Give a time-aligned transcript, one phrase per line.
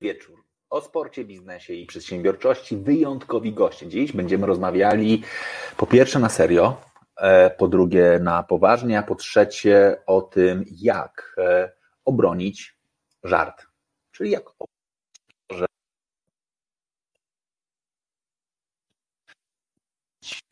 [0.00, 0.44] Wieczór.
[0.70, 3.88] O sporcie, biznesie i przedsiębiorczości wyjątkowi goście.
[3.88, 5.22] Dziś będziemy rozmawiali
[5.76, 6.80] po pierwsze na serio,
[7.16, 11.72] e, po drugie na poważnie, a po trzecie o tym, jak e,
[12.04, 12.78] obronić
[13.24, 13.66] żart.
[14.12, 14.44] Czyli jak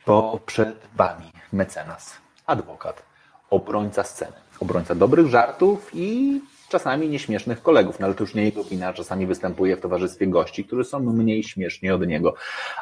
[0.07, 2.15] bo przed Wami mecenas,
[2.47, 3.03] adwokat,
[3.51, 8.65] obrońca sceny, obrońca dobrych żartów i czasami nieśmiesznych kolegów, no ale to już nie jego
[8.65, 12.35] wina, czasami występuje w towarzystwie gości, którzy są mniej śmieszni od niego,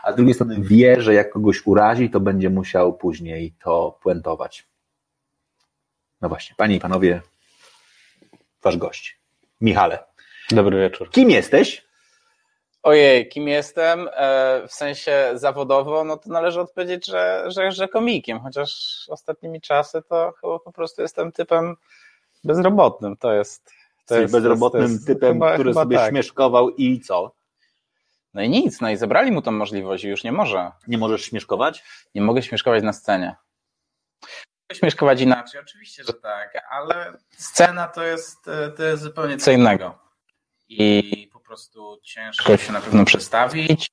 [0.03, 4.67] a z drugiej strony wie, że jak kogoś urazi, to będzie musiał później to puentować.
[6.21, 7.21] No właśnie, panie i panowie,
[8.63, 9.19] wasz gość,
[9.61, 10.05] Michale.
[10.51, 11.11] Dobry wieczór.
[11.11, 11.85] Kim jesteś?
[12.83, 14.09] Ojej, kim jestem?
[14.13, 18.71] E, w sensie zawodowo, no to należy odpowiedzieć, że, że, że komikiem, chociaż
[19.09, 21.77] ostatnimi czasy to chyba po prostu jestem typem
[22.45, 23.17] bezrobotnym.
[23.17, 23.74] To jest.
[24.07, 26.11] To jest bezrobotnym to jest, typem, chyba, który chyba sobie tak.
[26.11, 27.35] śmieszkował i co?
[28.35, 30.73] No i nic, no i zabrali mu tą możliwość i już nie może.
[30.89, 31.85] Nie możesz śmieszkować?
[32.15, 33.37] Nie mogę śmieszkować na scenie.
[34.23, 39.51] Mogę śmieszkować inaczej, oczywiście, że tak, ale scena to jest, e, to jest zupełnie co
[39.51, 39.99] innego.
[40.69, 43.91] I po prostu ciężko się na pewno przestawić.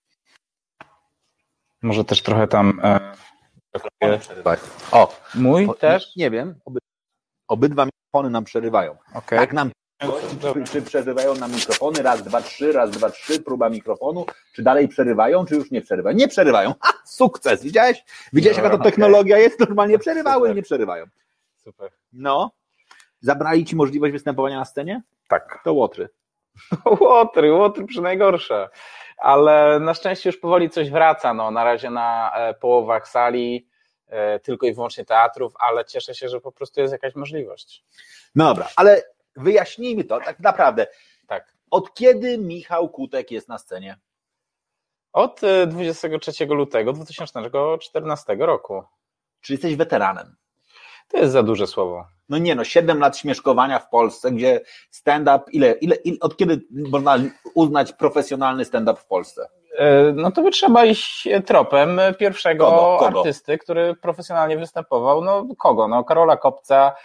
[1.81, 2.81] Może też trochę tam.
[2.83, 3.15] E,
[4.91, 6.15] O, mój o, też?
[6.15, 6.79] Nie wiem, oby,
[7.47, 8.97] obydwa mikrofony nam przerywają.
[9.13, 9.39] Okej.
[9.39, 9.71] Tak nam
[10.53, 12.03] czy, czy przerywają nam mikrofony?
[12.03, 14.25] Raz, dwa, trzy, raz, dwa, trzy, próba mikrofonu.
[14.53, 16.17] Czy dalej przerywają, czy już nie przerywają?
[16.17, 16.73] Nie przerywają.
[17.05, 17.63] Sukces!
[17.63, 18.03] Widziałeś?
[18.33, 19.59] Widziałeś, jaka to technologia jest?
[19.59, 21.05] Normalnie przerywały i nie przerywają.
[21.55, 21.91] Super.
[22.13, 22.51] No.
[23.19, 25.01] Zabrali ci możliwość występowania na scenie?
[25.27, 25.61] Tak.
[25.63, 26.09] To łotry.
[27.01, 28.69] Łotry, łotry przy najgorsze.
[29.17, 31.33] Ale na szczęście już powoli coś wraca.
[31.33, 33.67] No, na razie na e, połowach sali,
[34.07, 37.83] e, tylko i wyłącznie teatrów, ale cieszę się, że po prostu jest jakaś możliwość.
[38.35, 39.03] No dobra, ale
[39.35, 40.87] wyjaśnijmy to tak naprawdę.
[41.27, 41.53] Tak.
[41.71, 43.97] Od kiedy Michał Kutek jest na scenie?
[45.13, 48.83] Od e, 23 lutego 2014 roku.
[49.41, 50.35] Czy jesteś weteranem?
[51.07, 52.05] To jest za duże słowo.
[52.29, 56.61] No nie no, 7 lat śmieszkowania w Polsce, gdzie stand-up, ile, ile, ile, od kiedy
[56.71, 57.17] można
[57.53, 59.47] uznać profesjonalny stand-up w Polsce?
[59.77, 62.97] E, No to by trzeba iść tropem pierwszego Kogo?
[62.99, 63.19] Kogo?
[63.19, 65.23] artysty, który profesjonalnie występował.
[65.23, 65.87] No kogo?
[65.87, 66.95] No Karola Kopca,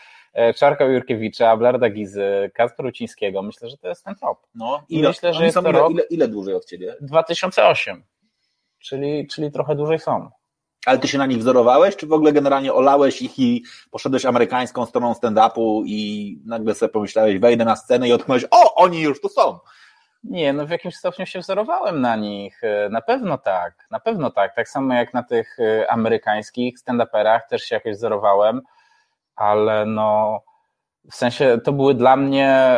[0.56, 3.42] Czarka Jurkiewicza, Ablarda Gizy, Kacpra Rucińskiego.
[3.42, 4.38] Myślę, że to jest ten trop.
[4.54, 6.94] No, I myślę, że jest to ile, rok- ile, ile dłużej od ciebie?
[7.00, 8.04] 2008,
[8.78, 10.30] czyli, czyli trochę dłużej są.
[10.86, 14.86] Ale ty się na nich wzorowałeś, czy w ogóle generalnie olałeś ich i poszedłeś amerykańską
[14.86, 19.28] stroną stand-upu i nagle sobie pomyślałeś, wejdę na scenę i odknąłeś, o, oni już tu
[19.28, 19.58] są.
[20.24, 22.64] Nie, no w jakimś stopniu się wzorowałem na nich.
[22.64, 24.54] E, Na pewno tak, na pewno tak.
[24.54, 28.60] Tak samo jak na tych e, amerykańskich stand-uperach też się jakoś wzorowałem,
[29.36, 30.40] ale no
[31.10, 32.76] w sensie to były dla mnie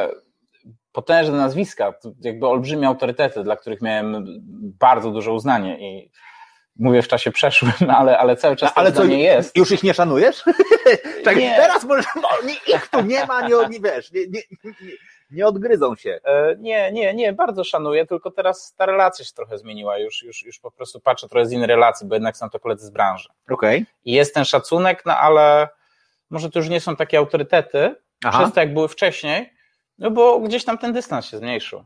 [0.92, 4.24] potężne nazwiska, jakby olbrzymie autorytety, dla których miałem
[4.80, 6.10] bardzo duże uznanie i
[6.76, 9.56] mówię w czasie przeszłym, ale, ale cały czas No, ale to nie jest.
[9.56, 10.44] już ich nie szanujesz?
[11.24, 11.56] Czekaj, Nie.
[11.56, 14.40] teraz możesz, no, nie, ich tu nie ma, nie, nie wiesz, nie, nie,
[15.30, 16.20] nie, odgryzą się.
[16.24, 20.44] E, Nie, nie, nie, bardzo szanuję, tylko teraz ta relacja się trochę zmieniła, już, już,
[20.44, 23.28] już po prostu patrzę trochę z innej relacji, bo jednak są to koledzy z branży.
[23.50, 23.86] Okej.
[24.04, 25.68] I jest ten szacunek, no ale
[26.30, 27.94] może to już nie są takie autorytety,
[28.24, 28.38] Aha.
[28.38, 29.52] przez to jak były wcześniej,
[29.98, 31.84] no bo gdzieś tam ten dystans się zmniejszył.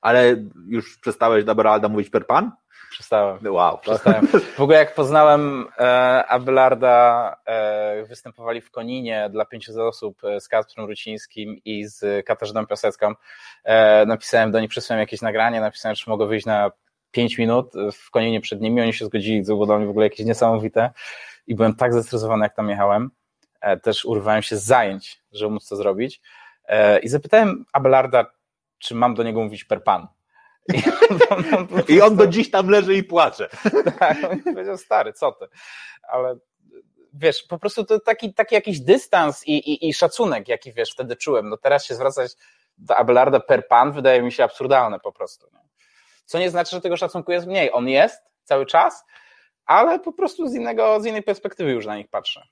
[0.00, 0.36] Ale
[0.68, 2.52] już przestałeś Daberalda mówić per pan?
[2.90, 3.38] Przestałem.
[3.54, 3.78] Wow.
[3.78, 4.26] Przestałem.
[4.56, 10.48] W ogóle jak poznałem e, Abelarda, e, występowali w Koninie dla 500 osób e, z
[10.48, 13.14] Kacprem Rucińskim i z Katarzyną Piasecką.
[13.64, 16.70] E, napisałem do nich, przysłałem jakieś nagranie, napisałem, czy mogę wyjść na
[17.10, 18.80] 5 minut w Koninie przed nimi.
[18.82, 20.90] Oni się zgodzili, to było dla mnie w ogóle jakieś niesamowite.
[21.46, 23.10] I byłem tak zestresowany, jak tam jechałem.
[23.60, 26.20] E, też urwałem się z zajęć, żeby móc to zrobić.
[26.64, 28.26] E, I zapytałem Abelarda,
[28.78, 30.06] czy mam do niego mówić per pan.
[30.74, 33.48] I on, on, I on do dziś tam leży i płacze.
[33.98, 35.46] tak, on powiedział, stary, co ty?
[36.08, 36.36] Ale
[37.14, 41.16] wiesz, po prostu to taki, taki jakiś dystans i, i, i szacunek, jaki wiesz, wtedy
[41.16, 41.48] czułem.
[41.48, 42.32] No teraz się zwracać
[42.78, 45.46] do Abelarda per pan wydaje mi się absurdalne po prostu.
[45.52, 45.60] Nie?
[46.24, 47.72] Co nie znaczy, że tego szacunku jest mniej.
[47.72, 49.04] On jest cały czas,
[49.66, 52.42] ale po prostu z, innego, z innej perspektywy już na nich patrzę.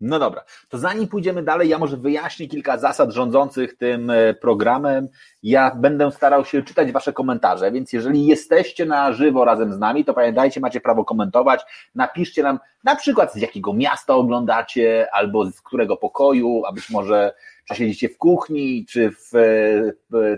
[0.00, 5.08] No dobra, to zanim pójdziemy dalej, ja może wyjaśnię kilka zasad rządzących tym e, programem.
[5.42, 10.04] Ja będę starał się czytać Wasze komentarze, więc jeżeli jesteście na żywo razem z nami,
[10.04, 11.62] to pamiętajcie, macie prawo komentować.
[11.94, 17.34] Napiszcie nam na przykład z jakiego miasta oglądacie, albo z którego pokoju, a być może
[17.68, 19.32] czy siedzicie w kuchni, czy, w,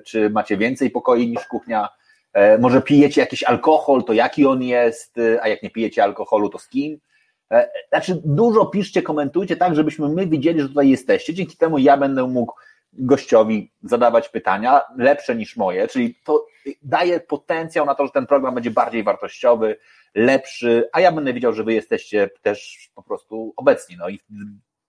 [0.05, 1.89] czy macie więcej pokoi niż kuchnia.
[2.37, 6.49] E, może pijecie jakiś alkohol, to jaki on jest, e, a jak nie pijecie alkoholu,
[6.49, 6.99] to z kim.
[7.51, 11.35] E, znaczy, dużo piszcie, komentujcie tak, żebyśmy my widzieli, że tutaj jesteście.
[11.35, 12.55] Dzięki temu ja będę mógł
[12.93, 16.47] gościowi zadawać pytania lepsze niż moje, czyli to
[16.83, 19.77] daje potencjał na to, że ten program będzie bardziej wartościowy,
[20.15, 23.97] lepszy, a ja będę wiedział, że wy jesteście też po prostu obecni.
[23.99, 24.21] No i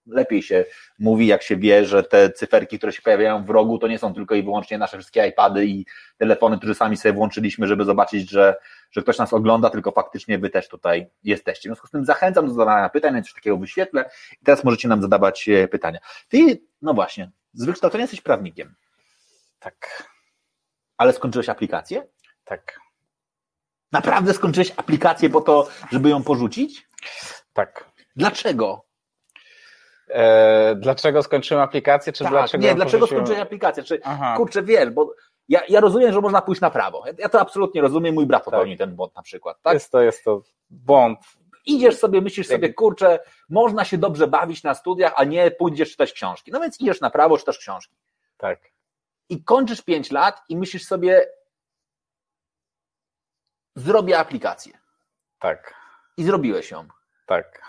[0.08, 0.64] lepiej się
[0.98, 4.14] mówi, jak się wie, że te cyferki, które się pojawiają w rogu, to nie są
[4.14, 5.86] tylko i wyłącznie nasze wszystkie iPady i
[6.18, 8.56] telefony, które sami sobie włączyliśmy, żeby zobaczyć, że,
[8.90, 11.60] że ktoś nas ogląda, tylko faktycznie wy też tutaj jesteście.
[11.60, 14.10] W związku z tym zachęcam do zadawania pytań, coś takiego wyświetlę
[14.42, 15.98] i teraz możecie nam zadawać e, pytania.
[16.28, 18.74] Ty, no właśnie, z wykształcenia jesteś prawnikiem.
[19.58, 20.08] Tak.
[20.96, 22.06] Ale skończyłeś aplikację?
[22.44, 22.80] Tak.
[23.92, 26.88] Naprawdę skończyłeś aplikację po to, żeby ją porzucić?
[27.52, 27.90] Tak.
[28.16, 28.87] Dlaczego?
[30.10, 32.64] E, dlaczego skończyłem aplikację, czy tak, dlaczego...
[32.64, 33.26] Nie, dlaczego porzuciłem...
[33.26, 33.82] skończyłeś aplikację?
[33.82, 34.34] Czy, Aha.
[34.36, 35.14] kurczę, wiesz, bo
[35.48, 37.04] ja, ja rozumiem, że można pójść na prawo.
[37.18, 38.88] Ja to absolutnie rozumiem, mój brat popełnił tak.
[38.88, 39.62] ten błąd na przykład.
[39.62, 39.74] Tak?
[39.74, 41.18] Jest, to, jest to błąd.
[41.66, 43.18] Idziesz sobie, myślisz sobie, kurczę,
[43.48, 46.50] można się dobrze bawić na studiach, a nie pójdziesz czytać książki.
[46.52, 47.96] No więc idziesz na prawo, czytasz książki.
[48.36, 48.60] Tak.
[49.28, 51.26] I kończysz pięć lat i myślisz sobie,
[53.76, 54.72] zrobię aplikację.
[55.38, 55.74] Tak.
[56.16, 56.88] I zrobiłeś ją.
[57.26, 57.62] Tak.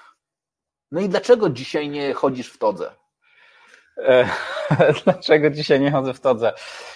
[0.91, 2.91] No i dlaczego dzisiaj nie chodzisz w todze?
[3.97, 4.25] E,
[5.03, 6.53] dlaczego dzisiaj nie chodzę w todze?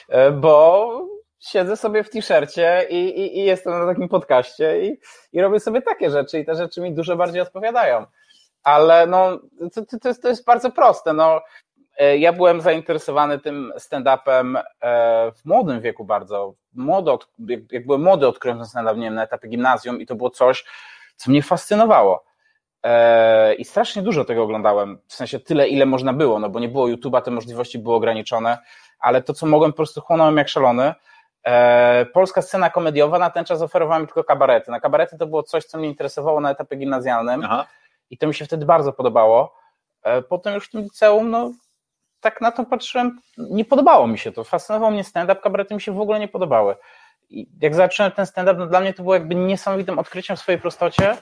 [0.09, 1.07] E, bo
[1.39, 4.99] siedzę sobie w t-shircie i, i, i, jestem na takim podcaście i,
[5.33, 8.05] i robię sobie takie rzeczy i te rzeczy mi dużo bardziej odpowiadają.
[8.63, 9.39] Ale no,
[9.73, 11.13] to, to, jest, to jest bardzo proste.
[11.13, 11.41] No,
[11.97, 14.61] e, ja byłem zainteresowany tym stand-upem
[15.35, 16.53] w młodym wieku bardzo.
[16.73, 17.11] Młody,
[17.71, 20.65] jak byłem młody, odkryłem ten stand-up, nie wiem, na etapie gimnazjum i to było coś,
[21.15, 22.32] co mnie fascynowało.
[22.83, 26.69] E, I strasznie dużo tego oglądałem, w sensie tyle, ile można było, no bo nie
[26.69, 28.57] było YouTube'a, te możliwości były ograniczone,
[28.99, 30.93] ale to, co mogłem, po prostu chłonąłem jak szalony.
[31.43, 34.71] E, polska scena komediowa na ten czas oferowała mi tylko kabarety.
[34.71, 37.67] Na kabarety to było coś, co mnie interesowało na etapie gimnazjalnym Aha.
[38.09, 39.55] i to mi się wtedy bardzo podobało.
[40.03, 41.51] E, potem już w tym liceum, no
[42.21, 44.43] tak na to patrzyłem, nie podobało mi się to.
[44.43, 46.75] Fascynował mnie stand-up, kabarety mi się w ogóle nie podobały.
[47.29, 50.61] I jak zacząłem ten stand-up, no dla mnie to było jakby niesamowitym odkryciem w swojej
[50.61, 51.17] prostocie,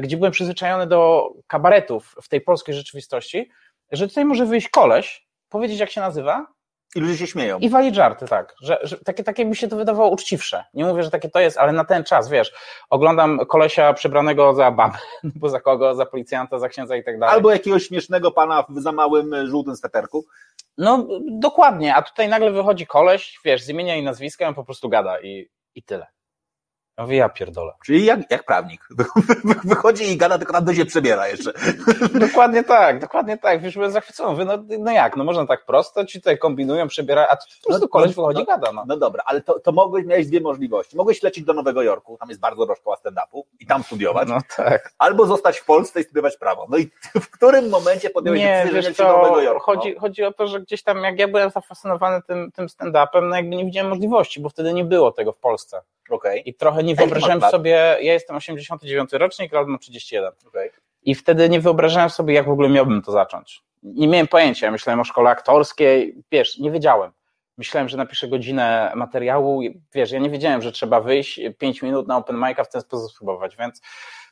[0.00, 3.50] gdzie byłem przyzwyczajony do kabaretów w tej polskiej rzeczywistości,
[3.92, 6.46] że tutaj może wyjść koleś, powiedzieć jak się nazywa.
[6.94, 7.58] I ludzie się śmieją.
[7.58, 8.54] I walić żarty, tak.
[8.62, 10.64] Że, że takie, takie mi się to wydawało uczciwsze.
[10.74, 12.52] Nie mówię, że takie to jest, ale na ten czas, wiesz,
[12.90, 14.98] oglądam kolesia przebranego za babę,
[15.40, 17.34] bo za kogo, za policjanta, za księdza i tak dalej.
[17.34, 20.24] Albo jakiegoś śmiesznego pana w za małym e, żółtym sweterku.
[20.78, 24.88] No, dokładnie, a tutaj nagle wychodzi koleś, wiesz, z imienia i nazwiska, on po prostu
[24.88, 26.06] gada i, i tyle.
[26.98, 27.72] Ja mówię, ja pierdolę.
[27.84, 28.88] Czyli jak, jak prawnik.
[29.64, 31.52] Wychodzi i gada, tylko tam się przebiera jeszcze.
[32.28, 33.62] dokładnie tak, dokładnie tak.
[33.62, 34.44] Wiesz, byłem zachwycony.
[34.44, 37.84] No, no jak, no można tak prosto, ci tutaj kombinują, przebiera, a tu po prostu
[37.84, 38.72] no, koleś no, wychodzi no, i gada.
[38.72, 38.84] No.
[38.86, 40.96] no dobra, ale to, to mogłeś, miałeś dwie możliwości.
[40.96, 44.28] Mogłeś lecieć do Nowego Jorku, tam jest bardzo dobra szkoła stand-upu i tam studiować.
[44.28, 44.94] No tak.
[44.98, 46.66] Albo zostać w Polsce i studiować prawo.
[46.70, 49.64] No i w którym momencie podjąłeś Nie, decyzję, wiesz, do Nowego Jorku?
[49.64, 50.00] Chodzi, no?
[50.00, 53.56] chodzi o to, że gdzieś tam, jak ja byłem zafascynowany tym, tym stand-upem, no jakby
[53.56, 55.82] nie widziałem możliwości, bo wtedy nie było tego w Polsce.
[56.14, 56.38] Okay.
[56.38, 60.32] I trochę nie wyobrażałem sobie, ja jestem 89 rocznik, ale mam 31.
[60.48, 60.70] Okay.
[61.02, 63.62] I wtedy nie wyobrażałem sobie, jak w ogóle miałbym to zacząć.
[63.82, 67.12] Nie miałem pojęcia, myślałem o szkole aktorskiej, wiesz, nie wiedziałem.
[67.58, 69.60] Myślałem, że napiszę godzinę materiału,
[69.94, 73.12] wiesz, ja nie wiedziałem, że trzeba wyjść 5 minut na open mic'a w ten sposób
[73.12, 73.80] spróbować, więc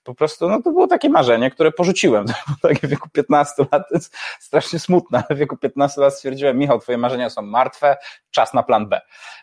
[0.04, 2.24] po prostu, no to było takie marzenie, które porzuciłem.
[2.82, 6.80] W wieku 15 lat, to jest strasznie smutne, ale w wieku 15 lat stwierdziłem, Michał,
[6.80, 7.96] twoje marzenia są martwe,
[8.30, 9.00] czas na plan B.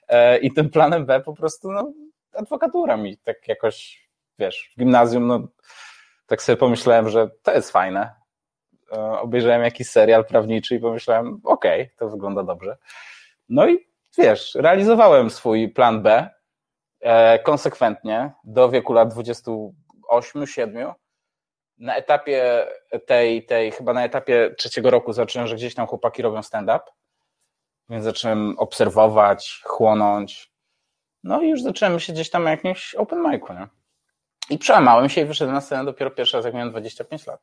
[0.08, 1.94] E, I tym planem B po prostu, no,
[2.38, 4.08] adwokatura mi tak jakoś,
[4.39, 5.48] wiesz, w gimnazjum, no,
[6.25, 8.15] tak sobie pomyślałem, że to jest fajne.
[8.91, 12.77] E, obejrzałem jakiś serial prawniczy i pomyślałem, okej, okay, to wygląda dobrze.
[13.50, 16.29] No i wiesz, realizowałem swój plan B
[17.00, 20.94] e, konsekwentnie do wieku lat 28, 7.
[21.77, 22.67] Na etapie
[23.06, 26.79] tej, tej, chyba na etapie trzeciego roku zacząłem, że gdzieś tam chłopaki robią stand-up,
[27.89, 30.56] więc zacząłem obserwować, chłonąć,
[31.24, 33.67] no i już zacząłem się gdzieś tam na jakimś open micu, nie?
[34.50, 37.41] I przełamałem się i wyszedłem na scenę dopiero pierwszy raz, jak miałem 25 lat.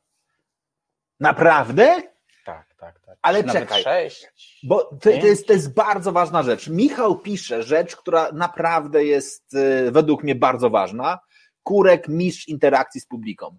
[1.20, 2.02] Naprawdę?
[2.44, 3.18] Tak, tak, tak.
[3.22, 4.26] Ale Nawet czekaj, 6,
[4.62, 6.68] bo to, to, jest, to jest bardzo ważna rzecz.
[6.68, 11.18] Michał pisze rzecz, która naprawdę jest y, według mnie bardzo ważna.
[11.62, 13.58] Kurek, mistrz interakcji z publiką.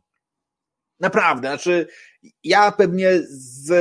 [0.99, 1.87] Naprawdę, znaczy
[2.43, 3.73] ja pewnie z,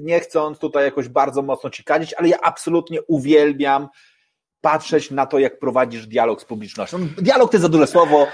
[0.00, 3.88] nie chcąc tutaj jakoś bardzo mocno ci kadzić, ale ja absolutnie uwielbiam
[4.60, 6.98] patrzeć na to, jak prowadzisz dialog z publicznością.
[7.18, 8.26] Dialog to jest za duże słowo,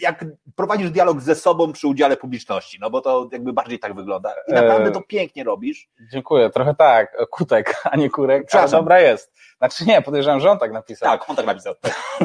[0.00, 0.24] jak
[0.56, 4.34] prowadzisz dialog ze sobą przy udziale publiczności, no bo to jakby bardziej tak wygląda.
[4.48, 5.88] I naprawdę to pięknie robisz.
[6.12, 9.32] Dziękuję, trochę tak, kutek, a nie kurek, ale dobra jest.
[9.58, 11.08] Znaczy nie, podejrzewam, że on tak napisał.
[11.08, 11.74] Tak, on tak napisał.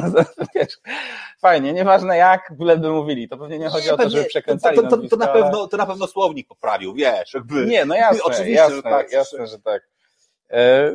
[0.54, 0.78] Wiesz,
[1.40, 4.82] fajnie, nieważne jak, byleby mówili, to pewnie nie chodzi nie, o to, żeby przekręcali to,
[4.82, 7.66] to, to, to, na pewno, to na pewno słownik poprawił, wiesz, jakby.
[7.66, 9.82] Nie, no jasne, Oczywiście, jasne, że tak, jasne, że tak.
[10.50, 10.92] E,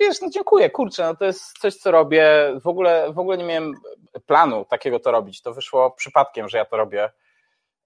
[0.00, 3.44] wiesz, no dziękuję, kurczę, no to jest coś, co robię, w ogóle, w ogóle nie
[3.44, 3.74] miałem
[4.26, 7.10] planu takiego to robić, to wyszło przypadkiem, że ja to robię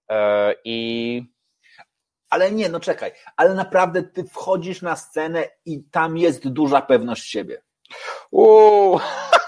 [0.09, 1.23] e, i...
[2.29, 7.29] Ale nie, no czekaj, ale naprawdę ty wchodzisz na scenę i tam jest duża pewność
[7.29, 7.61] siebie.
[8.31, 8.99] Uuu,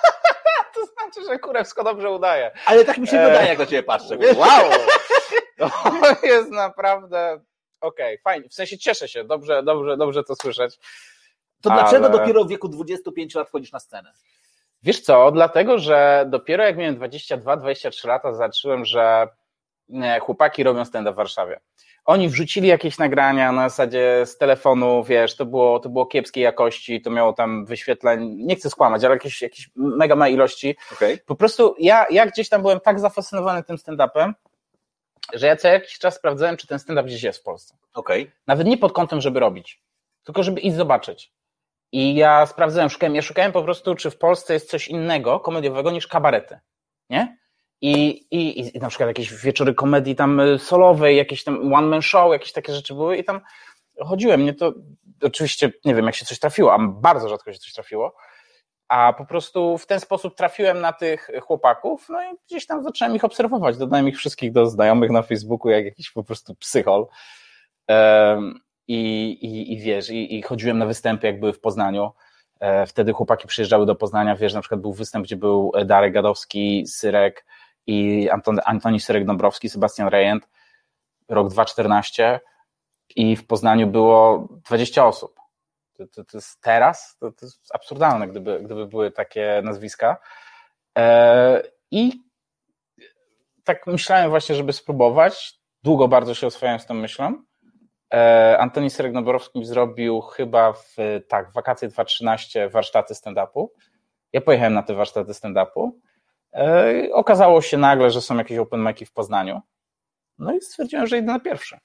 [0.76, 2.52] to znaczy, że Kurewsko dobrze udaje.
[2.66, 3.28] Ale tak mi się e...
[3.28, 4.18] wydaje, jak do ciebie patrzę.
[4.18, 4.38] Wiesz?
[4.44, 4.72] Wow,
[6.22, 7.40] to jest naprawdę
[7.82, 10.80] okej, okay, fajnie, w sensie cieszę się, dobrze, dobrze, dobrze to słyszeć.
[11.64, 11.82] To ale...
[11.82, 14.14] dlaczego dopiero w wieku 25 lat wchodzisz na scenę?
[14.84, 19.28] Wiesz co, dlatego, że dopiero jak miałem 22-23 lata, zacząłem, że
[20.22, 21.60] chłopaki robią stand w Warszawie.
[22.06, 27.02] Oni wrzucili jakieś nagrania na zasadzie z telefonu, wiesz, to było, to było kiepskiej jakości,
[27.02, 30.76] to miało tam wyświetleń, nie chcę skłamać, ale jakieś, jakieś mega ma ilości.
[30.94, 31.18] Okay.
[31.26, 34.34] Po prostu ja, ja gdzieś tam byłem tak zafascynowany tym stand-upem,
[35.34, 37.76] że ja co jakiś czas sprawdzałem, czy ten stand-up gdzieś jest w Polsce.
[37.94, 38.32] Okay.
[38.48, 39.82] Nawet nie pod kątem, żeby robić,
[40.24, 41.32] tylko żeby iść zobaczyć.
[41.94, 45.92] I ja sprawdzałem, szukałem, ja szukałem po prostu, czy w Polsce jest coś innego, komediowego
[45.92, 46.60] niż kabarety,
[47.10, 47.38] nie?
[47.82, 52.02] I, i, I na przykład jakieś wieczory komedii tam y, solowej, jakieś tam one man
[52.02, 53.42] show, jakieś takie rzeczy były i tam
[54.00, 54.74] chodziłem, mnie to
[55.24, 58.16] oczywiście, nie wiem jak się coś trafiło, a bardzo rzadko się coś trafiło,
[58.88, 63.16] a po prostu w ten sposób trafiłem na tych chłopaków, no i gdzieś tam zacząłem
[63.16, 67.08] ich obserwować, dodałem ich wszystkich do znajomych na Facebooku, jak jakiś po prostu psychol.
[68.88, 72.12] I, i, i wiesz, i, i chodziłem na występy, jak były w Poznaniu.
[72.60, 76.88] E, wtedy chłopaki przyjeżdżały do Poznania, wiesz, na przykład był występ, gdzie był Darek Gadowski,
[76.88, 77.46] Syrek
[77.88, 80.50] i Anton, Antoni Syrek-Dąbrowski, Sebastian Rejent,
[81.30, 82.40] rok 2014
[83.16, 85.40] i w Poznaniu było 20 osób.
[85.98, 90.18] To, to, to jest teraz, to, to, jest absurdalne, gdyby, gdyby były takie nazwiska.
[90.98, 92.24] E, I
[93.64, 95.60] tak myślałem właśnie, żeby spróbować.
[95.84, 97.44] Długo bardzo się oswajałem z tą myślą.
[98.14, 100.96] E, Antoni Serek-Noborowski zrobił chyba w,
[101.28, 103.68] tak, w wakacje 2013 warsztaty stand-upu.
[104.34, 105.92] Ja pojechałem na te warsztaty stand-upu.
[106.54, 109.62] E, okazało się nagle, że są jakieś open mic'i w Poznaniu.
[110.38, 111.80] No i stwierdziłem, że idę na pierwszy.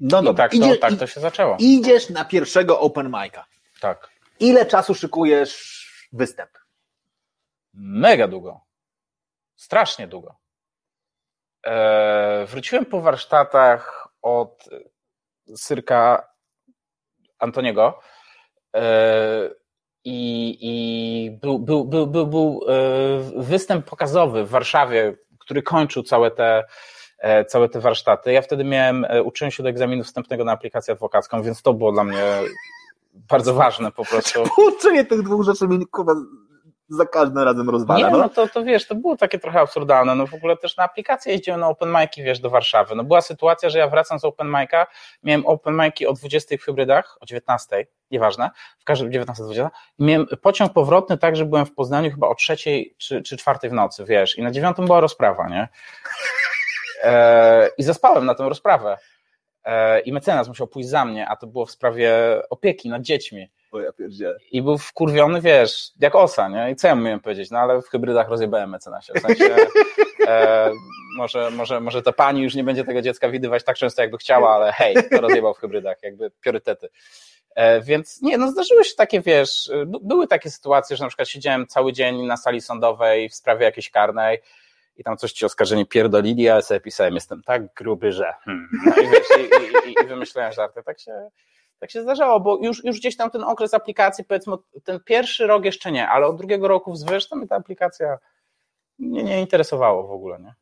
[0.00, 1.56] No dobra, tak, to, tak to się zaczęło.
[1.58, 3.42] Idziesz na pierwszego open mic'a.
[3.80, 4.10] Tak.
[4.40, 6.50] Ile czasu szykujesz występ?
[7.74, 8.60] Mega długo.
[9.56, 10.36] Strasznie długo.
[11.66, 14.68] E, wróciłem po warsztatach od
[15.56, 16.28] Syrka
[17.38, 17.98] Antoniego
[18.76, 19.50] e,
[20.04, 26.30] i, i był, był, był, był, był e, występ pokazowy w Warszawie, który kończył całe
[26.30, 26.64] te,
[27.18, 28.32] e, całe te warsztaty.
[28.32, 32.04] Ja wtedy miałem, uczyłem się do egzaminu wstępnego na aplikację adwokacką, więc to było dla
[32.04, 32.22] mnie
[33.14, 34.42] bardzo ważne po prostu.
[34.76, 36.12] Uczenie tych dwóch rzeczy mi kurwa
[36.88, 38.06] za każdym razem rozwala.
[38.06, 40.14] Nie, no, no to, to wiesz, to było takie trochę absurdalne.
[40.14, 42.94] No w ogóle też na aplikację jeździłem na open mic'i, wiesz, do Warszawy.
[42.94, 44.86] No była sytuacja, że ja wracam z open mic'a,
[45.22, 49.70] miałem open mic'i o 20 w hybrydach, o 19, nieważne, w każdym 19, 20.
[49.98, 53.72] Miałem pociąg powrotny tak, że byłem w Poznaniu chyba o trzeciej czy, czy czwartej w
[53.72, 55.68] nocy, wiesz, i na dziewiątą była rozprawa, nie?
[57.02, 58.98] E, I zaspałem na tę rozprawę.
[59.64, 62.12] E, I mecenas musiał pójść za mnie, a to było w sprawie
[62.50, 63.50] opieki nad dziećmi.
[63.70, 63.90] O ja
[64.52, 66.70] I był wkurwiony, wiesz, jak osa, nie?
[66.70, 67.50] I co ja miałem powiedzieć?
[67.50, 69.12] No ale w hybrydach rozjebałem mecenasie.
[69.14, 69.56] W sensie,
[70.26, 70.70] e,
[71.16, 74.54] może, może, może ta pani już nie będzie tego dziecka widywać tak często, jakby chciała,
[74.54, 76.88] ale hej, to rozjebał w hybrydach, jakby priorytety.
[77.54, 81.66] E, więc nie, no zdarzyły się takie, wiesz, były takie sytuacje, że na przykład siedziałem
[81.66, 84.38] cały dzień na sali sądowej w sprawie jakiejś karnej
[84.96, 88.68] i tam coś ci oskarżeni pierdolili, ja sobie pisałem, jestem tak gruby, że hmm.
[88.86, 90.82] no i, wiesz, i, i, i wymyślałem żarty.
[90.82, 91.30] Tak się,
[91.78, 95.64] tak się zdarzało, bo już, już gdzieś tam ten okres aplikacji, powiedzmy, ten pierwszy rok
[95.64, 98.18] jeszcze nie, ale od drugiego roku wzwyż to mnie ta aplikacja
[98.98, 100.54] nie, nie interesowało w ogóle, nie?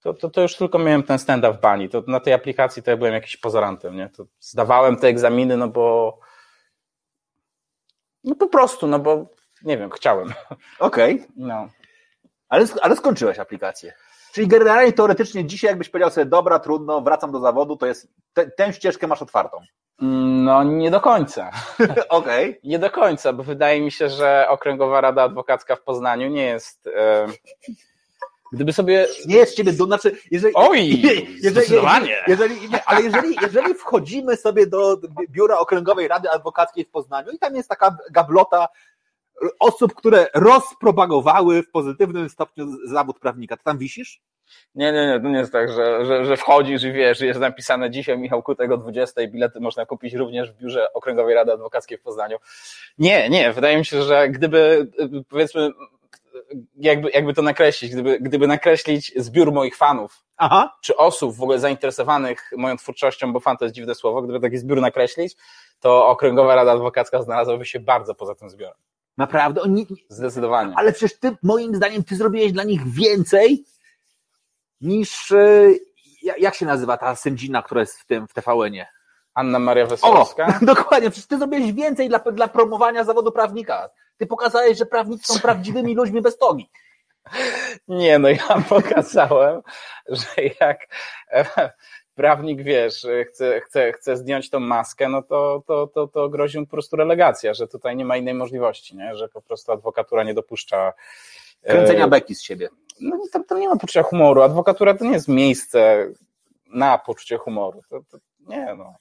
[0.00, 1.88] To, to, to już tylko miałem ten stand-up w bani.
[1.88, 4.08] To na tej aplikacji to ja byłem jakiś pozorantem, nie?
[4.08, 6.18] To zdawałem te egzaminy, no bo
[8.24, 9.26] no po prostu, no bo
[9.62, 10.34] nie wiem, chciałem.
[10.78, 11.14] Okej.
[11.14, 11.28] Okay.
[11.36, 11.68] No.
[12.48, 13.92] Ale, ale skończyłeś aplikację.
[14.32, 18.50] Czyli generalnie teoretycznie dzisiaj jakbyś powiedział sobie, dobra, trudno, wracam do zawodu, to jest, te,
[18.50, 19.58] tę ścieżkę masz otwartą.
[20.00, 21.50] No nie do końca.
[22.08, 22.50] Okej.
[22.50, 22.60] Okay.
[22.64, 26.86] Nie do końca, bo wydaje mi się, że Okręgowa Rada Adwokacka w Poznaniu nie jest...
[26.86, 27.26] E,
[28.52, 29.06] Gdyby sobie.
[29.26, 32.16] Nie jest ciebie do, znaczy, jeżeli, Oj, jeżeli, zdecydowanie.
[32.26, 37.38] jeżeli, nie, ale jeżeli, jeżeli wchodzimy sobie do biura Okręgowej Rady Adwokackiej w Poznaniu i
[37.38, 38.68] tam jest taka gablota
[39.60, 44.20] osób, które rozpropagowały w pozytywnym stopniu zawód prawnika, to tam wisisz?
[44.74, 47.90] Nie, nie, nie, to nie jest tak, że, że, że wchodzisz i wiesz, jest napisane
[47.90, 51.98] dzisiaj Michał Kutek o 20 i bilety można kupić również w biurze Okręgowej Rady Adwokackiej
[51.98, 52.36] w Poznaniu.
[52.98, 54.90] Nie, nie, wydaje mi się, że gdyby
[55.28, 55.70] powiedzmy
[56.76, 60.76] jakby, jakby to nakreślić, gdyby, gdyby nakreślić zbiór moich fanów, Aha.
[60.82, 64.58] czy osób w ogóle zainteresowanych moją twórczością, bo fan to jest dziwne słowo, gdyby taki
[64.58, 65.36] zbiór nakreślić,
[65.80, 68.76] to Okręgowa Rada Adwokacka znalazłaby się bardzo poza tym zbiorem.
[69.18, 69.62] Naprawdę?
[69.62, 69.86] Oni...
[70.08, 70.72] Zdecydowanie.
[70.76, 73.64] Ale przecież ty, moim zdaniem, ty zrobiłeś dla nich więcej
[74.80, 75.70] niż, e,
[76.38, 78.86] jak się nazywa ta sędzina, która jest w tym, w TVN-ie?
[79.34, 80.58] Anna Maria Wesołowska?
[80.62, 83.90] O, dokładnie, przecież ty zrobiłeś więcej dla, dla promowania zawodu prawnika.
[84.16, 86.70] Ty pokazałeś, że prawnicy są prawdziwymi ludźmi bez togi.
[87.88, 89.62] Nie, no ja pokazałem,
[90.08, 90.78] że jak
[91.32, 91.72] e,
[92.18, 96.66] prawnik, wiesz, chce, chce, chce zdjąć tą maskę, no to, to, to, to grozi mu
[96.66, 99.16] po prostu relegacja, że tutaj nie ma innej możliwości, nie?
[99.16, 100.92] że po prostu adwokatura nie dopuszcza
[101.62, 102.68] kręcenia beki z siebie.
[103.00, 104.42] No to, to nie ma poczucia humoru.
[104.42, 106.08] Adwokatura to nie jest miejsce
[106.66, 107.82] na poczucie humoru.
[107.88, 108.94] To, to nie, no.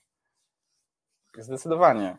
[1.37, 2.17] Zdecydowanie.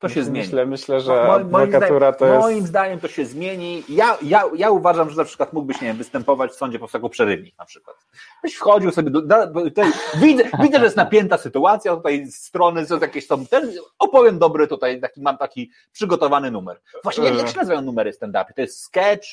[0.00, 0.46] To się zmieni.
[0.46, 2.40] Myślę, myślę że moim, adwokatura to jest...
[2.40, 3.84] Moim zdaniem to się zmieni.
[3.88, 7.58] Ja, ja, ja uważam, że na przykład mógłbyś, nie wiem, występować w sądzie powstał przerywnik
[7.58, 7.96] na przykład.
[8.42, 9.90] Byś wchodził sobie, do, do, tutaj,
[10.20, 15.00] widzę, widzę, że jest napięta sytuacja, tutaj strony są jakieś są, ten, opowiem dobry tutaj,
[15.00, 16.80] taki, mam taki przygotowany numer.
[17.02, 18.54] Właśnie, jak, jak się nazywają numery stand-upy?
[18.54, 19.28] To jest sketch,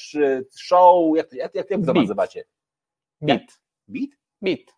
[0.59, 2.43] show, jak, jak, jak, jak to nazywacie?
[3.21, 3.59] Beat.
[3.87, 4.09] Beat?
[4.41, 4.77] Beat.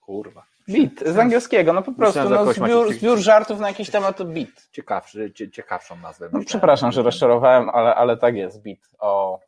[0.00, 0.49] Kurwa.
[0.70, 4.68] Bit, z angielskiego, no po prostu no, zbiór, zbiór żartów na jakiś temat to bit.
[4.72, 6.28] Ciekawszy, ciekawszą nazwę.
[6.32, 8.80] No, przepraszam, że rozczarowałem, ale, ale tak jest, bit.
[8.98, 9.40] O.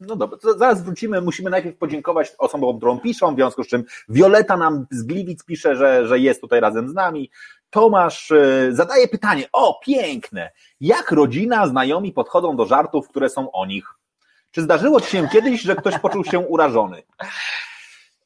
[0.00, 1.20] No dobra, to zaraz wrócimy.
[1.20, 5.76] Musimy najpierw podziękować osobom, którą piszą, w związku z czym Wioleta nam z Gliwic pisze,
[5.76, 7.30] że, że jest tutaj razem z nami.
[7.70, 13.66] Tomasz y, zadaje pytanie, o piękne, jak rodzina, znajomi podchodzą do żartów, które są o
[13.66, 13.94] nich?
[14.50, 17.02] Czy zdarzyło Ci się kiedyś, że ktoś poczuł się urażony?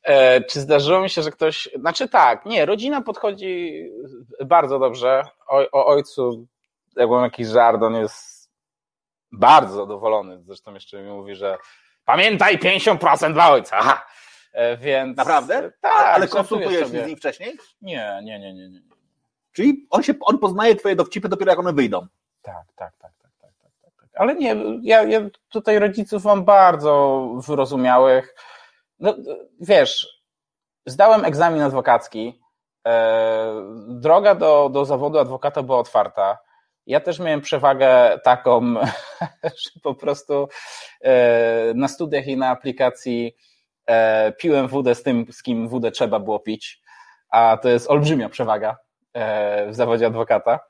[0.03, 1.69] E, czy zdarzyło mi się, że ktoś.
[1.81, 3.85] Znaczy tak, nie, rodzina podchodzi
[4.47, 5.23] bardzo dobrze.
[5.47, 6.47] O, o ojcu,
[6.97, 8.51] jak mam jakiś żart, on jest
[9.33, 10.43] bardzo zadowolony.
[10.43, 11.59] Zresztą jeszcze mi mówi, że
[12.05, 13.77] pamiętaj 50% dla ojca.
[13.77, 14.07] Aha.
[14.53, 15.17] E, więc.
[15.17, 15.73] Naprawdę?
[15.81, 17.57] Tak, ale konsultujesz z nim wcześniej?
[17.83, 18.81] Nie, nie, nie, nie, nie.
[19.53, 22.07] Czyli on się on poznaje twoje dowcipy dopiero jak one wyjdą.
[22.43, 23.13] Tak, tak, tak.
[23.23, 23.93] tak, tak, tak, tak.
[24.01, 24.09] tak.
[24.15, 28.35] Ale nie, ja, ja tutaj rodziców mam bardzo wyrozumiałych
[29.01, 29.17] no,
[29.61, 30.23] wiesz,
[30.87, 32.41] zdałem egzamin adwokacki,
[32.87, 33.55] e,
[33.89, 36.39] droga do, do zawodu adwokata była otwarta.
[36.87, 38.75] Ja też miałem przewagę taką,
[39.63, 40.49] że po prostu
[41.01, 43.37] e, na studiach i na aplikacji
[43.87, 46.81] e, piłem wódę z tym, z kim wódę trzeba było pić,
[47.31, 48.77] a to jest olbrzymia przewaga
[49.69, 50.61] w zawodzie adwokata.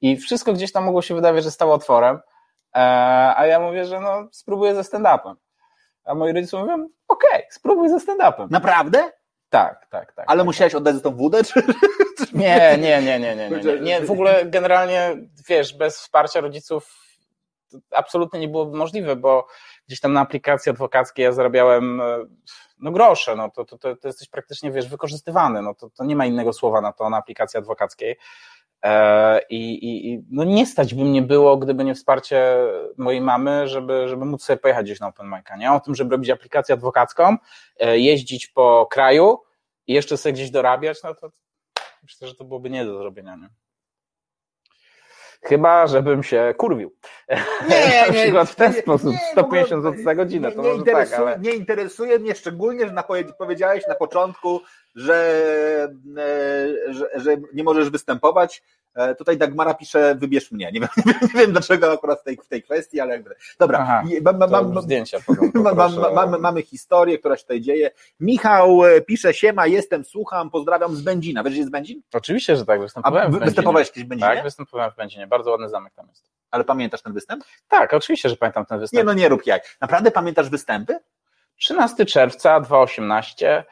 [0.00, 2.20] I wszystko gdzieś tam mogło się wydawać, że stało otworem,
[3.36, 5.34] a ja mówię, że no, spróbuję ze stand-upem.
[6.08, 6.74] A moi rodzice mówią,
[7.08, 8.46] okej, okay, spróbuj ze stand-upem.
[8.50, 9.12] Naprawdę?
[9.48, 10.24] Tak, tak, tak.
[10.28, 10.78] Ale tak, musiałeś tak.
[10.78, 11.44] oddać tą wódę?
[11.44, 11.62] Czy...
[12.32, 14.00] Nie, nie, nie, nie, nie, nie, nie.
[14.00, 15.16] W ogóle generalnie,
[15.48, 17.08] wiesz, bez wsparcia rodziców
[17.90, 19.46] absolutnie nie byłoby możliwe, bo
[19.86, 22.02] gdzieś tam na aplikacji adwokackiej ja zarabiałem
[22.80, 26.16] no grosze, no to, to, to, to jesteś praktycznie, wiesz, wykorzystywany, no to, to nie
[26.16, 28.16] ma innego słowa na to na aplikacji adwokackiej.
[28.84, 32.56] E, I, i, no nie stać by mnie było, gdyby nie wsparcie
[32.96, 35.72] mojej mamy, żeby, żeby móc sobie pojechać gdzieś na Open Mic'a, nie?
[35.72, 37.36] O tym, żeby robić aplikację adwokacką,
[37.80, 39.38] e, jeździć po kraju
[39.86, 41.30] i jeszcze sobie gdzieś dorabiać, no to
[42.02, 43.48] myślę, że to byłoby nie do zrobienia, nie?
[45.42, 46.94] Chyba, żebym się kurwił.
[47.70, 50.84] Nie, na przykład w ten nie, sposób, nie, 150 zł za godzinę, to nie, może
[50.84, 51.38] tak, ale...
[51.38, 53.04] Nie interesuje mnie szczególnie, że na,
[53.38, 54.60] powiedziałeś na początku,
[54.94, 55.14] że,
[56.18, 58.62] e, że, że nie możesz występować.
[58.98, 60.70] E, tutaj Dagmara pisze, wybierz mnie.
[60.72, 60.88] Nie wiem,
[61.34, 63.34] nie wiem dlaczego akurat w tej, w tej kwestii, ale jakby.
[63.58, 65.18] Dobra, Aha, mam, mam, zdjęcia
[65.76, 67.90] mam, mam, mamy historię, która się tutaj dzieje.
[68.20, 71.44] Michał e, pisze, siema, jestem, słucham, pozdrawiam z Będzina.
[71.44, 72.02] Wiesz, jest Będzin?
[72.12, 74.30] Oczywiście, że tak, występowałem A, w Występowałeś kiedyś w Będzinie?
[74.30, 76.30] Tak, występowałem w Będzinie, bardzo ładny zamek tam jest.
[76.50, 77.44] Ale pamiętasz ten występ?
[77.68, 78.98] Tak, oczywiście, że pamiętam ten występ.
[78.98, 79.76] Nie, no nie rób jak.
[79.80, 80.98] Naprawdę pamiętasz występy?
[81.56, 83.64] 13 czerwca 2018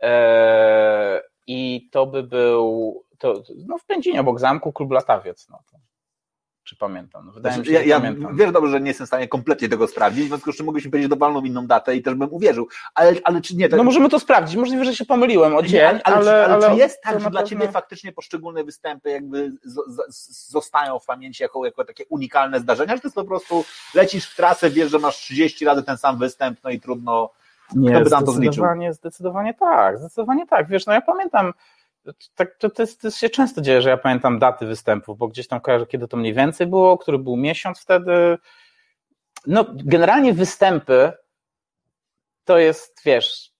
[0.00, 5.48] Eee, I to by był, to, no w Pędzinie obok zamku, klub Latawiec.
[5.50, 5.78] No to.
[6.64, 7.26] czy pamiętam.
[7.26, 8.36] No, wydaje Znaczy, mi się, ja, że ja pamiętam.
[8.36, 10.90] wiesz dobrze, że nie jestem w stanie kompletnie tego sprawdzić, w związku z czym mogliśmy
[10.90, 12.68] powiedzieć dowolną inną datę i też bym uwierzył.
[12.94, 13.68] Ale, ale czy nie?
[13.68, 14.56] To, No możemy to sprawdzić.
[14.56, 17.12] Możliwe, że się pomyliłem o nie, dzień, ale, ale, ale, czy, ale, czy jest tak,
[17.14, 19.74] że dla pewno- ciebie faktycznie poszczególne występy jakby z,
[20.16, 24.26] z, zostają w pamięci jako, jako takie unikalne zdarzenia, że to jest po prostu lecisz
[24.30, 27.30] w trasę, wiesz, że masz 30 razy ten sam występ, no i trudno.
[27.76, 28.64] Nie, Kto by tam to zliczył?
[28.92, 30.68] zdecydowanie tak, zdecydowanie tak.
[30.68, 31.52] Wiesz, no ja pamiętam,
[32.34, 35.48] tak, to, to, jest, to się często dzieje, że ja pamiętam daty występów, bo gdzieś
[35.48, 38.38] tam kojarzę, kiedy to mniej więcej było, który był miesiąc wtedy.
[39.46, 41.12] No, generalnie występy
[42.44, 43.52] to jest, wiesz,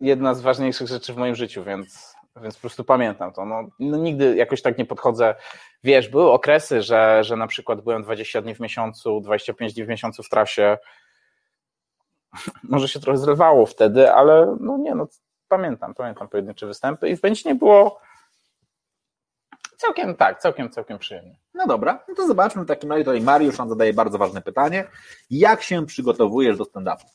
[0.00, 3.44] jedna z ważniejszych rzeczy w moim życiu, więc, więc po prostu pamiętam to.
[3.44, 5.34] No, no nigdy jakoś tak nie podchodzę.
[5.84, 9.88] Wiesz, były okresy, że, że na przykład byłem 20 dni w miesiącu, 25 dni w
[9.88, 10.78] miesiącu w trasie.
[12.62, 15.06] Może się trochę zrywało wtedy, ale no nie, no
[15.48, 18.00] pamiętam, pamiętam pojedyncze występy i w Będzinie było
[19.76, 21.36] całkiem tak, całkiem, całkiem przyjemnie.
[21.54, 23.04] No dobra, no to zobaczmy w takim razie.
[23.04, 24.84] Tutaj Mariusz nam zadaje bardzo ważne pytanie.
[25.30, 27.06] Jak się przygotowujesz do stand-upu?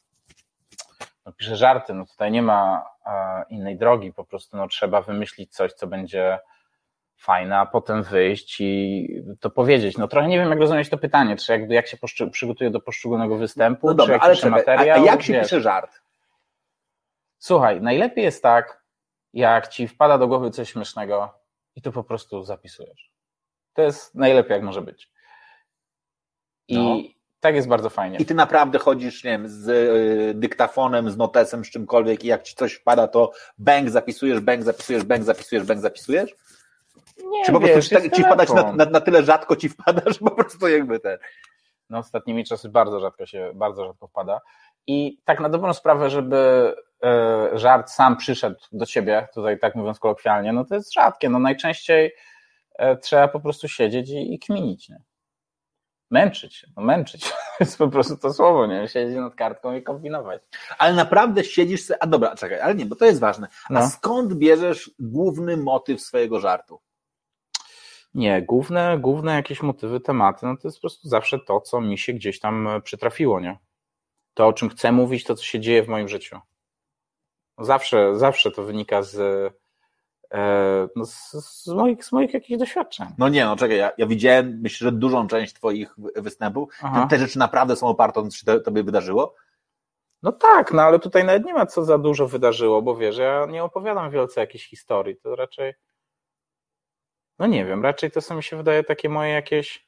[1.25, 5.53] no, piszę żarty, no tutaj nie ma e, innej drogi, po prostu no, trzeba wymyślić
[5.53, 6.39] coś, co będzie
[7.17, 9.07] fajne, a potem wyjść i
[9.39, 9.97] to powiedzieć.
[9.97, 11.97] No trochę nie wiem, jak rozumieć to pytanie, czy jakby jak się
[12.31, 15.05] przygotuję do poszczególnego występu, No czy dobra, jak ale piszę czekaj, a, a materiał.
[15.05, 15.43] jak się wiesz.
[15.43, 16.01] pisze żart?
[17.43, 18.83] Słuchaj, najlepiej jest tak,
[19.33, 21.33] jak ci wpada do głowy coś śmiesznego
[21.75, 23.11] i to po prostu zapisujesz.
[23.73, 25.11] To jest najlepiej, jak może być.
[26.67, 26.95] I No.
[27.39, 28.17] tak jest bardzo fajnie.
[28.17, 32.43] I ty naprawdę chodzisz, nie wiem, z y, dyktafonem, z notesem, z czymkolwiek i jak
[32.43, 36.35] ci coś wpada, to bęk zapisujesz, bęk zapisujesz, bęk zapisujesz, bęk zapisujesz?
[37.31, 39.69] nie, Czy po prostu wiesz, ci, tak, ci wpadać na, na, na tyle rzadko ci
[39.69, 41.17] wpada, że po prostu jakby ten...
[41.89, 44.41] No, ostatnimi czasy bardzo rzadko się, bardzo rzadko wpada.
[44.87, 49.99] I tak na dobrą sprawę, żeby e, żart sam przyszedł do ciebie, tutaj tak mówiąc
[49.99, 51.29] kolokwialnie, no to jest rzadkie.
[51.29, 52.11] No najczęściej
[52.75, 55.01] e, trzeba po prostu siedzieć i, i kminić, nie?
[56.11, 57.29] Męczyć się, no męczyć.
[57.61, 58.87] To jest po prostu to słowo, nie?
[58.87, 60.41] Siedzieć nad kartką i kombinować.
[60.77, 62.03] Ale naprawdę siedzisz se...
[62.03, 63.47] A dobra, czekaj, ale nie, bo to jest ważne.
[63.69, 63.87] A No.
[63.89, 66.79] skąd bierzesz główny motyw swojego żartu?
[68.13, 71.97] Nie, główne, główne jakieś motywy, tematy, no to jest po prostu zawsze to, co mi
[71.97, 73.57] się gdzieś tam e, przytrafiło, nie?
[74.33, 76.39] To, o czym chcę mówić, to, co się dzieje w moim życiu.
[77.59, 79.17] Zawsze, zawsze to wynika z,
[80.33, 83.07] e, no z, z, moich, z moich jakichś doświadczeń.
[83.17, 87.07] No nie, no czekaj, ja, ja widziałem, myślę, że dużą część twoich wy- występów, te,
[87.09, 89.35] te rzeczy naprawdę są oparte o to, co się to- tobie wydarzyło.
[90.23, 93.45] No tak, no ale tutaj nawet nie ma co za dużo wydarzyło, bo wiesz, ja
[93.49, 95.73] nie opowiadam wielce jakichś historii, to raczej,
[97.39, 99.87] no nie wiem, raczej to są mi się wydaje takie moje jakieś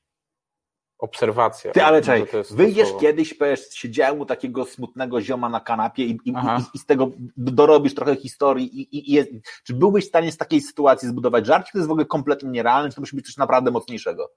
[1.04, 1.72] obserwacje.
[1.72, 3.02] Ty, ale czekaj, wyjdziesz słowo.
[3.02, 6.34] kiedyś, powiesz, siedziałem u takiego smutnego zioma na kanapie i, i, i,
[6.74, 9.30] i z tego dorobisz trochę historii i, i, i jest,
[9.64, 12.50] czy byłbyś w stanie z takiej sytuacji zbudować żart, czy to jest w ogóle kompletnie
[12.50, 14.32] nierealne, czy to musi być coś naprawdę mocniejszego?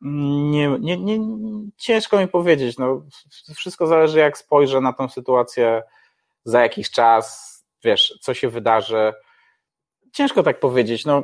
[0.00, 1.18] Nie, nie, nie,
[1.76, 2.78] ciężko mi powiedzieć.
[2.78, 3.02] No,
[3.54, 5.82] wszystko zależy, jak spojrzę na tą sytuację
[6.44, 9.12] za jakiś czas, wiesz, co się wydarzy.
[10.12, 11.04] Ciężko tak powiedzieć.
[11.04, 11.22] No,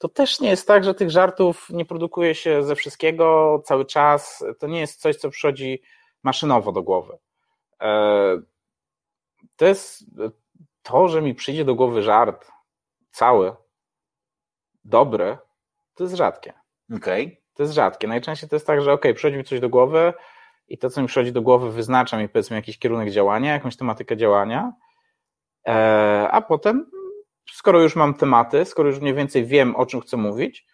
[0.00, 4.44] to też nie jest tak, że tych żartów nie produkuje się ze wszystkiego cały czas.
[4.58, 5.82] To nie jest coś, co przychodzi
[6.22, 7.18] maszynowo do głowy.
[7.82, 8.40] E,
[9.56, 10.04] To jest
[10.82, 12.50] to, że mi przyjdzie do głowy żart
[13.10, 13.56] cały,
[14.84, 15.38] dobry,
[15.94, 16.52] to jest rzadkie.
[16.96, 17.40] Okej.
[17.54, 18.08] To jest rzadkie.
[18.08, 20.12] Najczęściej to jest tak, że ok, przychodzi mi coś do głowy
[20.68, 24.16] i to, co mi przychodzi do głowy, wyznacza mi powiedzmy jakiś kierunek działania, jakąś tematykę
[24.16, 24.72] działania,
[25.68, 26.90] e, a potem,
[27.52, 30.66] skoro już mam tematy, skoro już mniej więcej wiem, o czym chcę mówić,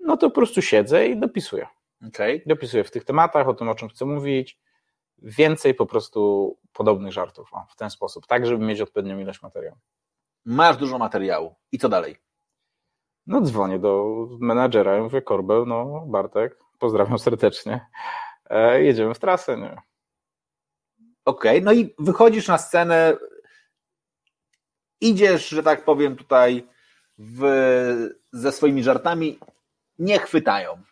[0.00, 1.66] no to po prostu siedzę i dopisuję.
[2.08, 2.42] Okej.
[2.46, 4.60] Dopisuję w tych tematach, o tym, o czym chcę mówić,
[5.18, 9.76] więcej po prostu podobnych żartów o, w ten sposób, tak, żeby mieć odpowiednią ilość materiału.
[10.44, 11.54] Masz dużo materiału.
[11.72, 12.16] I co dalej?
[13.26, 14.04] No dzwonię do
[14.40, 17.86] menadżera i mówię, Korbel, no Bartek, pozdrawiam serdecznie,
[18.50, 19.76] e, jedziemy w trasę, nie?
[21.24, 23.16] Okej, no i wychodzisz na scenę,
[25.00, 26.68] idziesz, że tak powiem, tutaj
[27.18, 27.42] w,
[28.32, 29.38] ze swoimi żartami,
[29.98, 30.82] nie chwytają.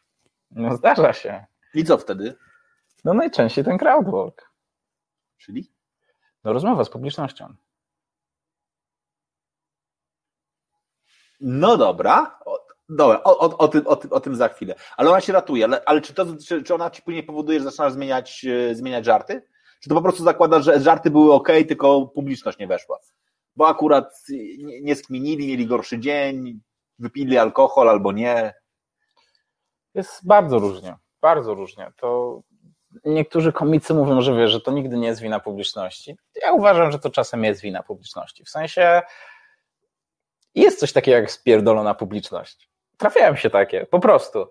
[0.50, 1.46] No zdarza się.
[1.74, 2.34] I co wtedy?
[3.04, 4.50] No najczęściej ten crowdwork.
[5.36, 5.72] Czyli?
[6.44, 7.54] No rozmowa z publicznością.
[11.40, 14.74] No dobra, o, dobra, o, o, o, tym, o, tym, o tym za chwilę.
[14.96, 17.64] Ale ona się ratuje, ale, ale czy, to, czy, czy ona ci później powoduje, że
[17.64, 19.42] zaczynasz zmieniać, e, zmieniać żarty?
[19.80, 22.98] Czy to po prostu zakłada, że żarty były ok, tylko publiczność nie weszła?
[23.56, 24.22] Bo akurat
[24.82, 26.60] nie, skminili, mieli gorszy dzień,
[26.98, 28.54] wypili alkohol albo nie.
[29.94, 30.96] Jest bardzo różnie.
[31.20, 31.92] Bardzo różnie.
[31.96, 32.40] To
[33.04, 36.16] niektórzy komicy mówią, że że to nigdy nie jest wina publiczności.
[36.42, 38.44] Ja uważam, że to czasem jest wina publiczności.
[38.44, 39.02] W sensie
[40.54, 42.68] jest coś takiego jak spierdolona publiczność.
[42.96, 44.46] Trafiają się takie, po prostu.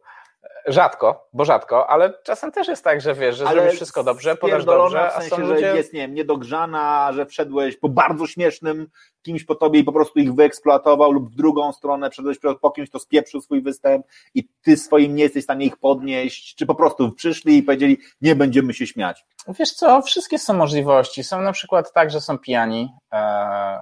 [0.67, 4.35] Rzadko, bo rzadko, ale czasem też jest tak, że wiesz, że ale zrobisz wszystko dobrze,
[4.35, 5.59] podasz dobrze, w sensie, a są ludzie...
[5.59, 8.87] że jest, nie wiem, niedogrzana, że wszedłeś po bardzo śmiesznym
[9.21, 12.89] kimś po tobie i po prostu ich wyeksploatował lub w drugą stronę wszedłeś po kimś,
[12.89, 16.75] to spieprzył swój występ i ty swoim nie jesteś w stanie ich podnieść, czy po
[16.75, 19.25] prostu przyszli i powiedzieli, nie będziemy się śmiać.
[19.47, 21.23] Wiesz co, wszystkie są możliwości.
[21.23, 23.79] Są na przykład tak, że są pijani, e,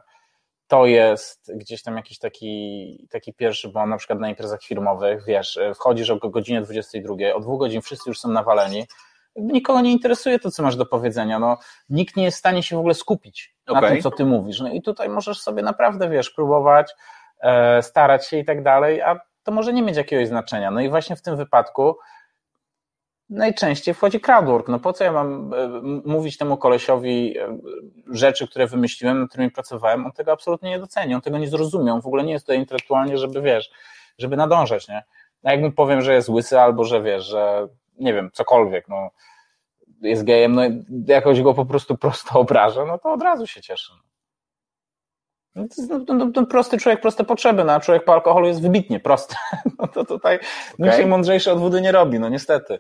[0.74, 5.60] to jest gdzieś tam jakiś taki, taki pierwszy błąd, na przykład na imprezach firmowych, wiesz,
[5.76, 8.88] wchodzisz o godzinie 22, o dwóch godzin wszyscy już są nawaleni,
[9.36, 11.58] nikogo nie interesuje to, co masz do powiedzenia, no,
[11.90, 13.82] nikt nie jest w stanie się w ogóle skupić okay.
[13.82, 16.92] na tym, co ty mówisz, no i tutaj możesz sobie naprawdę, wiesz, próbować,
[17.42, 20.90] e, starać się i tak dalej, a to może nie mieć jakiegoś znaczenia, no i
[20.90, 21.96] właśnie w tym wypadku
[23.34, 24.68] najczęściej wchodzi crowdwork.
[24.68, 25.68] No po co ja mam e,
[26.06, 27.58] mówić temu kolesiowi e,
[28.08, 31.94] rzeczy, które wymyśliłem, nad którymi pracowałem, on tego absolutnie nie doceni, on tego nie zrozumie,
[31.94, 33.72] on w ogóle nie jest tutaj intelektualnie, żeby wiesz,
[34.18, 35.04] żeby nadążać, nie?
[35.44, 37.68] A jak mu powiem, że jest łysy albo że wiesz, że
[38.00, 39.10] nie wiem, cokolwiek, no
[40.02, 40.62] jest gejem, no
[41.08, 43.94] jakoś go po prostu prosto obrażę, no to od razu się cieszę.
[45.56, 48.48] No to jest no, no, no, prosty człowiek, proste potrzeby, no, a człowiek po alkoholu
[48.48, 49.36] jest wybitnie prosty.
[49.80, 50.50] No to tutaj okay.
[50.80, 52.80] nikt się mądrzejszy od wody nie robi, no niestety.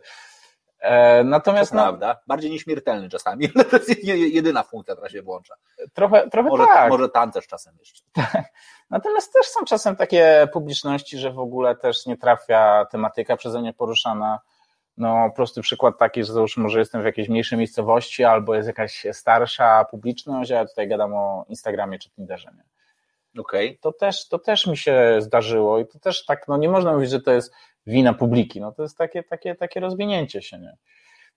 [0.84, 5.22] E, natomiast to no, prawda, bardziej nieśmiertelny czasami, ale to jest jedyna funkcja, która się
[5.22, 5.56] włącza.
[5.93, 6.89] Trochę, trochę może, tak.
[6.89, 8.04] Może tancerz czasem jeszcze.
[8.89, 13.74] Natomiast też są czasem takie publiczności, że w ogóle też nie trafia tematyka przeze mnie
[13.74, 14.39] poruszana.
[14.98, 19.06] No, prosty przykład taki, że załóżmy, może jestem w jakiejś mniejszej miejscowości albo jest jakaś
[19.12, 22.52] starsza publiczność, a ja tutaj gadam o Instagramie czy Tinderze.
[22.58, 22.63] Nie?
[23.41, 23.78] Okay.
[23.82, 27.10] To, też, to też mi się zdarzyło i to też tak, no nie można mówić,
[27.10, 27.54] że to jest
[27.88, 28.62] wina publiki.
[28.62, 30.78] No to jest takie, takie, takie rozwinięcie się, nie?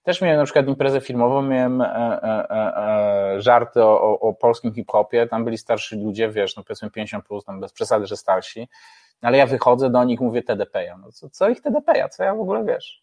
[0.03, 4.35] Też miałem na przykład imprezę filmową, miałem e, e, e, e żarty o, o, o
[4.35, 8.17] polskim hip-hopie, tam byli starsi ludzie, wiesz, no powiedzmy 50 plus, tam bez przesady, że
[8.17, 8.69] starsi,
[9.23, 12.41] ale ja wychodzę do nich, mówię TDP-ja, no co, co ich TDP-ja, co ja w
[12.41, 13.03] ogóle, wiesz?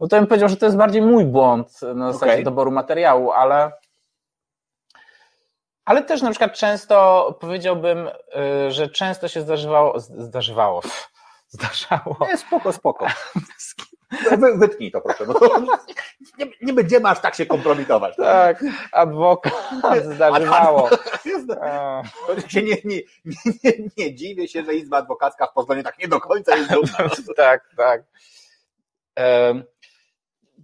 [0.00, 2.44] No to bym powiedział, że to jest bardziej mój błąd na zasadzie okay.
[2.44, 3.72] doboru materiału, ale
[5.84, 8.08] ale też na przykład często powiedziałbym,
[8.66, 10.80] y, że często się zdarzywało, zdarzywało,
[11.54, 12.16] zdarzało.
[12.20, 13.06] Nie, spoko, spoko.
[14.56, 15.40] Wytnij to proszę, bo
[16.38, 18.16] nie, nie będziemy aż tak się kompromitować.
[18.16, 20.88] Tak, adwokat zdarzywało.
[22.26, 23.00] To się nie, nie,
[23.64, 27.10] nie, nie dziwię się, że Izba Adwokacka w Poznaniu tak nie do końca jest dumna.
[27.36, 28.02] tak, tak.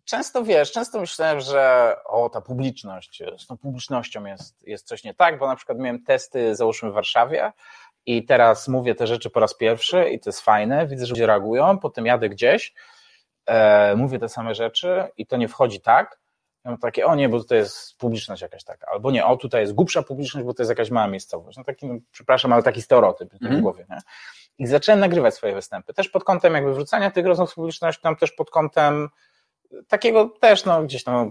[0.05, 5.15] Często wiesz, często myślałem, że o, ta publiczność, z tą publicznością jest, jest coś nie
[5.15, 7.53] tak, bo na przykład miałem testy, załóżmy w Warszawie,
[8.07, 11.27] i teraz mówię te rzeczy po raz pierwszy i to jest fajne, widzę, że ludzie
[11.27, 12.75] reagują, potem jadę gdzieś,
[13.47, 16.21] e, mówię te same rzeczy i to nie wchodzi tak,
[16.65, 19.61] ja mam takie, o nie, bo tutaj jest publiczność jakaś taka, albo nie, o tutaj
[19.61, 21.59] jest głupsza publiczność, bo to jest jakaś mała miejscowość.
[21.59, 23.63] No taki, no, przepraszam, ale taki stereotyp mm w mhm.
[23.63, 23.99] głowie, nie?
[24.59, 28.33] I zacząłem nagrywać swoje występy, też pod kątem jakby wrzucania tych rozmów z publicznością, też
[28.33, 29.09] pod kątem
[29.89, 31.31] takiego też, no, gdzieś tam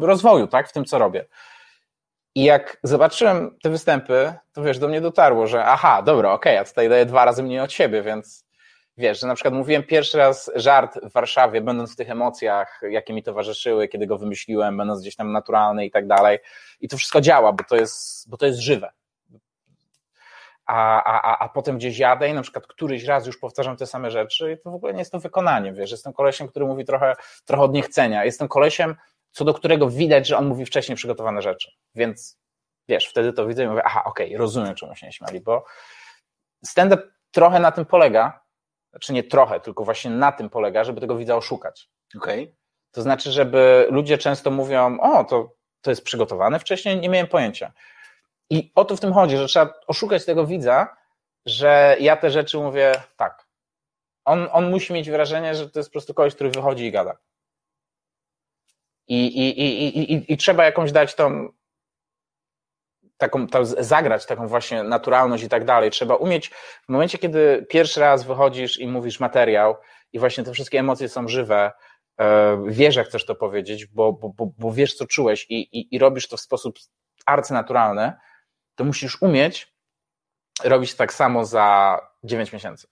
[0.00, 1.24] rozwoju, tak, w tym, co robię.
[2.36, 6.54] I jak zobaczyłem te występy, to wiesz, do mnie dotarło, że aha, dobra, okej, okay,
[6.54, 8.46] ja tutaj daję dwa razy mniej od siebie, więc
[8.96, 13.12] wiesz, że na przykład mówiłem pierwszy raz żart w Warszawie, będąc w tych emocjach, jakie
[13.12, 16.38] mi towarzyszyły, kiedy go wymyśliłem, będąc gdzieś tam naturalny i tak dalej.
[16.80, 18.92] I to wszystko działa, bo to jest, bo to jest żywe.
[20.66, 24.10] A, a, a potem gdzieś jadę i na przykład któryś raz już powtarzam te same
[24.10, 27.14] rzeczy i to w ogóle nie jest to wykonanie, wiesz, jestem kolesiem, który mówi trochę,
[27.44, 28.24] trochę od niechcenia.
[28.24, 28.96] Jestem kolesiem,
[29.36, 31.70] co do którego widać, że on mówi wcześniej przygotowane rzeczy.
[31.94, 32.38] Więc
[32.88, 35.64] wiesz, wtedy to widzę i mówię, aha, okej, okay, rozumiem, czemu się nie śmiali, bo
[36.64, 38.40] stand-up trochę na tym polega,
[38.90, 41.90] znaczy nie trochę, tylko właśnie na tym polega, żeby tego widza oszukać.
[42.16, 42.54] Okay.
[42.90, 47.72] To znaczy, żeby ludzie często mówią, o, to, to jest przygotowane wcześniej, nie miałem pojęcia.
[48.50, 50.96] I o to w tym chodzi, że trzeba oszukać tego widza,
[51.46, 53.46] że ja te rzeczy mówię tak.
[54.24, 57.16] On, on musi mieć wrażenie, że to jest po prostu kogoś, który wychodzi i gada.
[59.08, 61.48] I, i, i, i, i trzeba jakąś dać tą,
[63.16, 65.90] taką, tą, zagrać taką właśnie naturalność i tak dalej.
[65.90, 66.48] Trzeba umieć,
[66.86, 69.76] w momencie, kiedy pierwszy raz wychodzisz i mówisz materiał
[70.12, 71.72] i właśnie te wszystkie emocje są żywe,
[72.20, 75.94] e, wiesz, jak chcesz to powiedzieć, bo, bo, bo, bo wiesz, co czułeś i, i,
[75.94, 76.78] i robisz to w sposób
[77.26, 78.12] arcynaturalny,
[78.74, 79.76] to musisz umieć
[80.64, 82.86] robić tak samo za 9 miesięcy.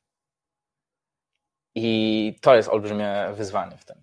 [1.74, 4.03] I to jest olbrzymie wyzwanie w tym.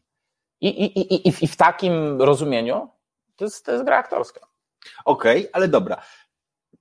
[0.62, 2.90] I, i, i, i, w, takim rozumieniu
[3.36, 4.40] to jest, to jest gra aktorska.
[5.06, 6.02] Okej, okay, ale dobra.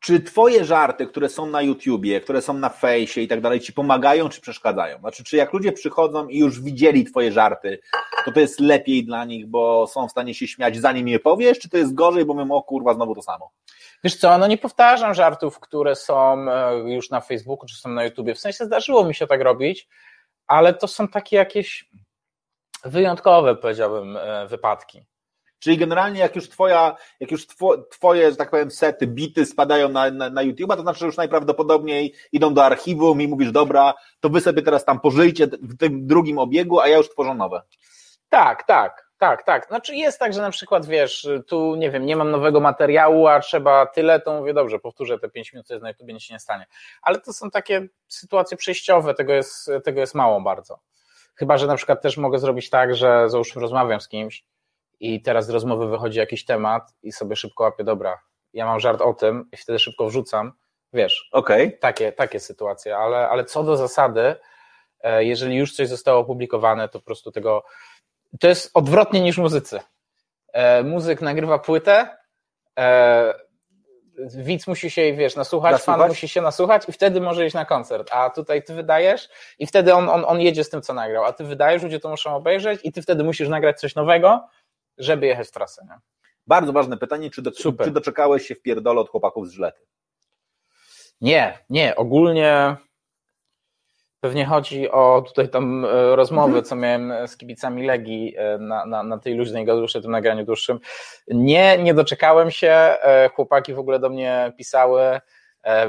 [0.00, 3.72] Czy twoje żarty, które są na YouTubie, które są na fejsie i tak dalej, ci
[3.72, 4.98] pomagają czy przeszkadzają?
[4.98, 7.80] Znaczy, czy jak ludzie przychodzą i już widzieli twoje żarty,
[8.24, 11.58] to to jest lepiej dla nich, bo są w stanie się śmiać zanim je powiesz,
[11.58, 13.50] czy to jest gorzej, bo mówią, o kurwa, znowu to samo?
[14.04, 18.04] Wiesz co, no nie powtarzam żartów, które są e, już na Facebooku czy są na
[18.04, 18.34] YouTubie.
[18.34, 19.88] W sensie zdarzyło mi się tak robić,
[20.46, 21.90] ale to są takie jakieś
[22.84, 25.04] wyjątkowe, powiedziałbym, e, wypadki.
[25.58, 29.88] Czyli generalnie jak już twoja, jak już two, twoje, że tak powiem, sety, bity spadają
[29.88, 33.94] na, na, na YouTube, to znaczy, że już najprawdopodobniej idą do archiwum i mówisz, dobra,
[34.20, 37.62] to wy sobie teraz tam pożyjcie w tym drugim obiegu, a ja już tworzę nowe.
[38.28, 39.10] Tak, tak.
[39.18, 39.66] Tak, tak.
[39.66, 43.40] Znaczy jest tak, że na przykład wiesz, tu nie wiem, nie mam nowego materiału, a
[43.40, 46.34] trzeba tyle, to mówię, dobrze, powtórzę te 5 minut, to jest na YouTube, nic się
[46.34, 46.66] nie stanie.
[47.02, 50.80] Ale to są takie sytuacje przejściowe, tego jest, tego jest mało bardzo.
[51.34, 54.44] Chyba, że na przykład też mogę zrobić tak, że załóżmy rozmawiam z kimś
[55.00, 58.20] i teraz z rozmowy wychodzi jakiś temat i sobie szybko łapię, dobra,
[58.52, 60.52] ja mam żart o tym i wtedy szybko wrzucam,
[60.92, 61.78] wiesz, okay.
[61.80, 64.34] takie, takie sytuacje, ale, ale co do zasady,
[65.00, 67.64] e, jeżeli już coś zostało opublikowane, to po prostu tego
[68.40, 69.80] to jest odwrotnie niż muzycy.
[70.52, 72.16] E, muzyk nagrywa płytę,
[72.78, 73.34] e,
[74.28, 77.64] widz musi się, wiesz, nasłuchać, nasłuchać, fan musi się nasłuchać i wtedy może iść na
[77.64, 79.28] koncert, a tutaj ty wydajesz
[79.58, 82.08] i wtedy on, on, on jedzie z tym, co nagrał, a ty wydajesz, ludzie to
[82.08, 84.48] muszą obejrzeć i ty wtedy musisz nagrać coś nowego,
[84.98, 85.86] żeby jechać w trasę.
[85.88, 85.98] Nie?
[86.46, 87.50] Bardzo ważne pytanie, czy, do,
[87.84, 89.80] czy doczekałeś się w pierdole od chłopaków z Żlety?
[91.20, 92.76] Nie, nie, ogólnie
[94.20, 96.64] Pewnie chodzi o tutaj tam e, rozmowy, mhm.
[96.64, 100.80] co miałem z kibicami Legii e, na, na, na tej luźnej gadusze, tym nagraniu dłuższym.
[101.28, 105.20] Nie, nie doczekałem się, e, chłopaki w ogóle do mnie pisały,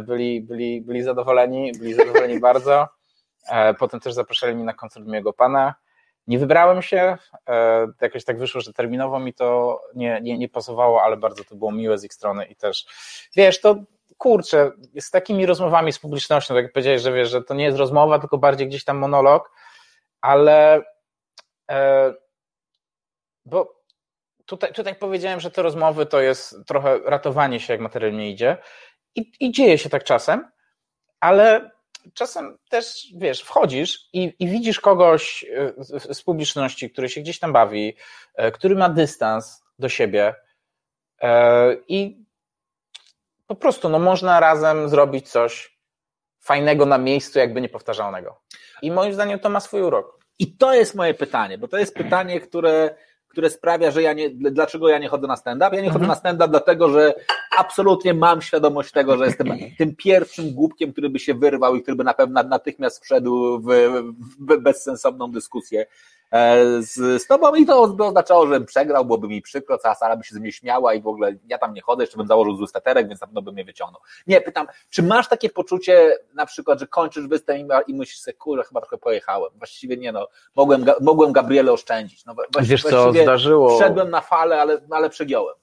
[0.03, 2.87] byli, byli, byli zadowoleni, byli zadowoleni bardzo.
[3.79, 5.75] Potem też zapraszali mnie na koncert mojego pana.
[6.27, 7.17] Nie wybrałem się,
[8.01, 11.71] jakoś tak wyszło, że terminowo mi to nie, nie, nie pasowało, ale bardzo to było
[11.71, 12.85] miłe z ich strony i też,
[13.35, 13.75] wiesz, to
[14.21, 17.77] kurczę, z takimi rozmowami z publicznością, tak jak powiedziałeś, że wiesz, że to nie jest
[17.77, 19.51] rozmowa, tylko bardziej gdzieś tam monolog,
[20.21, 20.81] ale
[21.71, 22.13] e,
[23.45, 23.81] bo
[24.45, 28.57] tutaj, tutaj powiedziałem, że te rozmowy to jest trochę ratowanie się, jak materiał nie idzie
[29.15, 30.51] i, i dzieje się tak czasem,
[31.19, 31.71] ale
[32.13, 35.73] czasem też, wiesz, wchodzisz i, i widzisz kogoś e,
[36.13, 37.95] z, publiczności, który się gdzieś tam bawi,
[38.35, 40.35] e, który ma dystans do siebie
[41.21, 42.25] e, i
[43.51, 45.77] po prostu no, można razem zrobić coś
[46.39, 48.41] fajnego na miejscu, jakby niepowtarzalnego.
[48.81, 50.19] I moim zdaniem to ma swój urok.
[50.39, 52.95] I to jest moje pytanie, bo to jest pytanie, które,
[53.27, 55.75] które sprawia, że ja nie, dlaczego ja nie chodzę na stand-up?
[55.75, 56.07] Ja nie chodzę mhm.
[56.07, 57.13] na stand-up dlatego, że
[57.57, 61.97] absolutnie mam świadomość tego, że jestem tym pierwszym głupkiem, który by się wyrwał i który
[61.97, 63.67] by na pewno natychmiast wszedł w,
[64.39, 65.85] w bezsensowną dyskusję.
[66.31, 70.23] E, z, z tobą i to oznaczało, żebym przegrał, byłoby mi przykro, cała sala by
[70.23, 72.67] się ze mnie śmiała i w ogóle ja tam nie chodzę, jeszcze bym założył zły
[72.67, 74.01] staterek, więc na pewno bym mnie wyciągnął.
[74.27, 78.63] Nie, pytam, czy masz takie poczucie na przykład, że kończysz występ i myślisz sobie, kurę,
[78.63, 79.51] chyba trochę pojechałem.
[79.55, 82.25] Właściwie nie no, mogłem, mogłem Gabriele oszczędzić.
[82.25, 83.79] No, Wiesz co, zdarzyło.
[83.79, 85.55] Wszedłem na falę, ale, ale przegiąłem.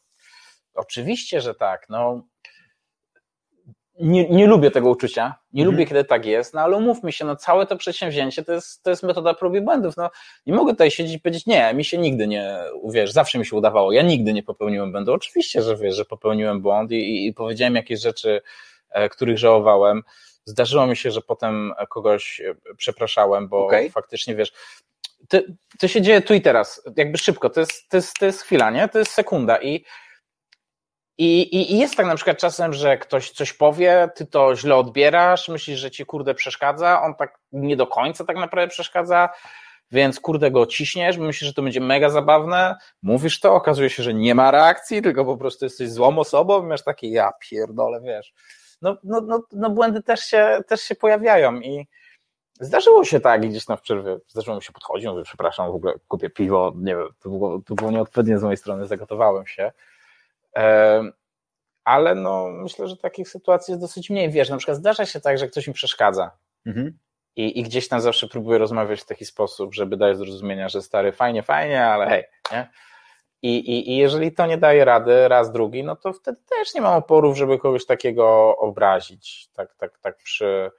[0.74, 1.88] Oczywiście, że tak.
[1.88, 2.22] No,
[4.00, 5.74] nie, nie lubię tego uczucia, nie mhm.
[5.74, 8.90] lubię, kiedy tak jest, no ale umówmy się, no całe to przedsięwzięcie to jest, to
[8.90, 9.96] jest metoda prób i błędów.
[9.96, 10.10] No,
[10.46, 13.56] nie mogę tutaj siedzieć i powiedzieć, nie, mi się nigdy nie, uwierz, zawsze mi się
[13.56, 15.12] udawało, ja nigdy nie popełniłem błędu.
[15.12, 18.40] Oczywiście, że wiesz, że popełniłem błąd i, i, i powiedziałem jakieś rzeczy,
[18.90, 20.02] e, których żałowałem.
[20.44, 23.90] Zdarzyło mi się, że potem kogoś e, przepraszałem, bo okay.
[23.90, 24.52] faktycznie wiesz,
[25.28, 25.38] to,
[25.78, 28.70] to się dzieje tu i teraz, jakby szybko, to jest, to jest, to jest chwila,
[28.70, 28.88] nie?
[28.88, 29.84] To jest sekunda i
[31.18, 35.48] i, i, jest tak na przykład czasem, że ktoś coś powie, ty to źle odbierasz,
[35.48, 39.28] myślisz, że ci kurde przeszkadza, on tak nie do końca tak naprawdę przeszkadza,
[39.90, 44.14] więc kurde go ciśniesz, myślisz, że to będzie mega zabawne, mówisz to, okazuje się, że
[44.14, 48.32] nie ma reakcji, tylko po prostu jesteś złą osobą, masz takie ja pierdolę, wiesz.
[48.82, 51.86] No, no, no, no błędy też się, też się pojawiają i
[52.60, 55.94] zdarzyło się tak gdzieś tam w przerwie, zdarzyło mi się podchodzić, mówię, przepraszam, w ogóle
[56.08, 59.72] kupię piwo, nie wiem, to było, to było nieodpowiednie z mojej strony, zagotowałem się,
[61.84, 64.30] ale no, myślę, że takich sytuacji jest dosyć mniej.
[64.30, 66.30] Wiesz, na przykład zdarza się tak, że ktoś mi przeszkadza
[66.66, 66.98] mhm.
[67.36, 71.12] i, i gdzieś tam zawsze próbuję rozmawiać w taki sposób, żeby dać zrozumienia, że stary,
[71.12, 72.68] fajnie, fajnie, ale hej, nie?
[73.42, 76.80] I, i, I jeżeli to nie daje rady raz, drugi, no to wtedy też nie
[76.80, 79.48] mam oporów, żeby kogoś takiego obrazić.
[79.52, 80.70] Tak, tak, tak przy,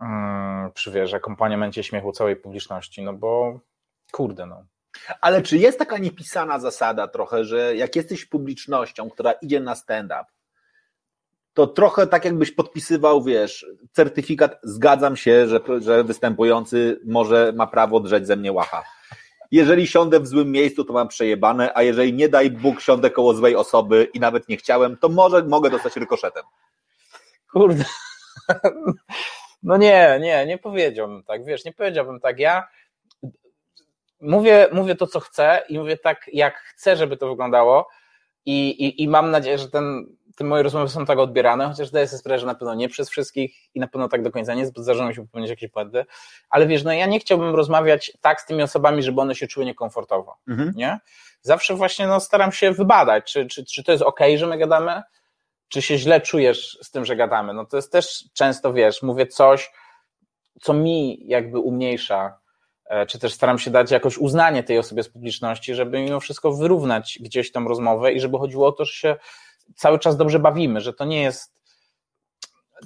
[0.00, 3.60] um, przy wiesz, akompaniamencie śmiechu całej publiczności, no bo
[4.12, 4.64] kurde, no.
[5.20, 10.24] Ale czy jest taka niepisana zasada trochę, że jak jesteś publicznością, która idzie na stand-up,
[11.54, 18.00] to trochę tak jakbyś podpisywał, wiesz, certyfikat, zgadzam się, że, że występujący może ma prawo
[18.00, 18.82] drzeć ze mnie łacha.
[19.50, 23.34] Jeżeli siądę w złym miejscu, to mam przejebane, a jeżeli nie daj Bóg siądę koło
[23.34, 26.42] złej osoby i nawet nie chciałem, to może mogę dostać rykoszetem.
[27.52, 27.84] Kurde.
[29.66, 32.38] No nie, nie, nie powiedziałbym tak, wiesz, nie powiedziałbym tak.
[32.38, 32.68] Ja
[34.24, 37.88] mówię, mówię to, co chcę i mówię tak, jak chcę, żeby to wyglądało
[38.46, 40.06] i, i, i mam nadzieję, że ten
[40.36, 43.10] te moje rozmowy są tak odbierane, chociaż zdaję sobie sprawę, że na pewno nie przez
[43.10, 46.04] wszystkich i na pewno tak do końca nie bo zdarzają się popełnić jakieś błędy,
[46.50, 49.66] ale wiesz, no ja nie chciałbym rozmawiać tak z tymi osobami, żeby one się czuły
[49.66, 50.72] niekomfortowo, Mhm.
[50.76, 50.98] nie?
[51.42, 55.02] Zawsze właśnie no, staram się wybadać, czy, czy, czy to jest ok, że my gadamy,
[55.68, 57.54] czy się źle czujesz z tym, że gadamy.
[57.54, 59.70] No to jest też często, wiesz, mówię coś,
[60.60, 62.38] co mi jakby umniejsza,
[63.08, 67.18] czy też staram się dać jakoś uznanie tej osobie z publiczności, żeby mimo wszystko wyrównać
[67.20, 69.16] gdzieś tą rozmowę i żeby chodziło o to, że się
[69.76, 71.54] cały czas dobrze bawimy, że to nie jest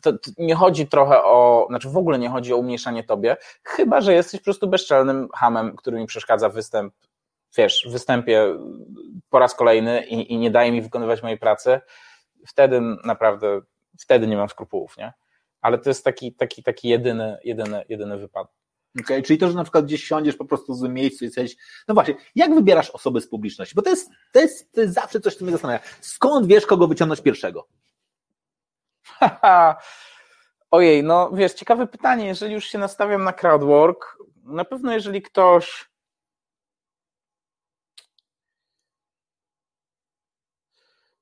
[0.03, 4.15] to, nie chodzi trochę o, znaczy w ogóle nie chodzi o umniejszanie tobie, chyba, że
[4.15, 6.95] jesteś po prostu bezczelnym hamem, który mi przeszkadza występ,
[7.57, 8.55] wiesz, występie
[9.31, 11.81] po raz kolejny i, i nie daje mi wykonywać mojej pracy,
[12.47, 13.61] wtedy naprawdę,
[14.01, 15.13] wtedy nie mam skrupułów, nie?
[15.61, 18.53] Ale to jest taki, taki, taki jedyny, jedyny, jedyny wypadek.
[19.01, 21.57] Okay, czyli to, że na przykład gdzieś siądziesz po prostu w złym miejscu i jesteś.
[21.89, 23.75] No właśnie, jak wybierasz osoby z publiczności?
[23.75, 25.81] Bo to jest, to jest, to jest zawsze coś, co mnie zastanawia.
[26.01, 27.69] Skąd wiesz, kogo wyciągnąć pierwszego?
[29.05, 29.77] Haha.
[30.71, 32.27] Ojej, no wiesz, ciekawe pytanie.
[32.27, 35.89] Jeżeli już się nastawiam na crowdwork, na pewno jeżeli ktoś.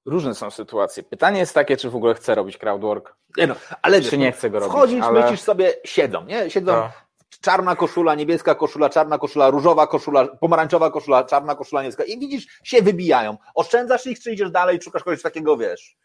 [0.04, 1.02] Różne są sytuacje.
[1.02, 4.50] Pytanie jest takie, czy w ogóle chcę robić crowdwork, Nie no, ale czy nie chcę
[4.50, 4.72] go robić.
[4.76, 5.20] Wchodzisz, ale...
[5.20, 6.50] myślisz sobie, siedzą, nie?
[6.50, 7.05] Siedzą To-
[7.40, 12.46] czarna koszula, niebieska koszula, czarna koszula, różowa koszula, pomarańczowa koszula, czarna koszula, niebieska i widzisz,
[12.64, 13.36] się wybijają.
[13.54, 15.96] Oszczędzasz ich, czy idziesz dalej szukasz kogoś takiego, wiesz?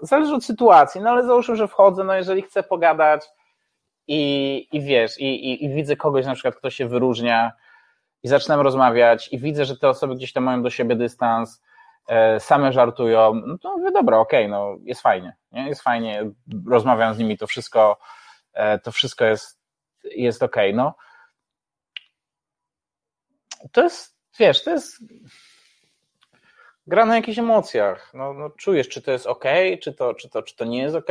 [0.00, 3.24] Zależy od sytuacji, no ale załóżmy, że wchodzę, no jeżeli chcę pogadać
[4.06, 7.52] i, i wiesz, i, i, i widzę kogoś na przykład, kto się wyróżnia
[8.22, 11.62] i zaczynam rozmawiać i widzę, że te osoby gdzieś tam mają do siebie dystans,
[12.08, 15.68] e, same żartują, no to mówię, dobra, okej, no jest fajnie, nie?
[15.68, 16.30] jest fajnie,
[16.68, 17.98] rozmawiam z nimi, to wszystko,
[18.52, 19.61] e, to wszystko jest,
[20.16, 20.94] jest okej, no.
[23.72, 24.98] To jest, wiesz, to jest
[26.86, 28.14] gra na jakichś emocjach.
[28.14, 29.44] No, no czujesz, czy to jest ok,
[29.82, 31.10] czy to, czy to, czy to nie jest ok,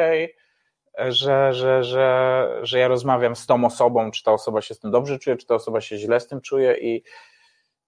[0.98, 4.92] że, że, że, że ja rozmawiam z tą osobą, czy ta osoba się z tym
[4.92, 7.04] dobrze czuje, czy ta osoba się źle z tym czuje i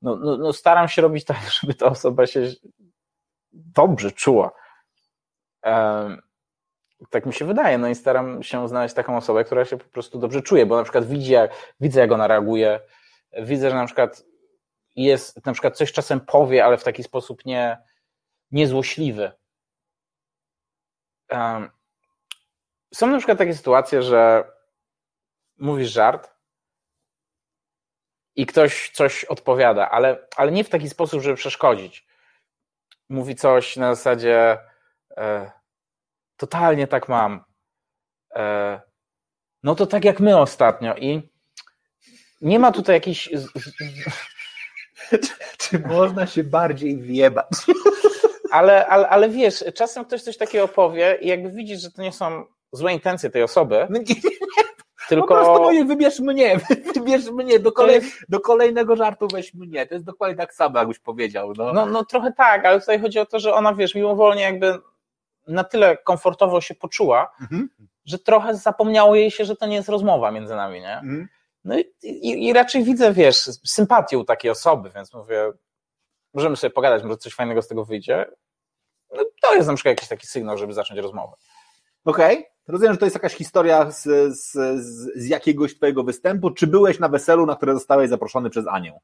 [0.02, 2.52] no, no, no staram się robić tak, żeby ta osoba się
[3.52, 4.52] dobrze czuła.
[5.62, 6.22] Em,
[7.10, 10.20] tak mi się wydaje, no i staram się znaleźć taką osobę, która się po prostu
[10.20, 12.80] dobrze czuje, bo na przykład widzi, jak, widzę, jak ona reaguje,
[13.42, 14.24] widzę, że na przykład
[14.96, 17.78] jest, na przykład coś czasem powie, ale w taki sposób nie,
[18.52, 19.32] niezłośliwy.
[21.32, 21.70] Um,
[22.94, 24.52] są na przykład takie sytuacje, że
[25.58, 26.34] mówisz żart
[28.36, 32.08] i ktoś coś odpowiada, ale, ale nie w taki sposób, żeby przeszkodzić.
[33.10, 34.58] Mówi coś na zasadzie
[35.18, 35.52] e,
[36.48, 37.44] totalnie tak mam.
[38.36, 38.82] E,
[39.64, 41.30] no to tak jak my ostatnio i
[42.42, 43.02] nie ma tutaj
[43.34, 43.48] z-
[45.58, 47.48] Czy można się bardziej wjebać?
[48.52, 52.12] ale, ale, ale wiesz, czasem ktoś coś takiego powie i jakby widzisz, że to nie
[52.12, 54.00] są złe intencje tej osoby, No
[55.10, 56.60] tylko Po prostu moje, wybierz mnie,
[56.96, 59.86] wybierz mnie, do, kolej, jest- do kolejnego żartu weź mnie.
[59.88, 61.54] To jest dokładnie tak samo, jakbyś powiedział.
[61.58, 61.74] No.
[61.74, 64.80] no, no trochę tak, ale tutaj chodzi o to, że ona, wiesz, mimowolnie jakby
[65.48, 67.70] na tyle komfortowo się poczuła, Mhm.
[68.06, 70.94] że trochę zapomniało jej się, że to nie jest rozmowa między nami, nie?
[70.98, 71.28] Mhm.
[71.64, 75.52] No i, i, i raczej widzę, wiesz, sympatię u takiej osoby, więc mówię,
[76.34, 78.26] możemy sobie pogadać, może coś fajnego z tego wyjdzie.
[79.14, 81.34] No, to jest na przykład jakiś taki sygnał, żeby zacząć rozmowę.
[82.06, 82.46] Okej.
[82.68, 84.52] Rozumiem, że to jest jakaś historia z, z,
[84.86, 86.52] z, z jakiegoś twojego występu.
[86.52, 89.00] Czy byłeś na weselu, na które zostałeś zaproszony przez Anię?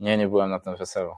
[0.00, 1.12] Nie, nie byłem na tym weselu.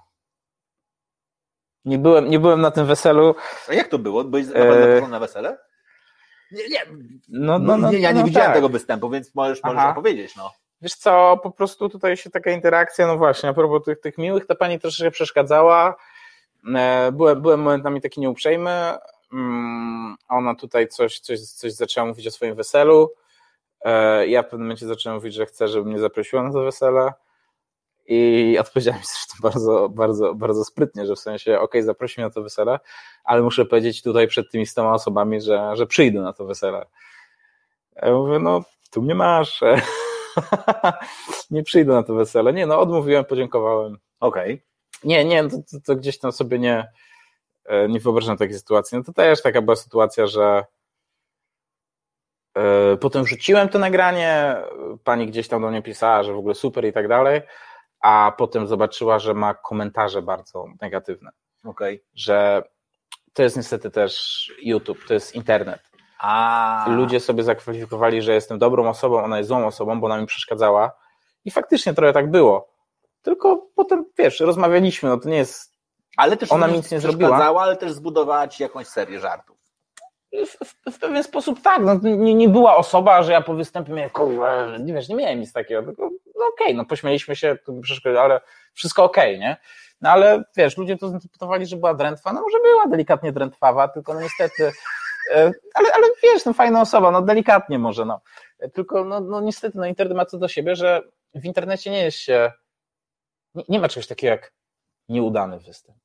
[1.84, 3.34] Nie byłem, nie byłem na tym weselu.
[3.68, 4.24] A jak to było?
[4.24, 4.52] Byłeś Eee.
[4.52, 5.58] zaproszony na wesele?
[6.52, 6.80] Nie, nie,
[7.28, 8.54] No, no, nie ja nie no widziałem tak.
[8.54, 9.90] tego występu, więc możesz, możesz Aha.
[9.90, 10.36] opowiedzieć.
[10.36, 10.50] No.
[10.82, 14.46] Wiesz co, po prostu tutaj się taka interakcja, no właśnie, a propos tych, tych miłych,
[14.46, 15.96] ta pani troszeczkę przeszkadzała.
[16.76, 18.94] E, Byłem, byłem momentami taki nieuprzejmy.
[19.32, 23.10] Mm, Ona tutaj coś, coś, coś zaczęła mówić o swoim weselu.
[23.84, 27.12] E, Ja w pewnym momencie zacząłem mówić, że chcę, żeby mnie zaprosiła na to wesele.
[28.06, 32.42] I odpowiedziałem zresztą bardzo, bardzo, bardzo sprytnie, że w sensie, okej, zaprosi mnie na to
[32.42, 32.78] wesele,
[33.24, 36.86] ale muszę powiedzieć tutaj przed tymi stoma osobami, że, że przyjdę na to wesele.
[38.02, 39.60] Ja mówię, no, tu mnie masz.
[41.50, 42.52] nie przyjdę na to wesele.
[42.52, 43.98] Nie, no, odmówiłem, podziękowałem.
[44.20, 44.62] Okej.
[45.04, 46.88] Nie, nie, to, to, to gdzieś tam sobie nie,
[47.64, 48.98] e, nie wyobrażam takiej sytuacji.
[48.98, 50.64] No to też taka była sytuacja, że
[52.56, 54.56] e, potem wrzuciłem to nagranie,
[55.04, 57.42] pani gdzieś tam do mnie pisała, że w ogóle super i tak dalej,
[58.04, 61.30] a potem zobaczyła, że ma komentarze bardzo negatywne,
[61.64, 62.04] Okej.
[62.14, 62.62] że
[63.32, 65.80] to jest niestety też YouTube, to jest internet.
[66.18, 66.86] A.
[66.88, 70.92] Ludzie sobie zakwalifikowali, że jestem dobrą osobą, ona jest złą osobą, bo ona mi przeszkadzała.
[71.44, 72.68] I faktycznie trochę tak było.
[73.22, 75.72] Tylko potem, wiesz, rozmawialiśmy, no to nie jest.
[76.16, 77.60] Ale też ona mi nic nie zrobiła.
[77.60, 79.56] ale też zbudowała ci jakąś serię żartów.
[80.32, 83.92] w, w, w pewien sposób tak, no, nie, nie była osoba, że ja po występie
[83.92, 87.56] miałem, kurwa, nie wiesz, nie miałem nic takiego, tylko no okej, okay, no pośmieliśmy się,
[88.20, 88.40] ale
[88.72, 89.56] wszystko okej, okay, nie?
[90.00, 94.14] No ale wiesz, ludzie to zinterpretowali, że była drętwa, no może była delikatnie drętwawa, tylko
[94.14, 94.72] no niestety,
[95.34, 98.20] e, ale, ale wiesz, no fajna osoba, no delikatnie może, no.
[98.72, 101.02] Tylko no, no niestety, no internet ma to do siebie, że
[101.34, 102.52] w internecie nie jest się,
[103.54, 104.52] nie, nie ma czegoś takiego jak
[105.08, 105.98] nieudany występ.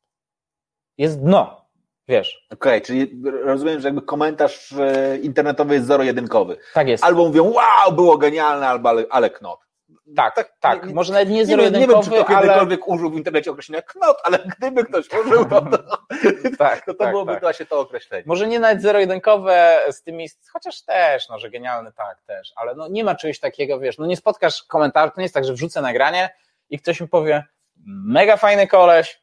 [0.98, 1.66] Jest dno,
[2.08, 2.48] wiesz.
[2.52, 6.58] Okej, okay, czyli rozumiem, że jakby komentarz e, internetowy jest zero-jedynkowy.
[6.74, 7.04] Tak jest.
[7.04, 9.69] Albo mówią, wow, było genialne, albo ale, ale knot.
[10.16, 10.86] Tak, tak, tak.
[10.86, 12.96] Nie, Może nawet nie zero-jedynkowy, Nie wiem, czy to kiedykolwiek ale...
[12.96, 15.78] użył w internecie określenia knot, ale gdyby ktoś użył, to, to,
[16.58, 17.42] tak, to, to tak, byłoby tak.
[17.42, 18.24] właśnie to określenie.
[18.28, 22.88] Może nie nawet zero-jedynkowe z tymi, chociaż też, no, że genialny, tak, też, ale no
[22.88, 25.82] nie ma czegoś takiego, wiesz, no nie spotkasz komentarzy, to nie jest tak, że wrzucę
[25.82, 26.30] nagranie
[26.70, 27.44] i ktoś mi powie,
[27.86, 29.22] mega fajny koleś,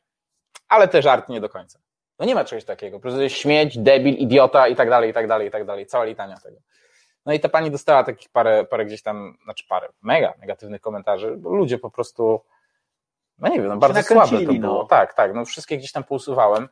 [0.69, 1.79] ale te żart nie do końca.
[2.19, 2.97] No nie ma czegoś takiego.
[2.97, 5.87] Po prostu jest śmieć, debil, idiota i tak dalej, i tak dalej, i tak dalej.
[5.87, 6.57] Cała litania tego.
[7.27, 11.37] No i ta pani dostała takich parę, parę gdzieś tam, znaczy parę, mega negatywnych komentarzy,
[11.37, 12.41] bo ludzie po prostu,
[13.39, 14.59] no nie wiem, no bardzo słabe to było.
[14.59, 14.85] No.
[14.85, 16.69] Tak, tak, no wszystkie gdzieś tam pousuwałem.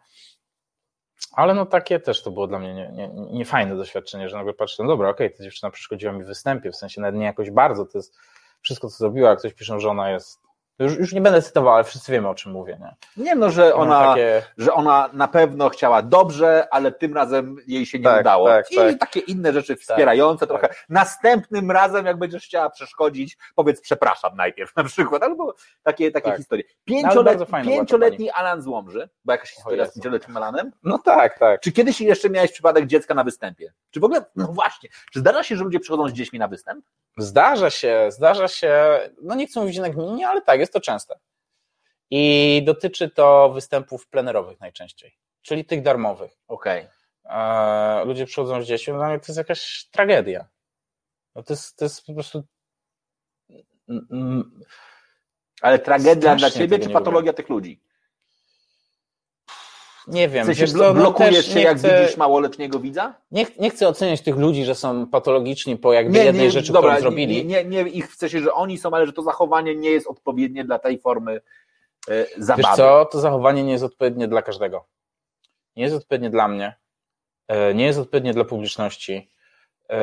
[1.32, 4.36] Ale no takie też to było dla mnie niefajne nie, nie, nie fajne doświadczenie, że
[4.36, 7.20] nagle patrzę, no dobra, okej, okay, ta dziewczyna przeszkodziła mi w występie, w sensie nawet
[7.20, 8.18] nie jakoś bardzo, to jest
[8.60, 10.43] wszystko, co zrobiła, jak ktoś pisze, że ona jest
[10.78, 12.78] już, już nie będę cytował, ale wszyscy wiemy, o czym mówię.
[13.16, 14.42] Nie, nie no, że ona, takie...
[14.58, 18.48] że ona na pewno chciała dobrze, ale tym razem jej się nie tak, udało.
[18.48, 18.98] Tak, I tak.
[18.98, 20.68] takie inne rzeczy wspierające tak, trochę.
[20.68, 20.84] Tak.
[20.88, 26.36] Następnym razem, jak będziesz chciała przeszkodzić, powiedz przepraszam najpierw na przykład, albo takie, takie tak.
[26.36, 26.64] historie.
[26.90, 27.24] No,
[27.64, 30.72] pięcioletni Alan z Łomży, bo jakaś historia z pięcioletnim Alanem?
[30.82, 31.60] No tak, tak.
[31.60, 33.72] Czy kiedyś jeszcze miałeś przypadek dziecka na występie?
[33.90, 36.84] Czy w ogóle, no właśnie, czy zdarza się, że ludzie przychodzą z dziećmi na występ?
[37.18, 41.18] Zdarza się, zdarza się, no nie chcę mówić na gminie, ale tak, jest to częste.
[42.10, 46.38] I dotyczy to występów plenerowych najczęściej, czyli tych darmowych.
[46.48, 46.88] Okej.
[47.24, 48.04] Okay.
[48.04, 50.48] Ludzie przychodzą z dziećmi, no to jest jakaś tragedia.
[51.34, 52.44] No to, jest, to jest po prostu.
[55.60, 57.80] Ale tragedia dla ciebie, czy patologia tych ludzi?
[60.06, 60.44] Nie wiem.
[60.44, 63.14] W sensie no blokujesz się, jak chcę, widzisz małoletniego widza?
[63.30, 66.72] Nie, nie chcę oceniać tych ludzi, że są patologiczni po jakby nie, jednej nie, rzeczy,
[66.72, 67.46] dobra, którą zrobili.
[67.46, 70.06] Nie, nie, nie ich w sensie, że oni są, ale że to zachowanie nie jest
[70.06, 71.40] odpowiednie dla tej formy
[72.08, 72.62] e, zabawy.
[72.62, 74.84] Wiesz co, to zachowanie nie jest odpowiednie dla każdego.
[75.76, 76.76] Nie jest odpowiednie dla mnie,
[77.48, 79.30] e, nie jest odpowiednie dla publiczności.
[79.88, 79.98] E,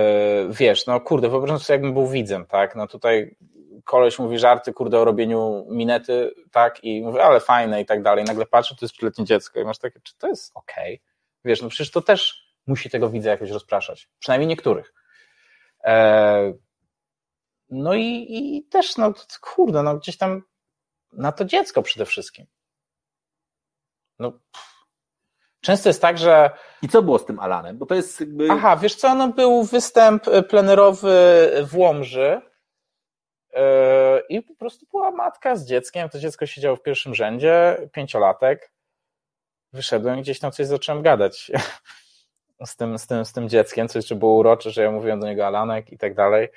[0.49, 2.75] wiesz, no kurde, wyobrażam sobie, jakbym był widzem, tak?
[2.75, 3.35] No tutaj
[3.85, 8.23] koleś mówi żarty, kurde, o robieniu minety, tak, i mówi, ale fajne i tak dalej.
[8.23, 10.95] Nagle patrzę, to jest trzyletnie dziecko i masz takie, czy to jest okej?
[10.95, 11.11] Okay?
[11.45, 14.09] Wiesz, no przecież to też musi tego widza jakoś rozpraszać.
[14.19, 14.93] Przynajmniej niektórych.
[15.83, 16.53] E,
[17.69, 20.43] no i, i też, no kurde, no gdzieś tam
[21.13, 22.45] na to dziecko przede wszystkim.
[24.19, 24.39] No,
[25.61, 26.49] często jest tak, że.
[26.81, 27.77] I co było z tym Alanem?
[27.77, 28.47] Bo to jest jakby...
[28.51, 32.50] Aha, wiesz co, no był występ plenerowy w Łomży
[34.29, 38.71] i po prostu była matka z dzieckiem, to dziecko siedziało w pierwszym rzędzie, pięciolatek.
[39.73, 41.51] Wyszedłem gdzieś tam coś zacząłem gadać
[42.65, 45.27] z tym, z tym, z tym dzieckiem, co jeszcze było urocze, że ja mówiłem do
[45.27, 46.49] niego Alanek i tak dalej.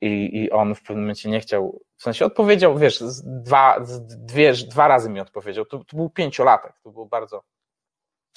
[0.00, 4.88] I, I on w pewnym momencie nie chciał, w sensie odpowiedział, wiesz, dwa, dwie, dwa
[4.88, 5.64] razy mi odpowiedział.
[5.64, 7.42] To, to był pięciolatek, to było bardzo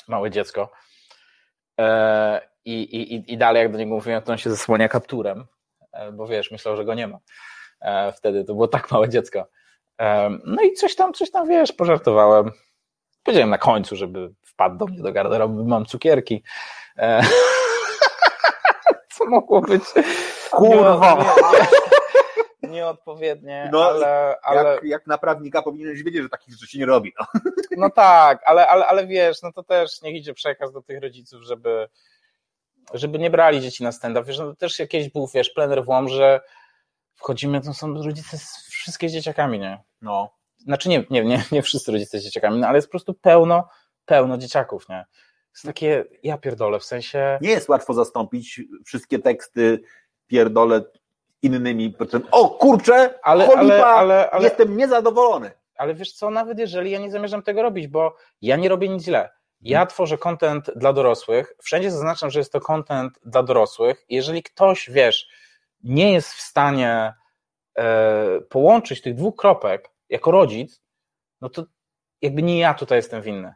[0.07, 0.71] małe dziecko.
[1.79, 5.45] E, i, i, I dalej, jak do niego mówiłem, to on się zasłania kapturem,
[6.13, 7.19] bo wiesz, myślał, że go nie ma.
[7.81, 9.47] E, wtedy to było tak małe dziecko.
[9.99, 12.51] E, no i coś tam, coś tam, wiesz, pożartowałem.
[13.23, 16.43] Powiedziałem na końcu, żeby wpadł do mnie do garderoby, mam cukierki.
[16.97, 17.21] E,
[19.13, 19.83] co mogło być
[20.51, 21.35] Kurwa.
[22.63, 24.35] nieodpowiednie, no, ale...
[24.43, 24.63] ale...
[24.63, 27.13] Jak, jak na prawnika powinieneś wiedzieć, że takich rzeczy nie robi.
[27.19, 27.25] No,
[27.77, 31.41] no tak, ale, ale, ale wiesz, no to też niech idzie przekaz do tych rodziców,
[31.41, 31.87] żeby
[32.93, 34.27] żeby nie brali dzieci na stand-up.
[34.27, 36.41] Wiesz, no też jakieś był, wiesz, plener w Łomże,
[37.19, 39.83] wchodzimy, to są rodzice z wszystkie z dzieciakami, nie?
[40.01, 40.29] No.
[40.57, 43.67] Znaczy nie, nie, nie, nie wszyscy rodzice z dzieciakami, no, ale jest po prostu pełno,
[44.05, 45.05] pełno dzieciaków, nie?
[45.53, 47.37] Jest takie, ja pierdolę, w sensie...
[47.41, 49.81] Nie jest łatwo zastąpić wszystkie teksty
[50.27, 50.81] pierdolę
[51.41, 51.95] innymi,
[52.31, 55.51] o kurczę, ale, ale, ale, ale, jestem niezadowolony.
[55.75, 59.03] Ale wiesz co, nawet jeżeli ja nie zamierzam tego robić, bo ja nie robię nic
[59.03, 59.29] źle.
[59.61, 59.89] Ja hmm.
[59.89, 64.05] tworzę content dla dorosłych, wszędzie zaznaczam, że jest to content dla dorosłych.
[64.09, 65.27] Jeżeli ktoś, wiesz,
[65.83, 67.13] nie jest w stanie
[67.77, 70.81] e, połączyć tych dwóch kropek jako rodzic,
[71.41, 71.63] no to
[72.21, 73.53] jakby nie ja tutaj jestem winny.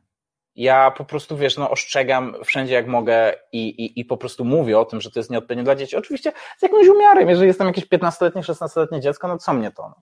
[0.56, 4.80] Ja po prostu, wiesz, no ostrzegam wszędzie jak mogę i, i, i po prostu mówię
[4.80, 5.96] o tym, że to jest nieodpowiednie dla dzieci.
[5.96, 9.84] Oczywiście z jakimś umiarem, jeżeli jestem jakieś 15-letnie, 16-letnie dziecko, no co mnie to?
[9.84, 9.96] No.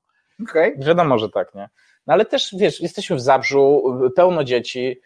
[0.49, 0.75] Okay.
[0.77, 1.69] Wiadomo, że tak, nie?
[2.07, 3.83] No ale też, wiesz, jesteśmy w Zabrzu,
[4.15, 5.01] pełno dzieci,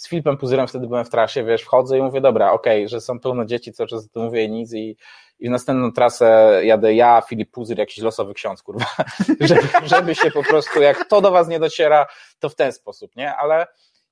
[0.00, 3.00] z Filipem Puzyrem wtedy byłem w trasie, wiesz, wchodzę i mówię, dobra, okej, okay, że
[3.00, 4.96] są pełno dzieci, cały czas to mówię nic i,
[5.38, 8.86] i w następną trasę jadę ja, Filip Puzyr, jakiś losowy ksiądz, kurwa,
[9.40, 12.06] żeby, żeby się po prostu, jak to do was nie dociera,
[12.38, 13.36] to w ten sposób, nie?
[13.36, 13.66] Ale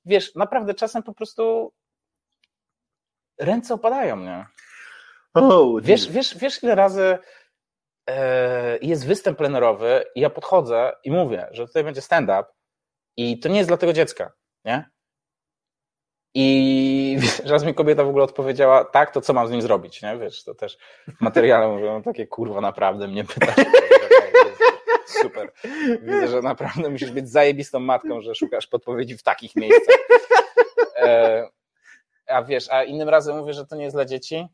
[0.04, 1.72] wiesz, naprawdę czasem po prostu
[3.38, 4.46] ręce opadają, nie?
[5.34, 7.18] Oh, wiesz, wiesz, wiesz, ile razy
[8.10, 12.44] e, jest występ plenerowy i ja podchodzę i mówię, że tutaj będzie stand-up
[13.16, 14.32] i to nie jest dla tego dziecka,
[14.64, 14.97] nie?
[16.34, 20.18] I raz mi kobieta w ogóle odpowiedziała, tak, to co mam z nim zrobić, nie?
[20.18, 20.78] Wiesz, to też
[21.18, 23.56] w materiale mówią, takie kurwa, naprawdę mnie pytasz.
[25.22, 25.52] Super.
[26.02, 29.96] Widzę, że naprawdę musisz być zajebistą matką, że szukasz podpowiedzi w takich miejscach.
[30.96, 31.48] E,
[32.26, 34.46] a wiesz, a innym razem mówię, że to nie jest dla dzieci,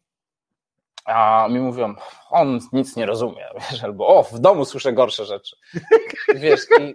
[1.05, 1.95] a mi mówią,
[2.31, 5.57] on nic nie rozumie, wiesz, albo o, w domu słyszę gorsze rzeczy.
[6.35, 6.95] Wiesz, i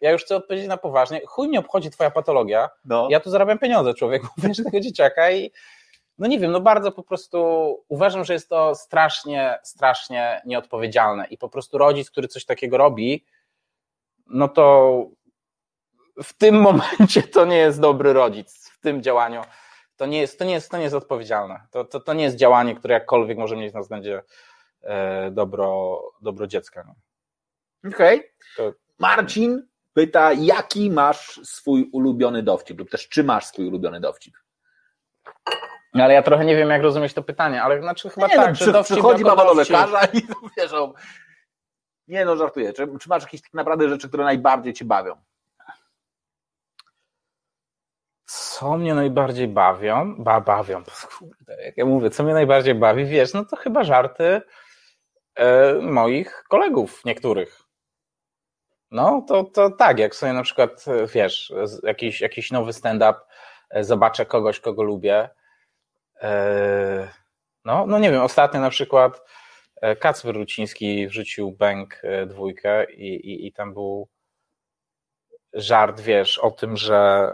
[0.00, 3.08] ja już chcę odpowiedzieć na poważnie, chuj mnie obchodzi twoja patologia, no.
[3.10, 5.52] ja tu zarabiam pieniądze, człowieku, wiesz, tego dzieciaka i
[6.18, 7.38] no nie wiem, no bardzo po prostu
[7.88, 13.24] uważam, że jest to strasznie, strasznie nieodpowiedzialne i po prostu rodzic, który coś takiego robi,
[14.26, 15.04] no to
[16.22, 19.42] w tym momencie to nie jest dobry rodzic, w tym działaniu
[20.00, 21.60] to nie jest, to nie jest, to nie jest odpowiedzialne.
[21.70, 24.22] To, to, to nie jest działanie, które jakkolwiek może mieć na względzie
[24.82, 26.84] e, dobro, dobro dziecka.
[26.86, 26.94] No.
[27.90, 28.22] Okej.
[28.58, 28.74] Okay.
[28.98, 29.66] Marcin
[30.00, 34.34] pyta, jaki masz swój ulubiony dowcip, lub też czy masz swój ulubiony dowcip?
[35.94, 38.42] No, ale ja trochę nie wiem, jak rozumieć to pytanie, ale znaczy chyba nie, no,
[38.42, 40.22] tak, no, że przy, przychodzi baba do lekarza i
[40.56, 40.72] wiesz,
[42.08, 42.72] nie no, żartuję.
[42.72, 45.16] Czy, czy masz jakieś tak naprawdę rzeczy, które najbardziej cię bawią?
[48.24, 50.14] Co mnie najbardziej bawią?
[50.18, 50.82] Ba, bawią,
[51.18, 54.42] kurde, jak ja mówię, co mnie najbardziej bawi, wiesz, no to chyba żarty
[55.34, 57.69] e, moich kolegów niektórych.
[58.90, 60.84] No, to, to tak, jak sobie na przykład,
[61.14, 63.20] wiesz, jakiś, jakiś nowy stand-up,
[63.70, 65.28] e, zobaczę kogoś, kogo lubię.
[66.22, 67.08] E,
[67.64, 69.22] no, no nie wiem, ostatnio na przykład
[69.80, 74.08] e, Kacper Ruciński wrzucił Bęk dwójkę i, i, i tam był
[75.52, 77.32] żart, wiesz, o tym, że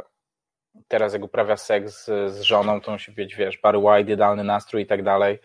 [0.89, 4.83] teraz jak uprawia seks z, z żoną, to musi być, wiesz, Barry White, idealny nastrój
[4.83, 5.39] i tak dalej,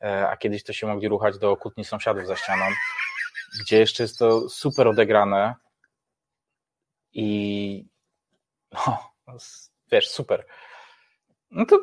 [0.00, 2.64] a kiedyś to się mogli ruchać do kłótni sąsiadów za ścianą
[3.60, 5.54] gdzie jeszcze jest to super odegrane
[7.12, 7.88] i
[8.72, 8.98] no,
[9.92, 10.46] wiesz, super.
[11.50, 11.78] No to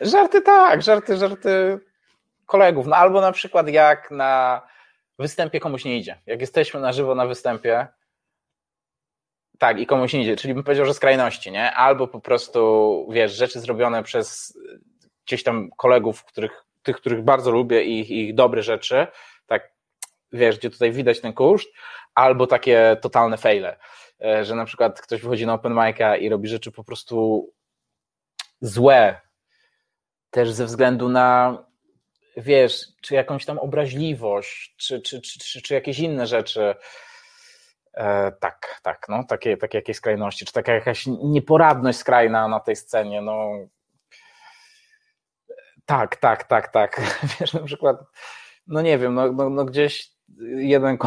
[0.00, 1.80] żarty tak, żarty, żarty
[2.46, 2.86] kolegów.
[2.86, 4.62] No albo na przykład jak na
[5.18, 6.20] występie komuś nie idzie.
[6.26, 7.86] Jak jesteśmy na żywo na występie,
[9.58, 11.72] tak, i komuś nie idzie, czyli bym powiedział, że skrajności, nie?
[11.72, 14.58] Albo po prostu, wiesz, rzeczy zrobione przez
[15.26, 19.06] gdzieś tam kolegów, których, tych, których bardzo lubię i ich, dobre rzeczy,
[19.46, 19.72] tak,
[20.32, 21.68] wiesz, gdzie tutaj widać ten koszt,
[22.14, 23.78] albo takie totalne faile,
[24.24, 27.48] e, że na przykład ktoś wychodzi na open mic'a i robi rzeczy po prostu
[28.60, 29.20] złe,
[30.30, 31.58] też ze względu na,
[32.36, 36.74] wiesz, czy jakąś tam obraźliwość, czy, czy, czy, czy, czy jakieś inne rzeczy,
[37.94, 42.76] E, tak, tak, no, takie, takie jakieś skrajności, czy taka jakaś nieporadność skrajna na tej
[42.76, 43.50] scenie, no.
[45.86, 47.00] Tak, tak, tak, tak.
[47.40, 47.96] Wiesz, na przykład,
[48.66, 50.10] no nie wiem, no, no, no gdzieś
[50.56, 50.98] jeden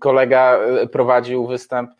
[0.00, 1.90] kolega e, prowadził występ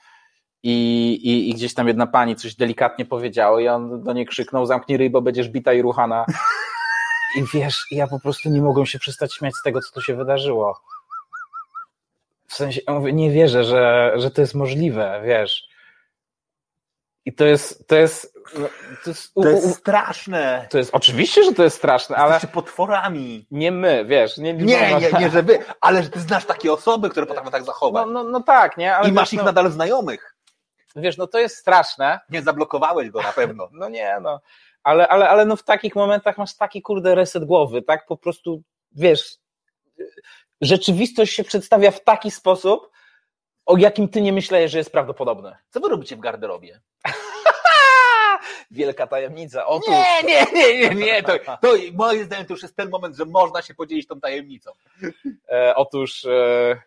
[0.62, 4.66] i, i, i, gdzieś tam jedna pani coś delikatnie powiedziała i on do niej krzyknął,
[4.66, 6.26] zamknij ryj, bo będziesz bita i ruchana.
[7.36, 10.14] I wiesz, ja po prostu nie mogłem się przestać śmiać z tego, co tu się
[10.14, 10.80] wydarzyło.
[12.46, 15.68] W sensie, ja mówię, nie wierzę, że, że to jest możliwe, wiesz.
[17.30, 18.68] I to jest, to jest, no,
[19.04, 20.66] to jest, to jest straszne.
[20.70, 22.32] To jest, oczywiście, że to jest straszne, ale.
[22.32, 23.46] Jesteście potworami.
[23.50, 24.38] Nie my, wiesz.
[24.38, 27.64] Nie, nie, nie, nie, że wy, ale że ty znasz takie osoby, które potrafią tak
[27.64, 28.06] zachować.
[28.06, 28.96] No, no, no tak, nie?
[28.96, 30.36] Ale I masz wiesz, ich no, nadal znajomych.
[30.96, 32.20] Wiesz, no to jest straszne.
[32.30, 33.68] Nie zablokowałeś go na pewno.
[33.80, 34.40] no nie, no.
[34.82, 38.06] Ale, ale, ale no w takich momentach masz taki kurde reset głowy, tak?
[38.06, 38.62] Po prostu,
[38.92, 39.38] wiesz,
[40.60, 42.90] rzeczywistość się przedstawia w taki sposób,
[43.66, 45.58] o jakim ty nie myślałeś, że jest prawdopodobne.
[45.68, 46.80] Co wy robicie w garderobie?
[48.70, 49.66] Wielka tajemnica.
[49.66, 49.88] Otóż...
[49.88, 51.22] Nie, nie, nie, nie, nie.
[51.22, 54.70] To, to moim zdaniem to już jest ten moment, że można się podzielić tą tajemnicą.
[55.48, 56.82] E, otóż e,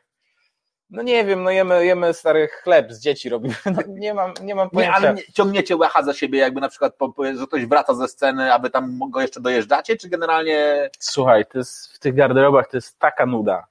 [0.94, 3.56] no nie wiem, no jemy, jemy stary chleb z dzieci robimy.
[3.66, 5.00] No, nie mam, nie mam pojęcia.
[5.00, 6.94] Nie, ale nie, ciągniecie łacha za siebie, jakby na przykład,
[7.40, 10.90] że ktoś wraca ze sceny, aby tam go jeszcze dojeżdżacie, czy generalnie...
[11.00, 13.68] Słuchaj, to jest, w tych garderobach to jest taka nuda,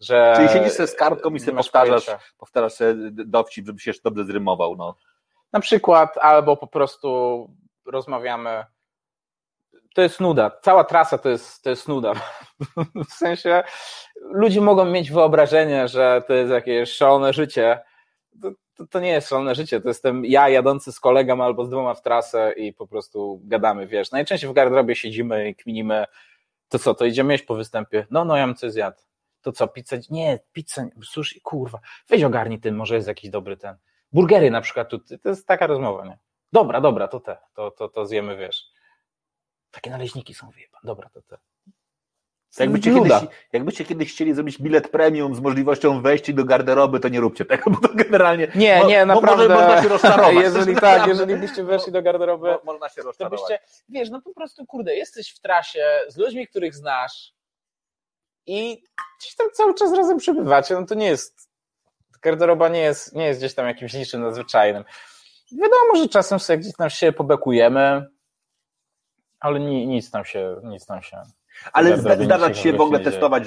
[0.00, 0.32] że...
[0.36, 2.06] Czyli siedzisz sobie z kartką i sobie powtarzasz,
[2.38, 4.94] powtarzasz sobie dowcip, żeby się jeszcze dobrze zrymował, no.
[5.52, 7.50] Na przykład, albo po prostu
[7.86, 8.64] rozmawiamy
[9.96, 10.50] to jest nuda.
[10.62, 12.12] Cała trasa to jest, to jest nuda.
[13.10, 13.62] W sensie
[14.20, 17.80] ludzie mogą mieć wyobrażenie, że to jest jakieś szalone życie.
[18.42, 21.70] to, to, to nie jest szalone życie, to jestem ja jadący z kolegą albo z
[21.70, 24.10] dwoma w trasę i po prostu gadamy, wiesz.
[24.10, 26.04] Najczęściej w garderobie siedzimy i kminimy,
[26.68, 28.06] to co, to idziemy jeść po występie?
[28.10, 28.98] No, no, ja bym coś zjadł.
[29.42, 29.98] To co, pizzę?
[30.10, 31.78] Nie, pizzę, sushi, kurwa,
[32.08, 33.76] weź ogarnij ten, może jest jakiś dobry ten.
[34.12, 36.18] Burgery na przykład, tu, to jest taka rozmowa, nie?
[36.52, 38.64] Dobra, dobra, to te, to, to, to zjemy, wiesz.
[39.70, 41.38] Takie naleśniki są, wie pan, dobra, to te.
[42.58, 43.12] Jakbyście kiedyś,
[43.52, 47.70] jakbyście kiedyś chcieli zrobić bilet premium z możliwością wejścia do garderoby, to nie róbcie tego,
[47.80, 48.52] bo to generalnie...
[48.54, 49.48] Nie, mo- nie, naprawdę.
[49.48, 50.34] Może, można się rozczarować.
[50.44, 51.08] Jeżeli tak, Naprawdę.
[51.08, 53.40] jeżeli byście weszli do garderoby, Mo- Można się to rozczarować.
[53.40, 57.32] byście, wiesz, no po prostu, kurde, jesteś w trasie z ludźmi, których znasz
[58.46, 58.82] i
[59.20, 61.45] gdzieś tam cały czas razem przebywacie, no to nie jest,
[62.22, 64.84] garderoba nie jest, nie jest gdzieś tam jakimś niczym nadzwyczajnym.
[65.52, 68.06] Wiadomo, że czasem sobie gdzieś tam się pobekujemy,
[69.40, 71.22] ale ni, nic tam się, nic tam się,
[71.72, 73.42] Ale zda- zdarza ci się w ogóle testować,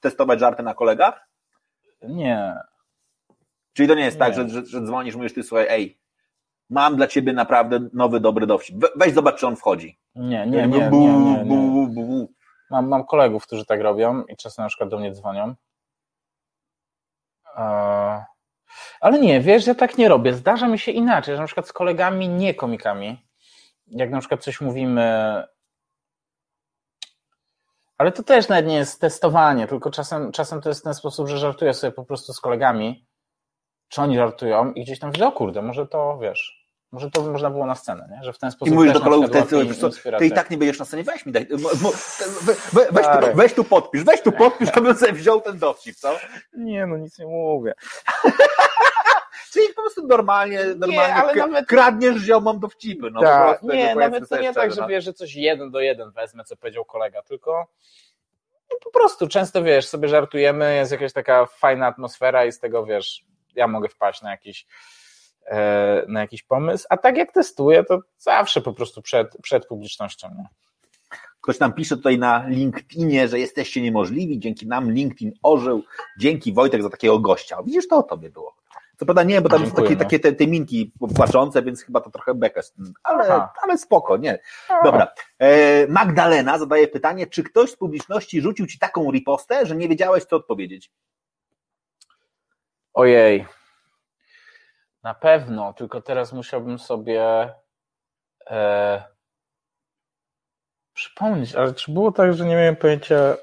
[0.00, 1.28] testować żarty na kolegach?
[2.02, 2.54] nie,
[3.72, 4.42] Czyli to nie jest tak, Nie.
[4.42, 5.98] że, że, że dzwonisz, mówisz ty, słuchaj, ej,
[6.70, 8.76] mam dla ciebie naprawdę nowy, dobry dowcip.
[8.76, 9.98] We, weź zobacz, czy on wchodzi.
[10.14, 12.26] nie, nie, nie, nie, nie, nie.
[12.70, 15.54] Mam, mam kolegów, którzy tak robią i czasem na przykład do mnie dzwonią.
[19.00, 20.34] Ale nie, wiesz, ja tak nie robię.
[20.34, 23.28] Zdarza mi się inaczej, że na przykład z kolegami, nie komikami,
[23.86, 25.42] jak na przykład coś mówimy,
[27.98, 31.28] ale to też nawet nie jest testowanie, tylko czasem, czasem to jest w ten sposób,
[31.28, 33.06] że żartuję sobie po prostu z kolegami,
[33.88, 36.63] czy oni żartują i gdzieś tam widzę, o kurde, może to, wiesz,
[36.94, 38.24] może to można było na scenę, nie?
[38.24, 40.26] że w ten I sposób mówisz też do kolegów, ty, ty inspirację.
[40.26, 43.64] i tak nie będziesz na scenie, weź mi daj, we, we, weź, tu, weź tu
[43.64, 46.18] podpisz, weź tu podpisz, to bym sobie wziął ten dowcip, co?
[46.56, 47.74] Nie, no nic nie mówię.
[49.52, 53.94] Czyli po prostu normalnie, normalnie ale k- nawet- kradniesz ziomom dowcipy, no Tak, prostu, nie,
[53.94, 54.88] nawet to nie tak, że no.
[54.88, 57.66] wiesz, że coś jeden do jeden wezmę, co powiedział kolega, tylko
[58.72, 62.86] no po prostu często wiesz, sobie żartujemy, jest jakaś taka fajna atmosfera i z tego
[62.86, 63.24] wiesz,
[63.54, 64.66] ja mogę wpaść na jakiś
[66.08, 70.28] na jakiś pomysł, a tak jak testuję, to zawsze po prostu przed, przed publicznością.
[70.38, 70.44] Nie?
[71.40, 75.82] Ktoś nam pisze tutaj na LinkedInie, że jesteście niemożliwi, dzięki nam LinkedIn ożył,
[76.18, 77.62] dzięki Wojtek za takiego gościa.
[77.62, 78.54] Widzisz, to o tobie było.
[78.96, 82.10] Co prawda nie, bo tam są takie, takie te, te minki płaczące, więc chyba to
[82.10, 82.60] trochę bekę,
[83.02, 83.52] ale, Aha.
[83.62, 84.38] ale spoko, nie.
[84.84, 85.12] Dobra.
[85.38, 90.24] E, Magdalena zadaje pytanie, czy ktoś z publiczności rzucił ci taką ripostę, że nie wiedziałeś,
[90.24, 90.90] co odpowiedzieć?
[92.94, 93.46] Ojej.
[95.04, 97.54] Na pewno, tylko teraz musiałbym sobie
[98.46, 99.04] e,
[100.94, 103.36] przypomnieć, ale czy było tak, że nie miałem pojęcia.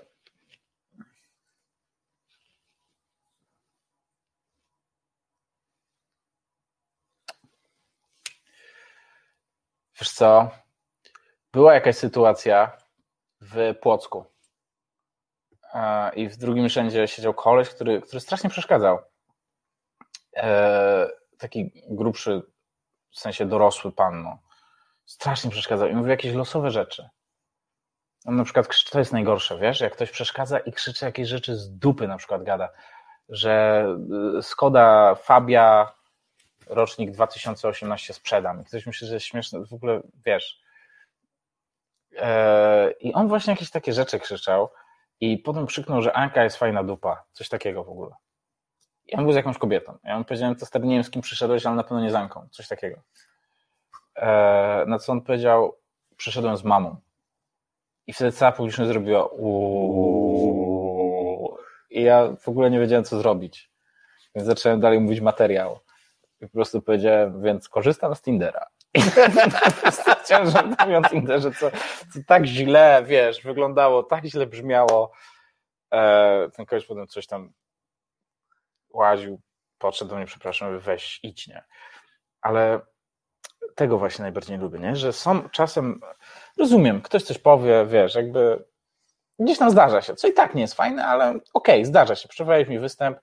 [9.99, 10.51] Wiesz co?
[11.53, 12.77] Była jakaś sytuacja
[13.41, 14.25] w Płocku.
[15.73, 18.99] E, I w drugim rzędzie siedział koleś, który, który strasznie przeszkadzał
[20.35, 22.41] e, taki grubszy,
[23.11, 24.39] w sensie dorosły pan, no,
[25.05, 27.09] strasznie przeszkadzał i mówił jakieś losowe rzeczy.
[28.25, 31.55] On na przykład, krzyczy- to jest najgorsze, wiesz, jak ktoś przeszkadza i krzyczy jakieś rzeczy
[31.55, 32.69] z dupy na przykład gada,
[33.29, 33.85] że
[34.39, 35.93] y, Skoda Fabia
[36.67, 40.61] rocznik 2018 sprzedam i ktoś myśli, że jest śmieszne, w ogóle, wiesz.
[42.17, 44.69] E, I on właśnie jakieś takie rzeczy krzyczał
[45.19, 48.15] i potem krzyknął, że Anka jest fajna dupa, coś takiego w ogóle.
[49.11, 49.97] Ja on był z jakąś kobietą.
[50.03, 52.15] Ja mu powiedziałem, to stary, nie wiem z kim przyszedłeś, ale na pewno nie z
[52.15, 52.47] Anką.
[52.51, 52.97] Coś takiego.
[54.15, 55.77] E, na co on powiedział,
[56.17, 56.95] przyszedłem z mamą.
[58.07, 60.71] I wtedy cała publiczność zrobiła uuuu.
[61.89, 63.71] I ja w ogóle nie wiedziałem, co zrobić.
[64.35, 65.79] Więc zacząłem dalej mówić materiał.
[66.41, 68.67] I po prostu powiedziałem, więc korzystam z Tindera.
[68.93, 69.01] I
[70.83, 71.71] mówił o Tinderze, co,
[72.13, 75.11] co tak źle, wiesz, wyglądało, tak źle brzmiało.
[75.93, 77.53] E, ten koleś potem coś tam
[78.93, 79.41] łaził,
[79.77, 81.63] podszedł do mnie, przepraszam, weź, idź, nie.
[82.41, 82.81] Ale
[83.75, 84.95] tego właśnie najbardziej lubię, nie?
[84.95, 86.01] Że są czasem,
[86.57, 88.65] rozumiem, ktoś coś powie, wiesz, jakby
[89.39, 92.69] gdzieś tam zdarza się, co i tak nie jest fajne, ale okej, zdarza się, przeprowadzić
[92.69, 93.19] mi występ,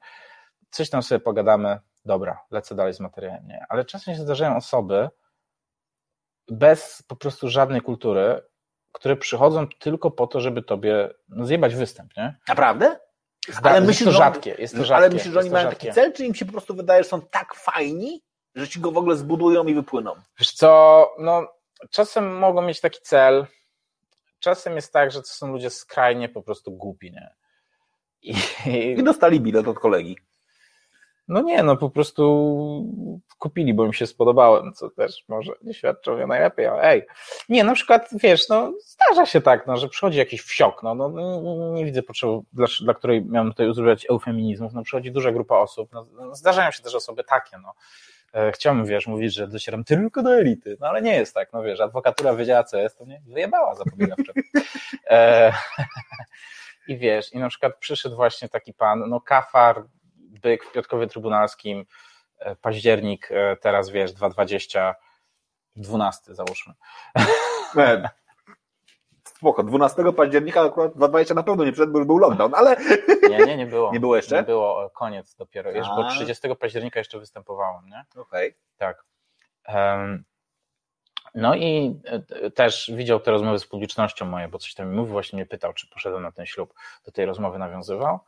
[0.70, 3.66] coś tam sobie pogadamy, dobra, lecę dalej z materiałem, nie?
[3.68, 5.08] Ale czasem się zdarzają osoby
[6.48, 8.42] bez po prostu żadnej kultury,
[8.92, 12.36] które przychodzą tylko po to, żeby tobie no, zjebać występ, nie?
[12.48, 13.00] Naprawdę?
[13.52, 14.94] Zda- Ale jest myślisz, to że on- rzadkie, jest to rzadkie.
[14.96, 15.86] Ale myślisz, że oni mają rzadkie.
[15.86, 18.22] taki cel, czy im się po prostu wydaje, że są tak fajni,
[18.54, 20.14] że ci go w ogóle zbudują i wypłyną?
[20.38, 21.48] Wiesz co, no
[21.90, 23.46] czasem mogą mieć taki cel,
[24.38, 27.34] czasem jest tak, że to są ludzie skrajnie po prostu głupi, nie?
[28.22, 28.34] I,
[28.98, 30.18] I dostali bilet od kolegi.
[31.28, 32.84] No nie, no po prostu
[33.38, 37.06] kupili, bo im się spodobałem, co też może nie świadczy o najlepiej, ale ej.
[37.48, 41.10] Nie, na przykład, wiesz, no zdarza się tak, no, że przychodzi jakiś wsiok, no, no
[41.10, 45.56] nie, nie widzę potrzeby, dla, dla której miałem tutaj używać eufeminizmów, no przychodzi duża grupa
[45.56, 47.72] osób, no, no zdarzają się też osoby takie, no.
[48.34, 51.62] E, chciałbym, wiesz, mówić, że docieram tylko do elity, no ale nie jest tak, no
[51.62, 54.32] wiesz, adwokatura wiedziała, co jest, to mnie wyjebała zapobiegawczo.
[55.10, 55.52] E,
[56.88, 59.84] I wiesz, i na przykład przyszedł właśnie taki pan, no kafar,
[60.42, 61.86] byk w Piotrkowie Trybunalskim,
[62.38, 64.94] e, październik, e, teraz wiesz, 2,20,
[65.76, 66.74] 12 załóżmy.
[69.24, 72.76] Spoko, 12 października akurat 2020 na pewno nie przed, bo był lockdown, ale...
[73.30, 73.92] Nie, nie, nie było.
[73.92, 74.36] Nie było jeszcze?
[74.36, 76.10] Nie było, koniec dopiero, jeszcze, bo A.
[76.10, 78.04] 30 października jeszcze występowałem, nie?
[78.20, 78.54] Okej.
[78.76, 79.04] Tak.
[79.64, 80.24] Em,
[81.34, 85.12] No i e, też widział te rozmowy z publicznością moje, bo coś tam mi mówił,
[85.12, 86.74] właśnie mnie pytał, czy poszedłem na ten ślub.
[87.04, 88.20] Do tej rozmowy nawiązywał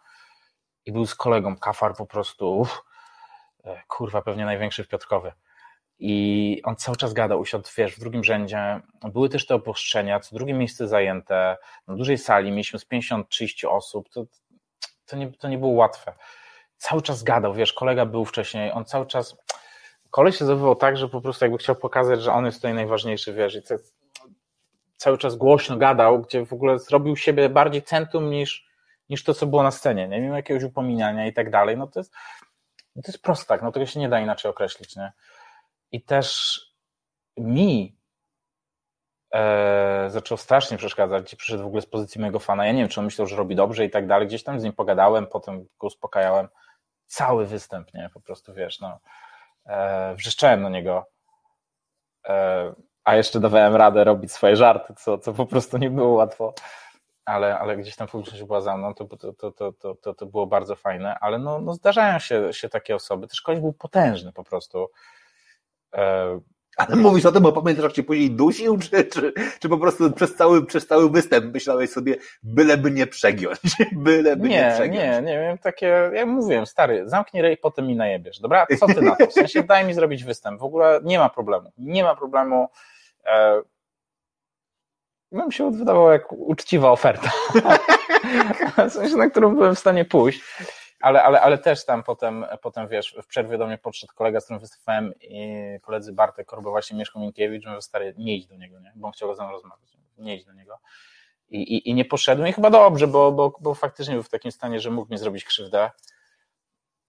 [0.87, 2.67] i był z kolegą kafar po prostu,
[3.65, 5.33] e, kurwa, pewnie największy w Piotrkowie.
[5.99, 8.81] I on cały czas gadał, usiadł, wiesz, w drugim rzędzie.
[9.03, 11.57] Były też te obostrzenia, co drugie miejsce zajęte,
[11.87, 14.25] na dużej sali, mieliśmy z 50-30 osób, to,
[15.07, 16.13] to, nie, to nie było łatwe.
[16.77, 19.37] Cały czas gadał, wiesz, kolega był wcześniej, on cały czas,
[20.11, 23.33] koleś się zachowywał tak, że po prostu jakby chciał pokazać, że on jest tutaj najważniejszy,
[23.33, 23.63] wiesz, i
[24.97, 28.70] cały czas głośno gadał, gdzie w ogóle zrobił siebie bardziej centrum niż,
[29.11, 32.01] niż to, co było na scenie, nie wiem, jakiegoś upominania i tak dalej, no to
[32.01, 32.15] jest,
[32.97, 35.13] no to jest prostak, no tego się nie da inaczej określić, nie?
[35.93, 36.61] I też
[37.37, 37.99] mi
[39.35, 42.67] e, zaczął strasznie przeszkadzać, gdzie przyszedł w ogóle z pozycji mojego fana.
[42.67, 44.29] Ja nie wiem, czy on myślał, że robi dobrze i tak dalej.
[44.29, 46.49] Gdzieś tam z nim pogadałem, potem go uspokajałem.
[47.07, 48.11] Cały występ, nie?
[48.15, 49.01] Po prostu wiesz, no.
[49.67, 51.07] E, wrzeszczałem na niego.
[52.29, 52.73] E,
[53.05, 56.55] a jeszcze dawałem radę robić swoje żarty, co, co po prostu nie było łatwo.
[57.31, 60.77] Ale, ale gdzieś tam publiczność była za mną, to, to, to, to, to, było bardzo
[60.77, 61.19] fajne.
[61.21, 63.27] Ale no, no zdarzają się, się takie osoby.
[63.27, 64.91] Też ktoś był potężny po prostu.
[65.95, 66.41] E,
[66.77, 70.13] Ale mówisz o tym, bo pamiętasz, jak cię później dusił, czy, czy, czy po prostu
[70.13, 73.61] przez cały, przez cały występ myślałeś sobie, byleby nie przegiąć,
[73.93, 74.99] byleby nie, Nie, przegiąć.
[74.99, 78.41] nie, nie, miałem takie, ja mówiłem, stary, zamknij rej, potem mi najebiesz.
[78.41, 79.27] Dobra, co ty na to?
[79.27, 80.61] W sensie daj mi zrobić występ.
[80.61, 81.73] W ogóle nie ma problemu.
[81.79, 82.69] Nie ma problemu.
[83.27, 83.63] E,
[85.33, 87.31] mi się wydawało jak uczciwa oferta.
[88.89, 90.41] w sensie, na którą byłem w stanie pójść.
[91.01, 94.45] Ale, ale, ale też tam potem, potem, wiesz, w przerwie do mnie podszedł kolega, z
[94.45, 98.81] którym występowałem i koledzy Bartek Korbo, właśnie Mieszko Minkiewicz, mówię, stary, nie idź do niego,
[98.81, 98.93] nie?
[98.97, 99.97] bo on chciał ze mną rozmawiać.
[100.19, 100.79] Nie idź do niego.
[101.49, 104.53] I, i, i nie poszedłem i chyba dobrze, bo, bo, bo faktycznie był w takim
[104.53, 105.91] stanie, że mógł mi zrobić krzywdę,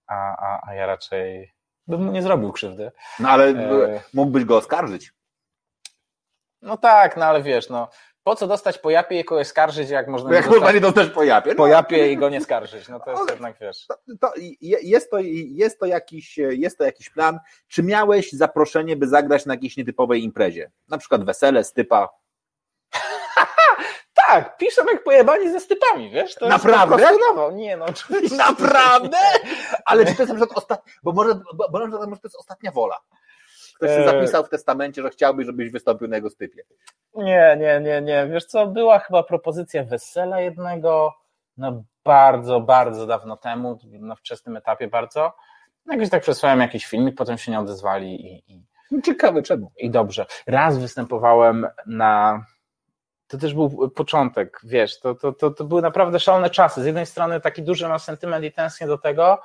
[0.07, 1.53] a, a, a ja raczej
[1.87, 2.91] bym mu nie zrobił krzywdy.
[3.19, 4.01] No ale E.
[4.13, 5.13] mógłbyś go oskarżyć.
[6.61, 7.89] No tak, no ale wiesz, no
[8.23, 10.81] po co dostać po japie i kogoś skarżyć, jak można No jak dostać kurwa nie
[10.81, 11.55] dostać po japie.
[11.55, 13.85] po No, japie i go nie skarżyć, no to jest Ale- jednak, wiesz.
[13.87, 17.39] to, to je- jest, to, jest, to jakiś, jest to jakiś plan.
[17.67, 20.71] Czy miałeś zaproszenie, by zagrać na jakiejś nietypowej imprezie?
[20.89, 22.09] Na przykład wesele, stypa.
[24.27, 26.35] Tak, piszą jak pojebani ze stypami, wiesz?
[26.35, 27.01] To Naprawdę?
[27.01, 27.51] Jest po nowo.
[27.51, 28.37] Nie no, oczywiście.
[28.37, 29.17] Naprawdę?
[29.85, 32.71] Ale czy to jest na przykład ostatnia, bo może, bo, bo może to jest ostatnia
[32.71, 32.97] wola.
[33.81, 34.05] Ktoś się Eee.
[34.05, 36.63] zapisał w testamencie, że chciałby, żebyś wystąpił na jego stypie.
[37.15, 38.27] Nie, nie, nie, nie.
[38.27, 41.13] Wiesz co, była chyba propozycja wesela jednego,
[41.57, 45.33] no bardzo, bardzo dawno temu, na wczesnym etapie bardzo.
[45.85, 49.71] No Jakoś tak przesłałem jakiś filmik, potem się nie odezwali i, i, Ciekawe czemu.
[49.77, 50.25] i dobrze.
[50.47, 52.45] Raz występowałem na.
[53.27, 56.83] To też był początek, wiesz, to, to, to, to były naprawdę szalone czasy.
[56.83, 59.41] Z jednej strony taki duży mam sentyment i tęsknię do tego,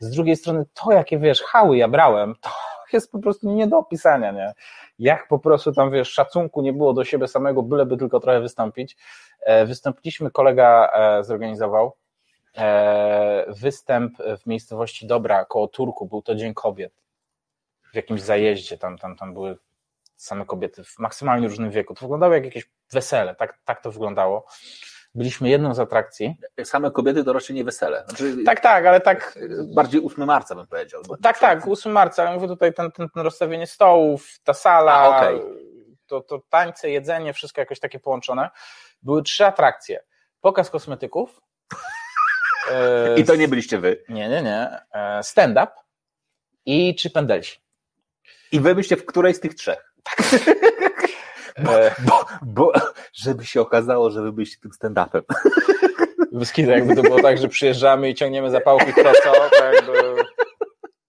[0.00, 2.50] z drugiej strony to, jakie wiesz, hały ja brałem, to
[2.96, 4.54] jest po prostu nie do opisania, nie?
[4.98, 8.96] Jak po prostu tam, wiesz, szacunku nie było do siebie samego, byleby tylko trochę wystąpić.
[9.40, 11.96] E, Wystąpiliśmy, kolega e, zorganizował
[12.56, 16.92] e, występ w miejscowości Dobra, koło Turku, był to Dzień Kobiet.
[17.92, 19.58] W jakimś zajeździe, tam, tam, tam były
[20.16, 21.94] same kobiety w maksymalnie różnym wieku.
[21.94, 24.46] To wyglądało jak jakieś wesele, tak, tak to wyglądało.
[25.14, 26.36] Byliśmy jedną z atrakcji.
[26.64, 28.04] Same kobiety to raczej nie wesele.
[28.08, 29.38] Znaczy, Tak, tak, ale tak
[29.74, 31.02] Bardziej 8 marca bym powiedział.
[31.22, 35.08] Tak, tak, 8 marca, ale mówię tutaj ten, ten, ten rozstawienie stołów, ta sala, A,
[35.18, 35.40] okej.
[36.06, 38.50] to, to tańce, jedzenie, wszystko jakoś takie połączone.
[39.02, 40.04] Były trzy atrakcje.
[40.40, 41.40] Pokaz kosmetyków.
[43.16, 44.04] I to nie byliście wy.
[44.08, 44.78] Nie, nie, nie.
[44.94, 45.72] e, Stand-up
[46.66, 47.60] i trzy pendelsi.
[48.52, 49.94] I wy byście w której z tych trzech?
[50.46, 50.54] E,
[51.98, 52.72] Bo, bo
[53.12, 55.22] żeby się okazało, że wy byliście tym stand-upem.
[56.32, 60.22] Wyskida, jakby to było tak, że przyjeżdżamy i ciągniemy zapałki prosto, to jakby...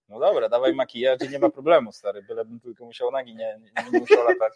[0.10, 3.92] No dobra, dawaj makijaż i nie ma problemu, stary, bylebym tylko musiał nagi, nie, nie,
[3.92, 4.54] nie musiał latać.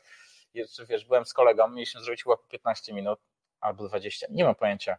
[0.54, 3.20] Jeszcze, wiesz, byłem z kolegą, mieliśmy zrobić chyba po 15 minut
[3.60, 4.98] albo 20, nie mam pojęcia.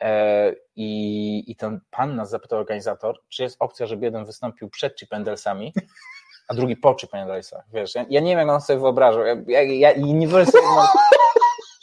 [0.00, 4.96] e, i, i ten pan nas zapytał, organizator, czy jest opcja, żeby jeden wystąpił przed
[4.98, 5.72] Chip Pendelsami,
[6.48, 7.64] a drugi po Chip Pendelsach.
[7.72, 9.22] Wiesz, ja, ja, nie wiem, jak on sobie wyobrażał.
[9.46, 10.92] Ja, ja, nie wyobrażam sobie no,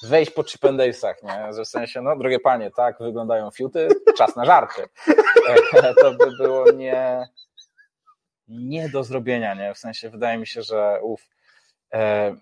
[0.09, 1.53] wejść po Chip Pendelsach, nie?
[1.53, 3.88] Że w sensie, no drogie panie, tak wyglądają fiuty,
[4.18, 4.84] czas na żarty.
[6.01, 7.28] To by było nie,
[8.47, 9.74] nie do zrobienia, nie?
[9.74, 11.22] W sensie, wydaje mi się, że uf,
[11.93, 12.36] e,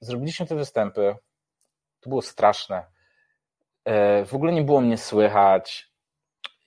[0.00, 1.16] zrobiliśmy te występy,
[2.00, 2.84] to było straszne.
[3.84, 5.90] E, w ogóle nie było mnie słychać.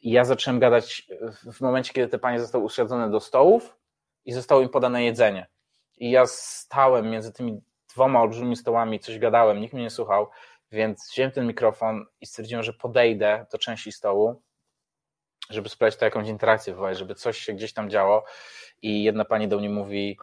[0.03, 1.07] Ja zacząłem gadać
[1.53, 3.76] w momencie, kiedy te panie zostały usiadzone do stołów
[4.27, 5.47] i zostało im podane jedzenie.
[5.97, 7.61] I ja stałem między tymi
[7.93, 10.29] dwoma olbrzymimi stołami, coś gadałem, nikt mnie nie słuchał,
[10.71, 14.41] więc wziąłem ten mikrofon i stwierdziłem, że podejdę do części stołu,
[15.49, 18.25] żeby sprawdzić to jakąś interakcję wywołać, żeby coś się gdzieś tam działo.
[18.81, 20.19] I jedna pani do mnie mówi: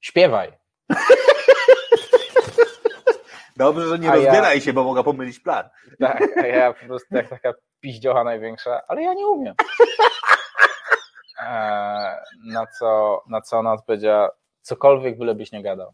[0.00, 0.52] śpiewaj.
[3.56, 4.64] Dobrze, że nie a rozbieraj ja...
[4.64, 5.68] się, bo mogła pomylić plan.
[6.00, 9.54] Tak, a ja po prostu jak taka piździocha największa, ale ja nie umiem.
[12.44, 14.30] Na co, na co ona odpowiedziała,
[14.62, 15.90] cokolwiek bylebyś nie gadał.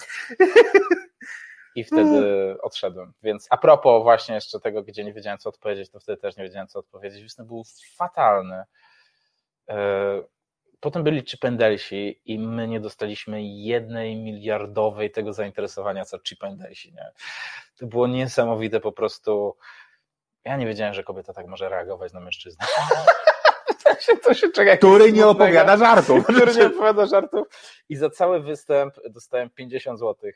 [1.76, 3.12] I wtedy odszedłem.
[3.22, 6.44] Więc a propos właśnie jeszcze tego, gdzie nie wiedziałem co odpowiedzieć, to wtedy też nie
[6.44, 7.22] wiedziałem co odpowiedzieć.
[7.22, 7.62] Występ był
[7.96, 8.64] fatalny.
[9.66, 10.22] Eee,
[10.84, 16.92] Potem byli Chipendelsi i my nie dostaliśmy jednej miliardowej tego zainteresowania, co Chipendelsi.
[16.92, 17.10] Nie?
[17.78, 19.56] To było niesamowite po prostu.
[20.44, 22.66] Ja nie wiedziałem, że kobieta tak może reagować na mężczyznę.
[24.22, 26.24] to się czeka, który nie opowiada żartów.
[26.26, 27.48] Który nie opowiada żartów.
[27.88, 30.30] I za cały występ dostałem 50 zł.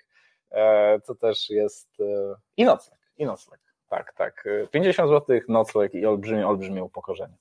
[0.50, 1.88] E, to też jest.
[2.00, 2.98] E, I nocleg.
[3.18, 3.60] I nocleg.
[3.88, 4.44] Tak, tak.
[4.70, 7.36] 50 zł, nocleg i olbrzymie, olbrzymie upokorzenie.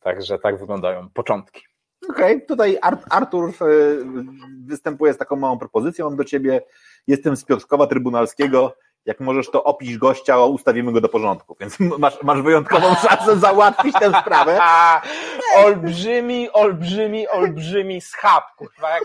[0.00, 1.62] Także tak wyglądają początki.
[2.10, 2.46] Okej, okay.
[2.46, 2.78] tutaj
[3.10, 3.64] Artur e,
[4.66, 6.62] występuje z taką małą propozycją do ciebie.
[7.06, 8.76] Jestem z Piotrkowa Trybunalskiego.
[9.06, 11.56] Jak możesz, to opisz gościa, ustawimy go do porządku.
[11.60, 14.60] Więc masz, masz wyjątkową szansę załatwić tę sprawę.
[15.56, 18.90] olbrzymi, olbrzymi, olbrzymi schab, kurwa.
[18.90, 19.02] Jak,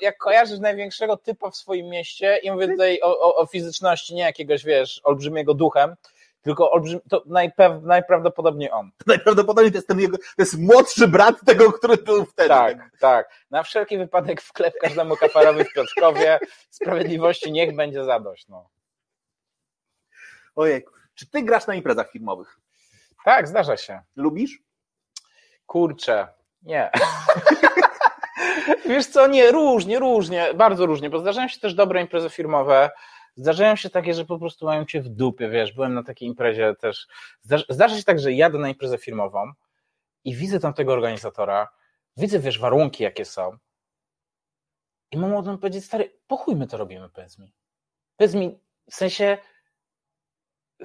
[0.00, 4.22] jak kojarzysz największego typa w swoim mieście i mówię tutaj o, o, o fizyczności, nie
[4.22, 5.96] jakiegoś, wiesz, olbrzymiego duchem,
[6.42, 8.90] tylko olbrzym, to najpew, najprawdopodobniej on.
[9.06, 12.48] Najprawdopodobniej to jest ten jego, to jest młodszy brat tego, który był wtedy.
[12.48, 13.30] Tak, tak.
[13.50, 16.38] Na wszelki wypadek wklep każdemu kafarowi w Piotrkowie.
[16.70, 18.48] Sprawiedliwości niech będzie zadość.
[18.48, 18.70] No.
[20.54, 20.84] Ojej,
[21.14, 22.60] czy ty grasz na imprezach filmowych?
[23.24, 24.00] Tak, zdarza się.
[24.16, 24.62] Lubisz?
[25.72, 26.28] Kurczę,
[26.62, 26.90] nie.
[28.88, 32.90] Wiesz co, nie, różnie, różnie, bardzo różnie, bo zdarzają się też dobre imprezy firmowe,
[33.36, 36.74] Zdarzają się takie, że po prostu mają cię w dupie, wiesz, byłem na takiej imprezie
[36.74, 37.06] też,
[37.68, 39.52] zdarza się tak, że jadę na imprezę firmową
[40.24, 41.68] i widzę tam tego organizatora,
[42.16, 43.56] widzę, wiesz, warunki jakie są
[45.10, 47.52] i mam tym powiedzieć, stary, po chuj my to robimy, powiedz mi.
[48.16, 48.58] Powiedz mi,
[48.90, 49.38] w sensie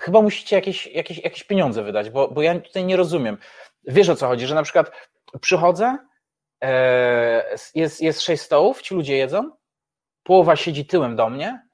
[0.01, 3.37] chyba musicie jakieś, jakieś, jakieś pieniądze wydać, bo, bo ja tutaj nie rozumiem.
[3.83, 4.91] Wiesz o co chodzi, że na przykład
[5.41, 5.97] przychodzę,
[6.63, 9.51] e, jest, jest sześć stołów, ci ludzie jedzą,
[10.23, 11.67] połowa siedzi tyłem do mnie,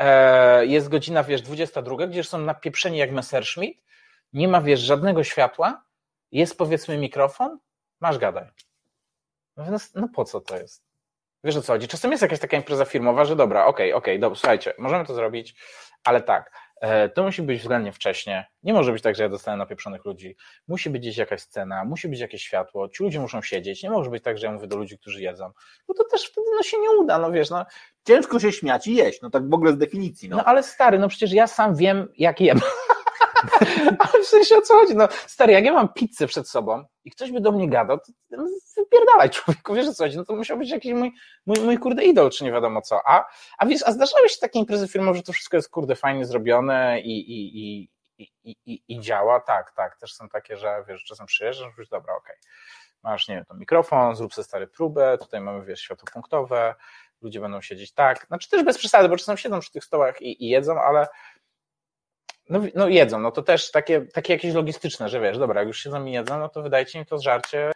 [0.00, 3.82] E, jest godzina, wiesz, 22, gdzieś są napieprzeni jak Messerschmitt,
[4.32, 5.84] nie ma, wiesz, żadnego światła,
[6.32, 7.58] jest powiedzmy mikrofon,
[8.00, 8.46] masz gadaj.
[9.56, 9.64] No,
[9.94, 10.84] no po co to jest?
[11.44, 11.88] Wiesz o co chodzi?
[11.88, 15.14] Czasem jest jakaś taka impreza firmowa, że dobra, okej, okay, okej, okay, słuchajcie, możemy to
[15.14, 15.54] zrobić,
[16.04, 16.52] ale tak,
[17.14, 18.46] to musi być względnie wcześnie.
[18.62, 20.36] Nie może być tak, że ja dostanę napieprzonych ludzi.
[20.68, 23.82] Musi być gdzieś jakaś scena, musi być jakieś światło, ci ludzie muszą siedzieć.
[23.82, 25.50] Nie może być tak, że ja mówię do ludzi, którzy jedzą.
[25.88, 27.64] Bo to też wtedy no, się nie uda, no wiesz, no.
[28.06, 30.28] Ciężko się śmiać i jeść, no tak w ogóle z definicji.
[30.28, 32.60] No, no ale stary, no przecież ja sam wiem, jak jem.
[33.98, 34.96] Ale w sensie o co chodzi?
[34.96, 38.12] No, stary, jak ja mam pizzę przed sobą i ktoś by do mnie gadał, to
[38.76, 40.16] wypierdalaj człowieku, wiesz co chodzi?
[40.16, 41.12] No to musiał być jakiś mój,
[41.46, 43.00] mój, mój kurde idol, czy nie wiadomo co.
[43.06, 43.24] A,
[43.58, 47.00] a wiesz, a zdarzały się takie imprezy firmowe, że to wszystko jest kurde fajnie zrobione
[47.00, 49.40] i, i, i, i, i, i działa.
[49.40, 52.36] Tak, tak, też są takie, że wiesz, czasem przyjeżdżasz, mówisz, dobra, okej.
[52.40, 52.50] Okay.
[53.02, 56.74] Masz, nie wiem, to mikrofon, zrób sobie stary próbę, tutaj mamy, wiesz, światło punktowe,
[57.22, 60.44] ludzie będą siedzieć tak, znaczy też bez przesady, bo czasem siedzą przy tych stołach i,
[60.44, 61.08] i jedzą, ale
[62.50, 65.82] no, no jedzą, no to też takie, takie jakieś logistyczne, że wiesz, dobra, jak już
[65.82, 67.72] siedzą i jedzą, no to wydajcie mi to żarcie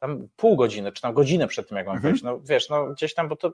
[0.00, 2.18] tam pół godziny, czy tam godzinę przed tym, jak mam mhm.
[2.22, 3.52] no wiesz, no gdzieś tam, bo to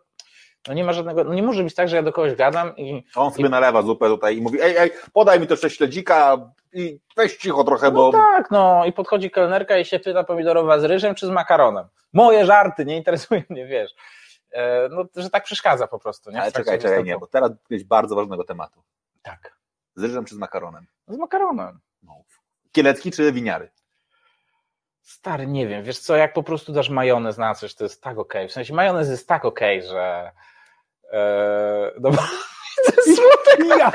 [0.68, 3.04] no nie ma żadnego, no nie może być tak, że ja do kogoś gadam i...
[3.16, 3.50] On sobie i...
[3.50, 7.64] nalewa zupę tutaj i mówi, ej, ej, podaj mi to jeszcze śledzika i weź cicho
[7.64, 8.12] trochę, no bo...
[8.12, 11.86] No tak, no i podchodzi kelnerka i się pyta pomidorowa z ryżem czy z makaronem.
[12.12, 13.94] Moje żarty, nie interesuje mnie, wiesz.
[14.52, 16.42] E, no, że tak przeszkadza po prostu, nie?
[16.42, 18.82] Ale czekaj, czekaj, nie, bo teraz jest bardzo ważnego tematu.
[19.22, 19.61] Tak.
[19.94, 20.86] Z ryżem czy z makaronem?
[21.08, 21.80] Z makaronem.
[22.02, 22.24] No.
[22.72, 23.70] Kielecki czy winiary?
[25.02, 28.18] Stary, nie wiem, wiesz co, jak po prostu dasz majonez na coś, to jest tak
[28.18, 28.42] okej.
[28.42, 28.48] Okay.
[28.48, 30.30] W sensie majonez jest tak okej, okay, że...
[31.12, 32.10] Eee, no,
[33.04, 33.92] Smutek Ja,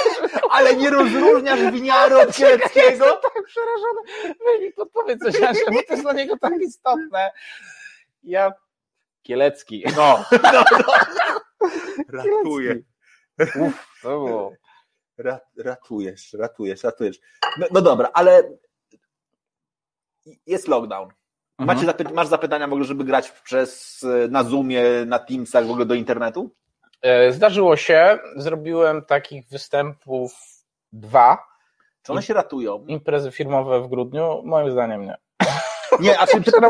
[0.56, 3.04] ale nie rozróżniasz winiaru od kieleckiego?
[3.04, 4.00] tak przerażony.
[4.46, 7.30] Weź mi podpowiedz coś, Jasia, bo to jest dla niego tak istotne.
[8.22, 8.52] Ja...
[9.22, 9.84] Kielecki.
[9.96, 11.68] No, no, no.
[12.08, 12.76] Ratuję.
[13.40, 14.52] Uff, to było...
[15.18, 17.18] Ra, ratujesz, ratujesz, ratujesz.
[17.58, 18.42] No, no dobra, ale
[20.46, 21.08] jest lockdown.
[21.58, 21.66] Mhm.
[21.78, 25.86] Macie zapy- masz zapytania w ogóle, żeby grać przez, na Zoomie, na Teamsach, w ogóle
[25.86, 26.50] do internetu?
[27.02, 30.32] E, Zdarzyło się, zrobiłem takich występów
[30.92, 31.38] dwa,
[32.02, 32.84] Czy one się ratują?
[32.86, 35.16] imprezy firmowe w grudniu, moim zdaniem nie.
[36.00, 36.62] Nie, a czy pytam,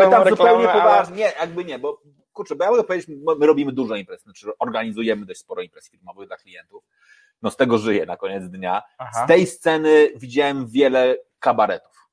[0.00, 1.16] pytam zupełnie poważnie.
[1.16, 2.00] Nie, jakby nie, bo
[2.32, 5.90] kurczę, bo ja mogę powiedzieć, my my robimy dużo imprez, znaczy organizujemy dość sporo imprez
[5.90, 6.84] firmowych dla klientów.
[7.42, 8.82] No z tego żyję na koniec dnia.
[8.98, 9.24] Aha.
[9.24, 12.08] Z tej sceny widziałem wiele kabaretów.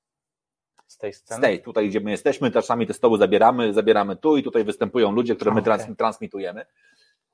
[0.87, 1.41] Z tej Z sceny?
[1.41, 5.35] tej, tutaj gdzie my jesteśmy, czasami te stoły zabieramy, zabieramy tu i tutaj występują ludzie,
[5.35, 6.65] które my trans, transmitujemy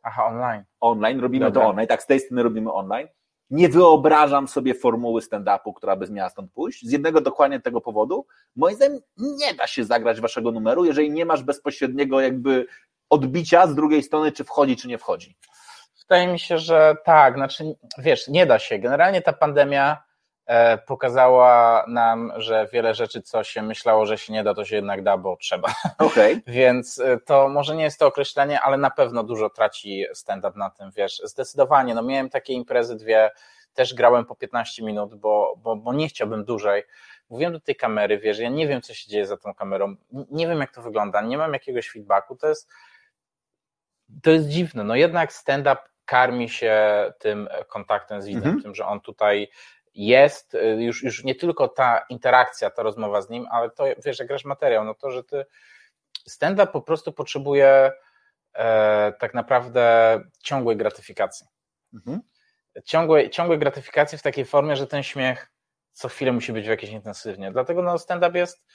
[0.03, 0.63] Aha, online.
[0.79, 1.61] online, robimy Dobra.
[1.61, 3.07] to online, tak, z tej strony robimy online.
[3.49, 6.85] Nie wyobrażam sobie formuły stand-upu, która by miała stąd pójść.
[6.85, 8.25] Z jednego dokładnie tego powodu.
[8.55, 12.65] Moim zdaniem nie da się zagrać waszego numeru, jeżeli nie masz bezpośredniego jakby
[13.09, 15.37] odbicia z drugiej strony, czy wchodzi, czy nie wchodzi.
[16.09, 18.79] Wydaje mi się, że tak, znaczy, wiesz, nie da się.
[18.79, 20.03] Generalnie ta pandemia
[20.45, 24.75] e, pokazała nam, że wiele rzeczy, co się myślało, że się nie da, to się
[24.75, 25.73] jednak da, bo trzeba.
[25.97, 26.41] Okej.
[26.47, 30.69] Więc e, to może nie jest to określenie, ale na pewno dużo traci stand-up na
[30.69, 31.95] tym, wiesz, zdecydowanie.
[31.95, 33.31] No miałem takie imprezy dwie,
[33.73, 36.83] też grałem po 15 minut, bo, bo, bo nie chciałbym dłużej.
[37.29, 39.95] Mówiłem do tej kamery, wiesz, ja nie wiem, co się dzieje za tą kamerą,
[40.31, 42.69] nie wiem, jak to wygląda, nie mam jakiegoś feedbacku, to jest
[44.23, 46.77] to jest dziwne, no jednak stand-up karmi się
[47.19, 48.61] tym kontaktem z widzem, Mhm.
[48.61, 49.49] tym, że on tutaj
[49.93, 54.19] jest, y, już, już nie tylko ta interakcja, ta rozmowa z nim, ale to, wiesz,
[54.19, 55.45] jak grasz materiał, no to, że ty
[56.27, 57.91] stand-up po prostu potrzebuje
[58.53, 61.47] e, tak naprawdę ciągłej gratyfikacji.
[61.93, 62.21] Mhm.
[62.85, 65.51] Ciągłej, ciągłej gratyfikacji w takiej formie, że ten śmiech
[65.91, 67.51] co chwilę musi być w jakiejś intensywnie.
[67.51, 68.65] Dlatego no stand-up jest,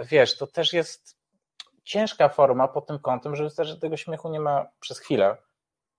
[0.00, 1.18] wiesz, to też jest
[1.84, 5.36] ciężka forma pod tym kątem, że wystarczy, że tego śmiechu nie ma przez chwilę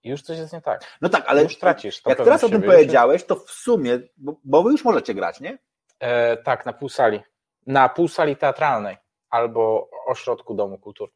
[0.04, 0.98] i już coś jest nie tak.
[1.02, 2.02] No tak, ale już tracisz.
[2.06, 5.58] jak teraz o tym powiedziałeś, to w sumie, bo, bo wy już możecie grać, nie?
[6.00, 7.22] E, tak, na pół sali.
[7.68, 8.98] Na pół sali teatralnej
[9.30, 11.12] albo ośrodku Domu Kultury.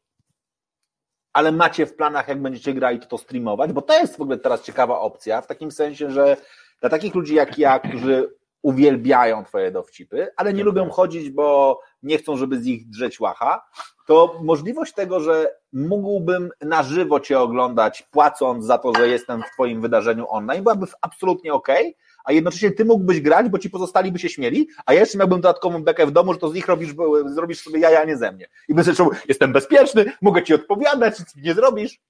[1.32, 4.38] ale macie w planach, jak będziecie grali, to to streamować, bo to jest w ogóle
[4.38, 6.36] teraz ciekawa opcja, w takim sensie, że
[6.80, 12.18] dla takich ludzi jak ja, którzy uwielbiają twoje dowcipy, ale nie lubią chodzić, bo nie
[12.18, 13.64] chcą, żeby z nich drzeć łacha,
[14.06, 19.50] to możliwość tego, że mógłbym na żywo cię oglądać, płacąc za to, że jestem w
[19.50, 24.18] twoim wydarzeniu online, byłaby absolutnie okej, a jednocześnie ty mógłbyś grać, bo ci pozostali by
[24.18, 26.94] się śmieli, a ja jeszcze miałbym dodatkową bekę w domu, że to z nich robisz,
[27.26, 28.48] zrobisz sobie jaja, a nie ze mnie.
[28.68, 32.00] I będę czuł, jestem bezpieczny, mogę ci odpowiadać, nic nie zrobisz.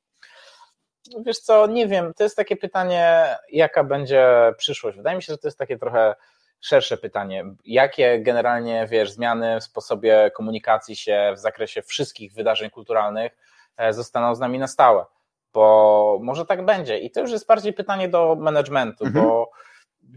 [1.26, 4.96] Wiesz co, nie wiem, to jest takie pytanie, jaka będzie przyszłość.
[4.96, 6.14] Wydaje mi się, że to jest takie trochę
[6.63, 7.45] szersze pytanie.
[7.65, 13.37] Jakie generalnie, wiesz, zmiany w sposobie komunikacji się w zakresie wszystkich wydarzeń kulturalnych
[13.77, 15.05] e, zostaną z nami na stałe?
[15.53, 16.99] Bo może tak będzie.
[16.99, 19.25] I to już jest bardziej pytanie do managementu, Mhm.
[19.25, 19.51] bo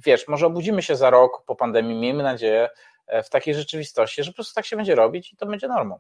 [0.05, 2.69] wiesz, może obudzimy się za rok po pandemii, miejmy nadzieję,
[3.07, 5.99] e, w takiej rzeczywistości, że po prostu tak się będzie robić i to będzie normą.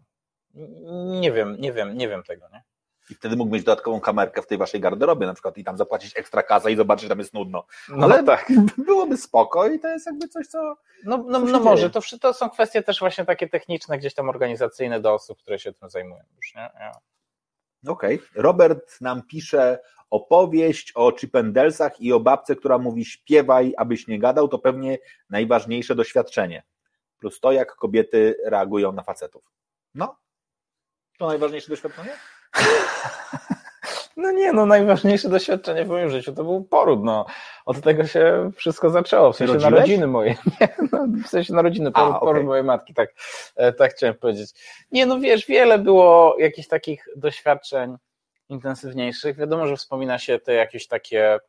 [1.19, 2.63] Nie wiem, nie wiem, nie wiem tego, nie?
[3.09, 6.17] I wtedy mógł mieć dodatkową kamerkę w tej waszej garderobie na przykład i tam zapłacić
[6.17, 7.65] ekstra kasę i zobaczyć, że tam jest nudno.
[7.89, 8.51] No Ale tak.
[8.85, 10.75] byłoby spoko i to jest jakby coś, co...
[11.03, 14.99] No, no, no może, to, to są kwestie też właśnie takie techniczne, gdzieś tam organizacyjne
[14.99, 16.69] do osób, które się tym zajmują już, nie?
[16.79, 16.91] Ja.
[17.87, 18.21] Okej.
[18.35, 19.79] Robert nam pisze
[20.09, 24.97] opowieść o Chippendalesach i o babce, która mówi śpiewaj, abyś nie gadał, to pewnie
[25.29, 26.63] najważniejsze doświadczenie.
[27.17, 29.51] Plus to, jak kobiety reagują na facetów.
[29.95, 30.17] No,
[31.17, 32.11] to najważniejsze doświadczenie?
[34.17, 37.25] No nie, no najważniejsze doświadczenie w moim życiu to był poród, no.
[37.65, 39.73] Od tego się wszystko zaczęło, w sensie rodziłeś?
[39.73, 40.35] narodziny moje.
[40.61, 42.27] Nie, no, w sensie narodziny, A, poród, okej.
[42.27, 43.13] poród mojej matki, tak,
[43.55, 44.49] e, tak chciałem powiedzieć.
[44.91, 47.97] Nie, no wiesz, wiele było jakichś takich doświadczeń
[48.49, 49.37] intensywniejszych.
[49.37, 51.39] Wiadomo, że wspomina się te jakieś takie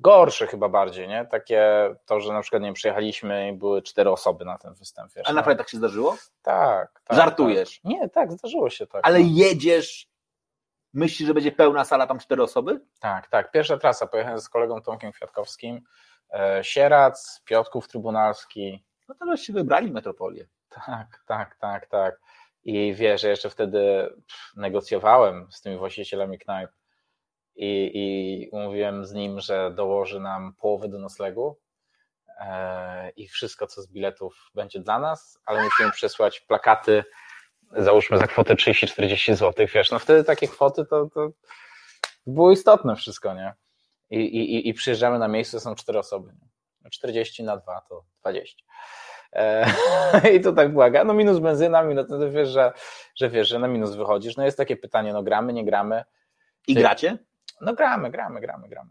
[0.00, 1.26] gorsze chyba bardziej, nie?
[1.30, 5.12] Takie to, że na przykład, nie wiem, przyjechaliśmy i były cztery osoby na ten występ,
[5.14, 5.28] wiesz.
[5.28, 5.36] A no.
[5.36, 6.16] naprawdę tak się zdarzyło?
[6.42, 7.16] Tak, tak.
[7.16, 7.80] Żartujesz?
[7.80, 7.92] Tak.
[7.92, 9.00] Nie, tak, zdarzyło się tak.
[9.06, 9.26] Ale no.
[9.28, 10.08] jedziesz,
[10.94, 12.80] myślisz, że będzie pełna sala, tam cztery osoby?
[13.00, 13.50] Tak, tak.
[13.50, 14.06] Pierwsza trasa.
[14.06, 15.80] Pojechałem z kolegą Tomkiem Kwiatkowskim.
[16.30, 18.84] E, Sierac, Piotrków Trybunalski.
[19.08, 20.46] No to żeście wybrali metropolię.
[20.86, 22.20] Tak, tak, tak, tak.
[22.64, 24.10] I wiesz, ja jeszcze wtedy
[24.56, 26.70] negocjowałem z tymi właścicielami knajp
[27.56, 31.60] i, i umówiłem z nim, że dołoży nam połowę do noclegu
[32.40, 37.04] e, i wszystko, co z biletów będzie dla nas, ale musimy przesłać plakaty,
[37.72, 41.30] załóżmy za kwotę 30-40 zł, wiesz, no wtedy takie kwoty to, to
[42.26, 43.54] było istotne wszystko, nie?
[44.10, 46.32] I, i, i przyjeżdżamy na miejsce, są cztery osoby.
[46.32, 46.90] Nie?
[46.90, 48.64] 40 na 2 to 20.
[49.32, 49.66] E,
[50.36, 51.04] I to tak błaga.
[51.04, 52.72] No minus benzyna, minus, no to wiesz, że,
[53.14, 54.36] że wiesz, że na minus wychodzisz.
[54.36, 56.04] No jest takie pytanie, no gramy, nie gramy.
[56.66, 57.18] I Ty- gracie?
[57.60, 58.90] No gramy, gramy, gramy, gramy.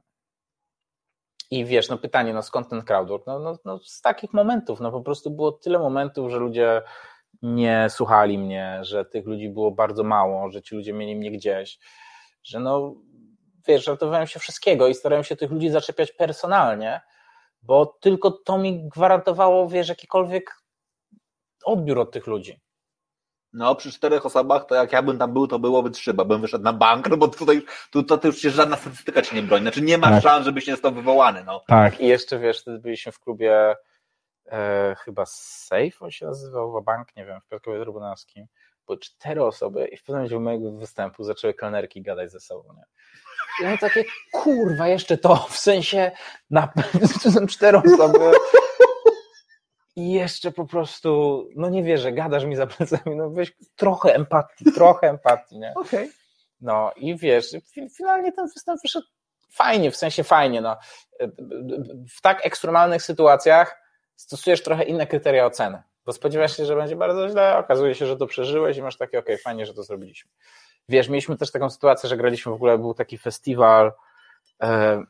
[1.52, 3.28] I wiesz, no pytanie, no skąd ten crowdwork?
[3.28, 6.82] No, no, no z takich momentów, no po prostu było tyle momentów, że ludzie
[7.44, 11.80] nie słuchali mnie, że tych ludzi było bardzo mało, że ci ludzie mieli mnie gdzieś,
[12.44, 12.95] że no,
[13.68, 17.02] wiesz, żartowałem się wszystkiego i starałem się tych ludzi zaczepiać personalnie,
[17.61, 20.52] bo tylko to mi gwarantowało, wiesz, jakikolwiek
[21.65, 22.60] odbiór od tych ludzi.
[23.53, 26.64] No, przy czterech osobach, to jak ja bym tam był, to byłoby trzeba, bym wyszedł
[26.64, 27.61] na bank, no bo tutaj
[27.91, 29.64] tu, to, to już się żadna statystyka ci nie broni.
[29.64, 30.24] Znaczy nie ma Tak.
[30.24, 31.64] szans, żebyś nie został wywołany, no.
[31.68, 31.99] Tak.
[32.02, 33.76] I jeszcze wiesz, wtedy byliśmy w klubie
[34.52, 38.45] e, chyba Safe, on się nazywał, bank, nie wiem, w Piotrkowie Trybunalskim.
[38.88, 42.74] Były cztery osoby i w pewnym momencie mojego występu zaczęły kelnerki gadać ze sobą.
[42.74, 42.84] Nie?
[43.61, 46.11] I ja takie, kurwa, jeszcze to, w sensie,
[46.49, 46.74] na
[47.34, 48.32] są cztery osoby.
[49.95, 54.65] I jeszcze po prostu, no nie wierzę, gadasz mi za plecami, no weź trochę empatii,
[54.76, 55.74] trochę empatii, nie?
[55.76, 56.11] Okej.
[56.61, 59.07] No i wiesz, fi- finalnie ten występ wyszedł
[59.52, 60.61] fajnie, w sensie fajnie.
[60.61, 60.78] No.
[62.15, 63.83] W tak ekstremalnych sytuacjach
[64.15, 68.18] stosujesz trochę inne kryteria oceny, bo spodziewasz się, że będzie bardzo źle, okazuje się, że
[68.18, 70.31] to przeżyłeś i masz takie, okej, fajnie, że to zrobiliśmy.
[70.90, 73.94] Wiesz, mieliśmy też taką sytuację, że graliśmy w ogóle, był taki festiwal
[74.64, 75.03] e,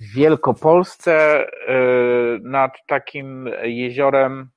[0.00, 1.48] w Wielkopolsce e,
[2.42, 4.50] nad takim jeziorem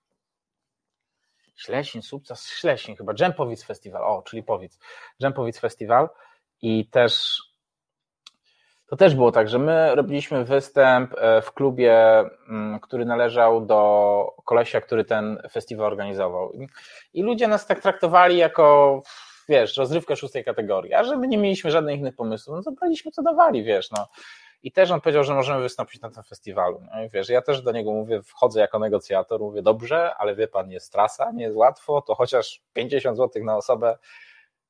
[1.56, 4.80] Ślesin, Subcas, Ślesin chyba, Dżempowic Festiwal, o, czyli Powic,
[5.22, 6.10] Dżempowic Festiwal
[6.62, 7.42] i też
[8.90, 14.36] to też było tak, że my robiliśmy występ e, w klubie, mm, który należał do
[14.46, 16.54] kolesia, który ten festiwal organizował.
[17.14, 19.02] I- ludzie nas tak traktowali jako,
[19.50, 23.12] wiesz, rozrywkę szóstej kategorii, a że my nie mieliśmy żadnych innych pomysłów, no to braliśmy
[23.12, 24.08] co dawali, wiesz, no.
[24.64, 26.82] I też on powiedział, że możemy wystąpić na tym festiwalu.
[26.96, 30.48] No i wiesz, ja też do niego mówię, wchodzę jako negocjator, mówię, dobrze, ale wie
[30.48, 33.98] pan, jest trasa, nie jest łatwo, to chociaż 50 zł na osobę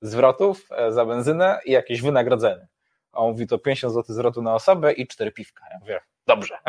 [0.02, 2.68] zwrotów e, za benzynę i jakieś wynagrodzenie.
[3.12, 5.66] A on mówi, to 50 zł zwrotu na osobę i 4 piwka.
[5.72, 6.58] Ja mówię, dobrze.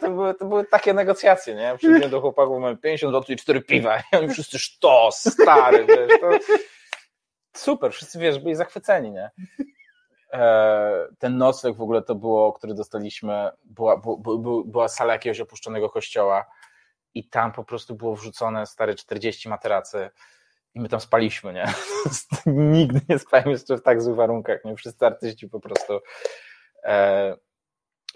[0.00, 1.74] To były, to były takie negocjacje, nie?
[1.78, 3.98] Przyjdziemy do chłopaków, mamy 50 zł i 4 piwa.
[4.12, 6.30] I oni wszyscy, sztos, stary, wiesz, to...
[7.56, 9.30] Super, wszyscy, wiesz, byli zachwyceni, nie?
[10.32, 14.00] E, ten nocleg w ogóle to było, który dostaliśmy, była,
[14.64, 16.46] była sala jakiegoś opuszczonego kościoła
[17.14, 20.10] i tam po prostu było wrzucone stare 40 materacy
[20.76, 21.66] i my tam spaliśmy, nie?
[22.76, 24.76] Nigdy nie spałem jeszcze w tak złych warunkach, nie?
[24.76, 26.00] Wszyscy artyści po prostu
[26.84, 27.36] e,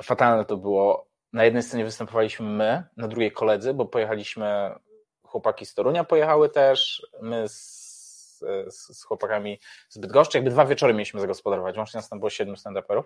[0.03, 1.11] fatalne to było.
[1.33, 4.75] Na jednej scenie występowaliśmy my, na drugiej koledzy, bo pojechaliśmy,
[5.23, 7.61] chłopaki z Torunia pojechały też, my z,
[8.69, 12.55] z, z chłopakami z Bydgoszczy, jakby dwa wieczory mieliśmy zagospodarować, łącznie nas tam było siedmiu
[12.55, 13.05] stand-uperów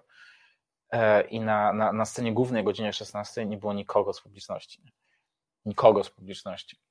[0.90, 4.82] e, i na, na, na scenie głównej godzinie 16 nie było nikogo z publiczności.
[4.84, 4.92] Nie?
[5.64, 6.83] Nikogo z publiczności.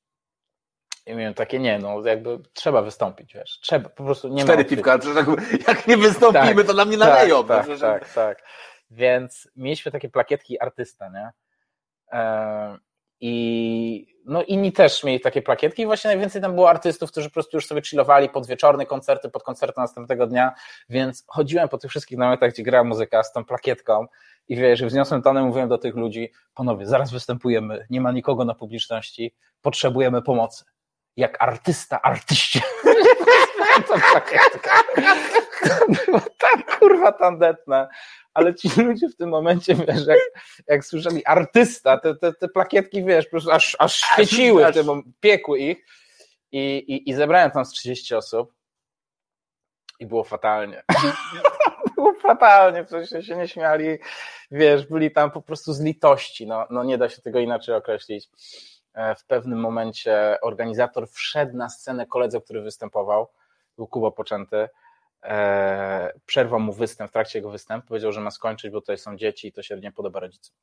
[1.05, 4.61] I miałem takie, nie, no jakby trzeba wystąpić, wiesz, trzeba, po prostu nie ma Cztery
[4.61, 4.75] odkrycia.
[4.99, 7.43] piwka, tak, jak nie wystąpimy, Tak, to nam nie naleją.
[7.43, 8.43] Tak, no, tak, że- tak, tak.
[8.91, 11.29] Więc mieliśmy takie plakietki artysta, nie?
[12.19, 12.77] E,
[13.19, 17.33] I no inni też mieli takie plakietki i właśnie najwięcej tam było artystów, którzy po
[17.33, 20.53] prostu już sobie chillowali pod wieczorne koncerty, pod koncerty następnego dnia,
[20.89, 24.05] więc chodziłem po tych wszystkich namiotach, gdzie grała muzyka z tą plakietką
[24.47, 28.53] i wiesz, wzniosłem tonem, mówiłem do tych ludzi, panowie, zaraz występujemy, nie ma nikogo na
[28.55, 30.65] publiczności, potrzebujemy pomocy.
[31.17, 32.61] Jak artysta, artyście.
[35.67, 37.87] To było tak kurwa tandetne,
[38.33, 40.19] ale ci ludzie w tym momencie, wiesz, jak,
[40.67, 44.85] jak słyszeli artysta, te, te, te plakietki, wiesz, po prostu aż, aż świeciły, w tym,
[44.85, 45.85] mom- piekły ich
[46.51, 48.53] i, i, i zebrałem tam z 30 osób
[49.99, 50.83] i było fatalnie.
[51.95, 53.97] było fatalnie, przecież się nie śmiali,
[54.51, 58.29] wiesz, byli tam po prostu z litości, no, no nie da się tego inaczej określić.
[58.93, 63.31] E, W pewnym momencie organizator wszedł na scenę koledze, który występował,
[63.77, 64.69] był Kuba Poczęty,
[65.23, 69.17] e, przerwał mu występ, w trakcie jego występu powiedział, że ma skończyć, bo tutaj są
[69.17, 70.55] dzieci i to się nie podoba rodzicom.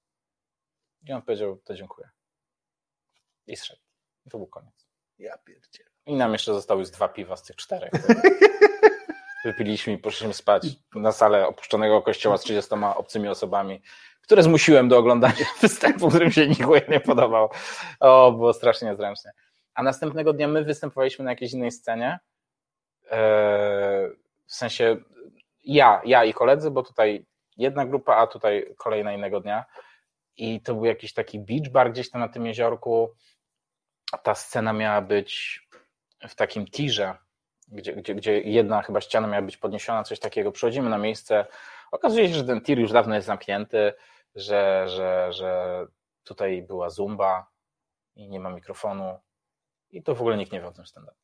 [1.09, 2.09] I on powiedział, to dziękuję.
[3.47, 3.81] I zszedł.
[4.27, 4.86] I to był koniec.
[5.19, 5.90] Ja pierdzielę.
[6.07, 7.90] I nam jeszcze zostały z dwa piwa z tych czterech.
[9.44, 13.82] Wypiliśmy i poszliśmy spać na salę opuszczonego kościoła z 30 obcymi osobami,
[14.23, 17.51] które zmusiłem do oglądania występu, którym się nikomu nie podobał.
[18.01, 19.31] O, było strasznie niezręcznie.
[19.75, 22.19] A następnego dnia my występowaliśmy na jakiejś innej scenie.
[23.11, 24.11] Eee,
[24.47, 24.97] W sensie
[25.65, 27.27] ja, ja i koledzy, bo tutaj
[27.57, 29.65] jedna grupa, a tutaj kolejna innego dnia.
[30.37, 33.15] I to był jakiś taki beach bar gdzieś tam na tym jeziorku.
[34.23, 35.61] Ta scena miała być
[36.29, 37.15] w takim tirze,
[37.69, 40.53] gdzie, gdzie, gdzie jedna chyba ściana miała być podniesiona, coś takiego.
[40.53, 41.47] Przychodzimy na miejsce,
[41.91, 43.93] okazuje się, że ten tir już dawno jest zamknięty,
[44.35, 45.87] że, że, że
[46.25, 47.51] tutaj była zumba
[48.15, 49.19] i nie ma mikrofonu
[49.91, 51.17] i to w ogóle nikt nie wie o tym stand-up.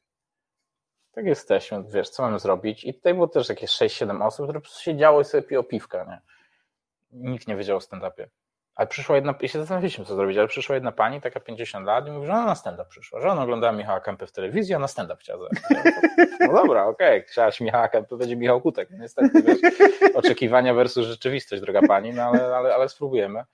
[1.13, 2.85] Tak jesteśmy, wiesz, co mamy zrobić?
[2.85, 6.05] I tutaj było też jakieś 6-7 osób, które po prostu siedziało i sobie piło piwka,
[6.05, 6.21] nie?
[7.11, 8.29] Nikt nie wiedział o stand-upie.
[8.77, 12.09] Ale przyszła jedna, i się zastanawialiśmy, co zrobić, ale przyszła jedna pani, taka 50 lat,
[12.09, 14.79] i mówi, że ona na stand-up przyszła, że ona oglądała Michała Kępy w telewizji, a
[14.79, 15.85] na stand-up chciała zagrać.
[16.41, 17.29] No dobra, okej, okay.
[17.29, 18.89] chciałaś Michała Kępy, będzie Michał Kutek.
[18.91, 19.59] Niestety, wiesz,
[20.15, 23.45] oczekiwania versus rzeczywistość, droga pani, no ale, ale, ale spróbujemy.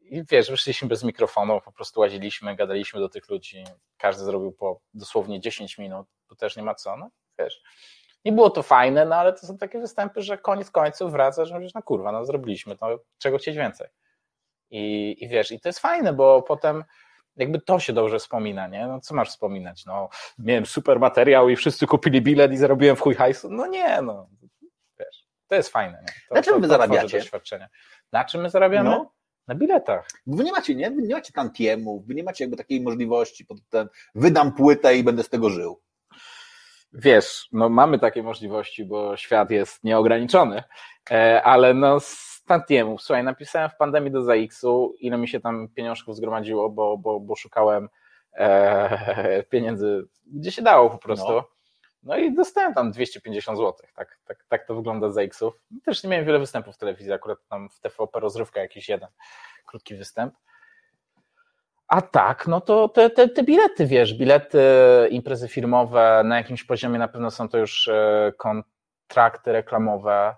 [0.00, 3.64] I wiesz, wyszliśmy bez mikrofonu, po prostu łaziliśmy, gadaliśmy do tych ludzi,
[3.98, 7.62] każdy zrobił po dosłownie 10 minut, bo też nie ma co, no wiesz.
[8.24, 11.54] Nie było to fajne, no ale to są takie występy, że koniec końców wraca, że
[11.54, 13.88] mówisz, no kurwa, no zrobiliśmy, to czego chcieć więcej.
[14.74, 16.84] I, I wiesz, i to jest fajne, bo potem
[17.36, 18.86] jakby to się dobrze wspomina, nie?
[18.86, 19.84] No co masz wspominać?
[19.86, 23.50] No, miałem super materiał i wszyscy kupili bilet i zarobiłem w chuj hajsu.
[23.50, 24.28] No nie, no.
[24.98, 26.14] Wiesz, to jest fajne, nie?
[26.28, 27.18] To, Na czym to, wy to zarabiacie?
[27.18, 27.68] Doświadczenie.
[28.12, 28.90] Na czym my zarabiamy?
[28.90, 29.12] No.
[29.48, 30.08] Na biletach.
[30.26, 30.90] Wy nie macie, nie?
[30.90, 35.04] Wy nie macie tantiemów, wy nie macie jakby takiej możliwości, pod ten, wydam płytę i
[35.04, 35.80] będę z tego żył.
[36.92, 40.62] Wiesz, no mamy takie możliwości, bo świat jest nieograniczony,
[41.10, 42.00] e, ale no
[42.46, 47.20] tantiemów, słuchaj, napisałem w pandemii do ZX-u, ile mi się tam pieniążków zgromadziło, bo, bo,
[47.20, 47.88] bo szukałem
[48.32, 51.32] e, pieniędzy, gdzie się dało po prostu.
[51.32, 51.48] No.
[52.02, 55.54] no i dostałem tam 250 zł, tak, tak, tak to wygląda z ZX-ów.
[55.84, 59.08] Też nie miałem wiele występów w telewizji, akurat tam w TVP rozrywka jakiś jeden
[59.66, 60.34] krótki występ.
[61.88, 64.58] A tak, no to te, te, te bilety, wiesz, bilety,
[65.10, 70.34] imprezy firmowe, na jakimś poziomie na pewno są to już e, kontrakty reklamowe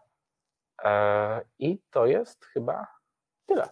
[1.59, 2.87] i to jest chyba
[3.47, 3.69] tyle.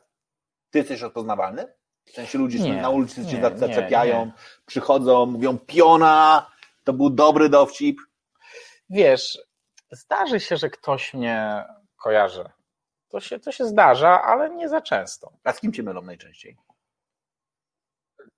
[0.70, 1.74] Ty jesteś rozpoznawalny?
[2.05, 4.32] W sensie ludzie Nie, na ulicy cię zaczepiają, nie,
[4.66, 6.51] przychodzą, mówią piona,
[6.85, 7.98] to był dobry dowcip.
[8.90, 9.39] Wiesz,
[9.90, 11.64] zdarzy się, że ktoś mnie
[11.97, 12.44] kojarzy.
[13.09, 15.32] To się, to się zdarza, ale nie za często.
[15.44, 16.56] A z kim cię mylą najczęściej?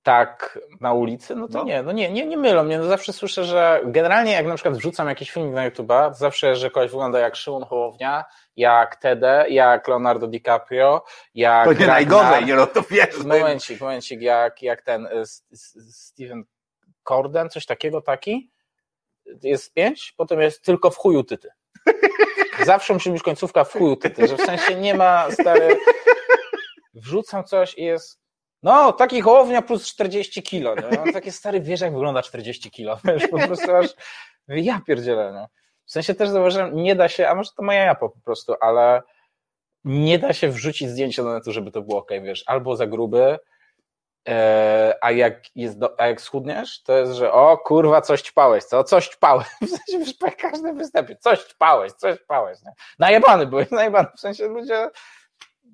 [0.07, 1.65] Tak na ulicy, no to No.
[1.65, 2.79] nie, no nie, nie, nie mylą mnie.
[2.79, 6.71] No zawsze słyszę, że generalnie jak na przykład wrzucam jakiś filmik na YouTube'a, zawsze, że
[6.71, 8.25] kogoś wygląda jak Szymon Hołownia,
[8.57, 11.05] jak Tede, jak Leonardo DiCaprio,
[11.35, 11.95] jak To nie Ragnar.
[11.97, 13.25] najgorzej, nie no to wiesz.
[13.25, 15.45] Momencik, momencik, jak, jak ten S-
[15.91, 16.45] Steven
[17.05, 18.51] Corden, coś takiego, taki.
[19.43, 21.49] Jest pięć, potem jest tylko w chuju tyty.
[22.65, 25.77] Zawsze musi być końcówka w chuju tyty, że w sensie nie ma stary.
[26.95, 28.26] Wrzucam coś i jest.
[28.67, 30.75] No, taki hołownia plus 40 kilo.
[30.75, 31.03] Nie?
[31.03, 32.99] On taki stary wiesz, jak wygląda 40 kilo.
[33.05, 33.87] Wiesz, po prostu aż
[34.49, 35.33] ja pierdzielę.
[35.33, 35.47] Nie?
[35.85, 39.03] W sensie też zauważyłem, nie da się, a może to moja japa po prostu, ale
[39.85, 43.39] nie da się wrzucić zdjęcia do netu, żeby to było ok, wiesz, albo za gruby,
[44.29, 48.65] e, a jak jest, do, a jak schudniesz, to jest, że o kurwa, coś ćpałeś,
[48.65, 48.85] co?
[48.85, 49.47] Coś ćpałeś.
[49.63, 52.73] W sensie, wiesz, po każdym występie, coś ćpałeś, coś ćpałeś, nie?
[52.99, 54.91] Najebany byłeś, najebany, w sensie ludzie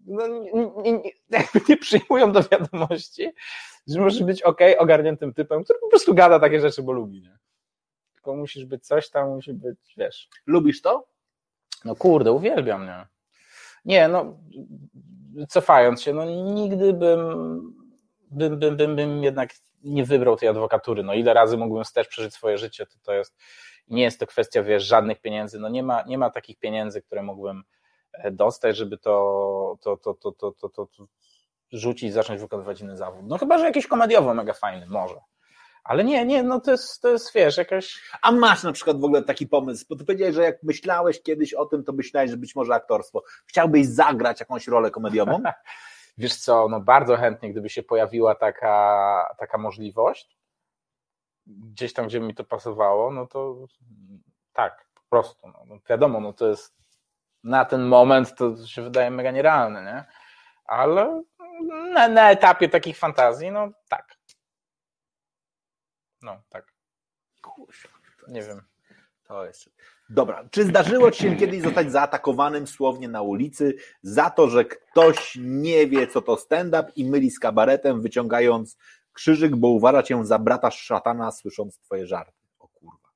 [0.06, 0.52] no, nie,
[0.82, 1.02] nie,
[1.68, 3.30] nie, przyjmują do wiadomości,
[3.86, 7.38] że możesz być ok, ogarniętym typem, który po prostu gada takie rzeczy, bo lubi, nie?
[8.14, 11.12] Tylko musisz być coś tam, musi być, wiesz, Lubisz to?
[11.84, 13.06] no kurde, uwielbiam, nie?
[13.84, 14.38] Nie, no
[15.48, 17.20] cofając się, no nigdy bym,
[18.30, 19.50] bym, bym, bym, bym jednak
[19.84, 21.02] nie wybrał tej adwokatury.
[21.02, 23.36] No ile razy mógłbym też przeżyć swoje życie, to to jest,
[23.88, 27.22] nie jest to kwestia, wiesz, żadnych pieniędzy, no nie ma, nie ma takich pieniędzy, które
[27.22, 27.62] mógłbym
[28.32, 31.06] dostać, żeby to, to, to, to, to, to, to, to
[31.72, 33.20] rzucić i zacząć wykonywać inny zawód.
[33.24, 35.16] No chyba, że jakiś komediowo mega fajny, może.
[35.84, 39.04] Ale nie, nie, no to jest, to jest, wiesz, jakaś A masz na przykład w
[39.04, 42.36] ogóle taki pomysł, bo ty powiedziałeś, że jak myślałeś kiedyś o tym, to myślałeś, że
[42.36, 43.22] być może aktorstwo.
[43.46, 45.42] Chciałbyś zagrać jakąś rolę komediową?
[46.18, 50.38] Wiesz co, no bardzo chętnie, gdyby się pojawiła taka, taka możliwość,
[51.46, 53.66] gdzieś tam, gdzie mi to pasowało, no to
[54.52, 55.48] tak, po prostu.
[55.48, 56.81] No, no wiadomo, no to jest
[57.44, 60.04] na ten moment to się wydaje mega nierealne, nie?
[60.64, 61.22] Ale
[61.94, 64.16] na, na etapie takich fantazji, no tak.
[66.22, 66.72] No, tak.
[68.28, 68.62] Nie wiem.
[69.24, 69.70] To jest.
[70.08, 75.38] Dobra, czy zdarzyło ci się kiedyś zostać zaatakowanym słownie na ulicy za to, że ktoś
[75.40, 78.76] nie wie, co to stand-up i myli z kabaretem, wyciągając
[79.12, 82.32] krzyżyk, bo uważa cię za brata szatana, słysząc twoje żarty?
[82.58, 83.08] O kurwa.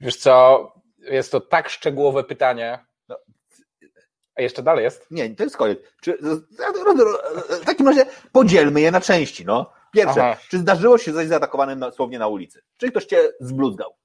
[0.00, 0.72] Wiesz co,
[1.10, 2.84] jest to tak szczegółowe pytanie.
[3.08, 3.16] No,
[4.34, 5.06] a jeszcze dalej jest?
[5.10, 5.78] Nie, to jest koniec.
[6.02, 6.18] Czy,
[7.50, 9.44] w takim razie podzielmy je na części.
[9.44, 9.72] No.
[9.92, 10.40] Pierwsze, Aha.
[10.48, 12.62] czy zdarzyło się zostać zaatakowanym na, słownie na ulicy?
[12.76, 13.96] Czy ktoś cię zbluzgał?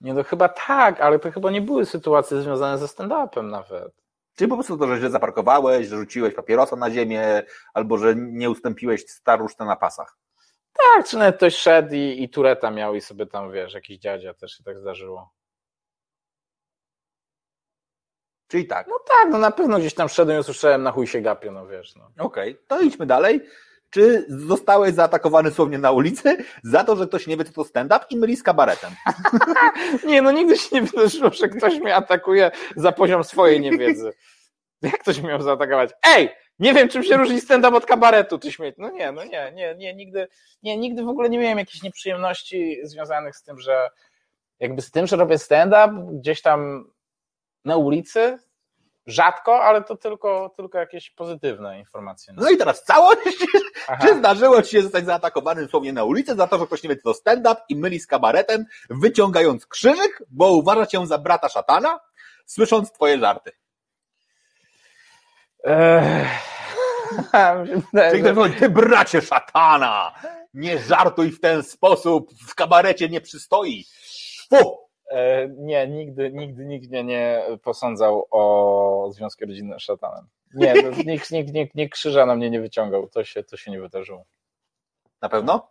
[0.00, 3.92] Nie, no chyba tak, ale to chyba nie były sytuacje związane ze stand-upem nawet.
[4.36, 7.42] Czy po prostu to, że źle zaparkowałeś, że rzuciłeś papierosa na ziemię,
[7.74, 10.16] albo że nie ustąpiłeś staruszce na pasach?
[10.72, 14.34] Tak, czy nawet ktoś szedł i, i tureta miał i sobie tam, wiesz, jakiś dziadzia
[14.34, 15.32] też się tak zdarzyło.
[18.48, 18.86] Czyli tak.
[18.88, 21.66] No tak, no na pewno gdzieś tam szedłem i usłyszałem na chuj się gapię, no
[21.66, 21.96] wiesz.
[21.96, 22.10] No.
[22.18, 23.40] Okej, to idźmy dalej.
[23.90, 28.04] Czy zostałeś zaatakowany słownie na ulicy za to, że ktoś nie wie, co to stand-up
[28.10, 28.90] i myli z kabaretem?
[30.06, 34.12] Nie, no nigdy się nie wydarzyło, że ktoś mnie atakuje za poziom swojej niewiedzy.
[34.82, 35.90] Jak ktoś miał zaatakować?
[36.06, 36.28] Ej,
[36.58, 38.74] nie wiem, czym się różni stand-up od kabaretu, ty śmieć.
[38.78, 40.28] No nie, no nie, nie, nie, nigdy,
[40.62, 43.88] nie, nigdy w ogóle nie miałem jakichś nieprzyjemności związanych z tym, że
[44.60, 46.90] jakby z tym, że robię stand-up gdzieś tam
[47.64, 48.38] na ulicy,
[49.06, 52.34] rzadko, ale to tylko, tylko jakieś pozytywne informacje.
[52.36, 53.18] No i teraz całość.
[53.88, 54.06] Aha.
[54.06, 56.96] Czy zdarzyło ci się zostać zaatakowanym słownie na ulicy za to, że ktoś nie wie,
[56.96, 62.00] co stand-up i myli z kabaretem, wyciągając krzyżyk, bo uważa cię za brata szatana,
[62.46, 63.52] słysząc twoje żarty?
[63.52, 65.50] Eee, mi się wydaje, Czyli że- ktoś mówi,
[68.58, 70.14] ty bracie szatana,
[70.54, 73.84] nie żartuj w ten sposób, w kabarecie nie przystoi.
[74.50, 74.78] Fu!
[75.10, 80.26] E, Nie, nigdy, nigdy nikt mnie nie posądzał o związki rodzinne z szatanem.
[80.54, 80.74] Nie,
[81.06, 83.08] nikt, nikt, nikt, nikt krzyża na mnie nie wyciągał.
[83.08, 84.24] To się, to się nie wydarzyło.
[85.22, 85.68] Na pewno?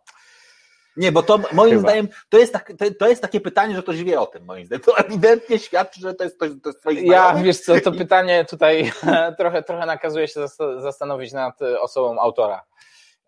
[0.96, 1.82] Nie, bo to moim Chyba.
[1.82, 4.66] zdaniem to jest, tak, to, to jest takie pytanie, że ktoś wie o tym, moim
[4.66, 4.82] zdaniem.
[4.84, 6.50] To ewidentnie świadczy, że to jest ktoś
[6.82, 7.42] to jest Ja, znajomych.
[7.44, 8.92] wiesz co, to pytanie tutaj
[9.38, 12.62] trochę, trochę nakazuje się zasta- zastanowić nad e, osobą autora.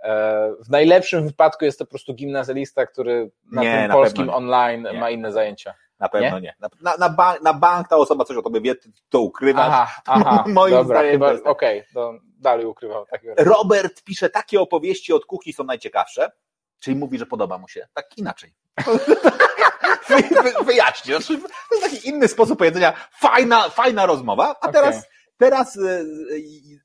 [0.03, 4.27] E, W najlepszym wypadku jest to po prostu gimnazjalista, który na Nie, tym na polskim
[4.27, 4.33] nie.
[4.33, 5.01] online Nie.
[5.01, 5.75] ma inne zajęcia.
[5.99, 6.55] Na pewno nie.
[6.61, 8.75] Na, na, na, bank, na bank ta osoba coś o tobie wie,
[9.09, 9.67] to ukrywasz.
[9.69, 11.47] Aha, aha, Moim dobra, zdaniem chyba, tak.
[11.47, 13.07] okej, to dalej ukrywał.
[13.07, 16.31] Tak Robert pisze, takie opowieści od kuchni są najciekawsze,
[16.85, 17.89] czyli mówi, że podoba mu się.
[17.95, 18.55] Tak inaczej.
[20.09, 21.15] Wy, wy, wyjaśnię.
[21.15, 22.93] To jest taki inny sposób powiedzenia.
[23.11, 25.07] Fajna, fajna rozmowa, a teraz,
[25.37, 25.81] teraz y,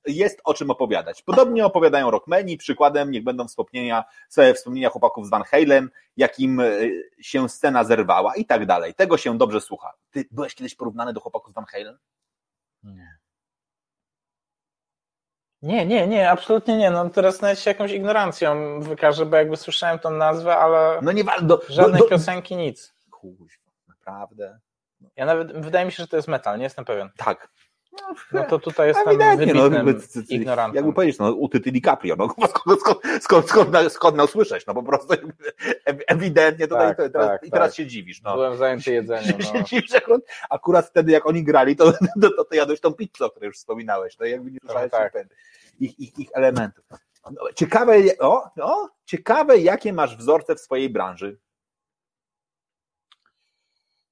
[0.07, 1.21] y, jest o czym opowiadać.
[1.21, 6.91] Podobnie opowiadają rockmeni, przykładem niech będą wspomnienia, sobie wspomnienia chłopaków z Van Halen, jakim y,
[7.21, 8.93] się scena zerwała i tak dalej.
[8.93, 9.93] Tego się dobrze słucha.
[10.11, 11.97] Ty byłeś kiedyś porównany do chłopaków z Van Halen?
[12.84, 13.19] Nie.
[15.61, 16.91] Nie, nie, nie, absolutnie nie.
[16.91, 21.23] No teraz nawet się jakąś ignorancją wykażę, bo jakby słyszałem tą nazwę, ale No nie
[21.41, 22.94] do, żadnej do, do, piosenki, nic.
[23.11, 24.60] Kuźwa, naprawdę.
[25.15, 27.10] Ja nawet, wydaje mi się, że to jest metal, nie jestem pewien.
[27.18, 27.49] Tak.
[28.31, 29.95] No to tutaj jestem Ewidentnie, no, jakby,
[30.30, 30.93] ignorantem.
[30.93, 32.81] Powiedzieć, no utyty DiCaprio, no skąd,
[33.21, 35.13] skąd, skąd, skąd, miał słyszeć, no po prostu
[35.89, 37.76] ew- ewidentnie tutaj, Tak, to, tak, i teraz tak.
[37.76, 38.34] się dziwisz, no.
[38.34, 39.38] Byłem zajęty jedzeniem.
[39.53, 39.63] No.
[39.63, 43.30] dziwisz, akurat, akurat wtedy jak oni grali, to, to, to, to jadłeś tą pizzę, o
[43.30, 45.13] której już wspominałeś, no i jakby nie słyszałeś tak.
[45.80, 46.85] ich, ich, ich, ich elementów.
[47.31, 51.39] No, ciekawe, o, o, ciekawe, jakie masz wzorce w swojej branży.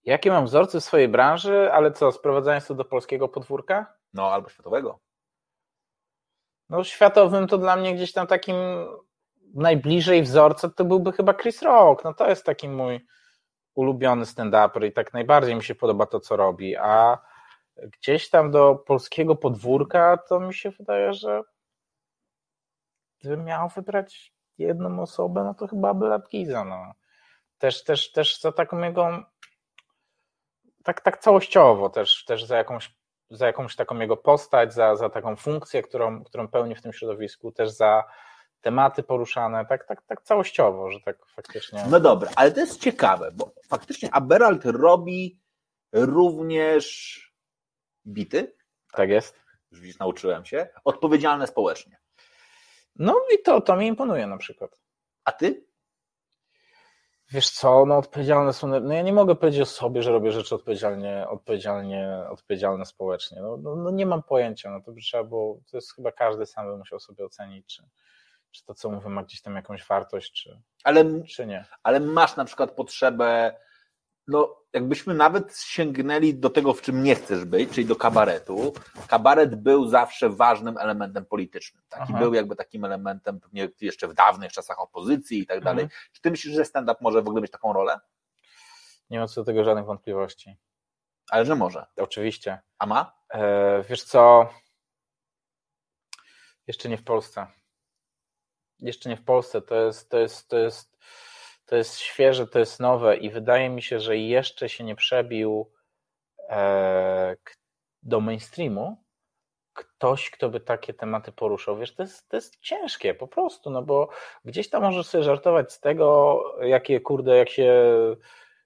[0.07, 3.93] Jakie mam wzorce w swojej branży, ale co, sprowadzając to do polskiego podwórka?
[4.13, 4.99] No, albo światowego.
[6.69, 8.55] No światowym to dla mnie gdzieś tam takim
[9.53, 12.03] najbliżej wzorca to byłby chyba Chris Rock.
[12.03, 13.05] No to jest taki mój
[13.75, 16.75] ulubiony stand-uper i tak najbardziej mi się podoba to, co robi.
[16.75, 17.17] A
[17.77, 21.41] gdzieś tam do polskiego podwórka to mi się wydaje, że
[23.19, 26.65] gdybym miał wybrać jedną osobę, no to chyba by Giza.
[26.65, 26.93] No.
[27.57, 29.25] Też, też, też za taką jego
[30.87, 32.97] tak, tak całościowo też, też za jakąś
[33.29, 37.51] za jakąś taką jego postać, za, za taką funkcję, którą, którą pełni w tym środowisku,
[37.51, 38.03] też za
[38.61, 41.85] tematy poruszane, tak, tak, tak całościowo, że tak faktycznie.
[41.89, 45.39] No dobra, ale to jest ciekawe, bo faktycznie Aberalt robi
[45.93, 47.17] również
[48.07, 48.55] bity,
[48.91, 49.39] Tak jest.
[49.71, 51.97] już widzisz, nauczyłem się, odpowiedzialne społecznie.
[52.95, 54.79] No i to, to mi imponuje na przykład.
[55.25, 55.65] A ty?
[57.31, 60.55] Wiesz co, no odpowiedzialne są, no ja nie mogę powiedzieć o sobie, że robię rzeczy
[60.55, 63.41] odpowiedzialnie, odpowiedzialnie, odpowiedzialne społecznie.
[63.41, 66.45] No, no, no nie mam pojęcia, no to by trzeba było, to jest chyba każdy
[66.45, 67.83] sam by musiał sobie ocenić, czy,
[68.51, 71.65] czy to, co mówię, ma gdzieś tam jakąś wartość, czy, Ale, czy nie.
[71.83, 73.55] ale masz na przykład potrzebę,
[74.27, 78.73] no jakbyśmy nawet sięgnęli do tego, w czym nie chcesz być, czyli do kabaretu.
[79.07, 81.83] Kabaret był zawsze ważnym elementem politycznym.
[81.89, 82.19] Taki Aha.
[82.19, 85.83] był jakby takim elementem pewnie jeszcze w dawnych czasach opozycji i tak dalej.
[85.83, 86.01] Mhm.
[86.11, 87.99] Czy ty myślisz, że stand-up może w ogóle mieć taką rolę?
[89.09, 90.57] Nie ma co do tego żadnych wątpliwości.
[91.29, 91.85] Ale że może.
[91.97, 92.59] Oczywiście.
[92.79, 93.17] A ma?
[93.29, 94.49] E, wiesz co?
[96.67, 97.47] Jeszcze nie w Polsce.
[98.79, 99.61] Jeszcze nie w Polsce.
[99.61, 100.96] To jest, to jest, to jest,
[101.67, 105.71] to jest świeże, to jest nowe i wydaje mi się, że jeszcze się nie przebił
[106.49, 107.35] e,
[108.03, 108.97] do mainstreamu
[109.73, 111.77] ktoś, kto by takie tematy poruszał.
[111.77, 114.09] Wiesz, to jest, to jest ciężkie po prostu, no bo
[114.45, 117.73] gdzieś tam możesz sobie żartować z tego, jakie kurde, jak się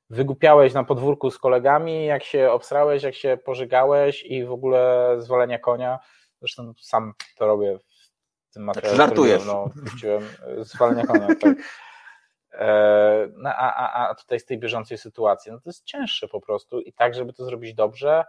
[0.10, 5.60] wygłupiałeś na podwórku z kolegami, jak się obsrałeś, jak się pożygałeś i w ogóle zwalenia
[5.60, 6.00] konia.
[6.40, 7.80] Zresztą sam to robię
[8.50, 8.98] w tym materiale.
[8.98, 9.46] Żartujesz.
[9.46, 10.24] No, puściłem
[10.62, 11.28] zwalenia konia.
[11.36, 11.58] Tak.
[12.54, 16.42] E, no, a, a, a tutaj z tej bieżącej sytuacji, no to jest cięższe po
[16.42, 18.26] prostu i tak, żeby to zrobić dobrze,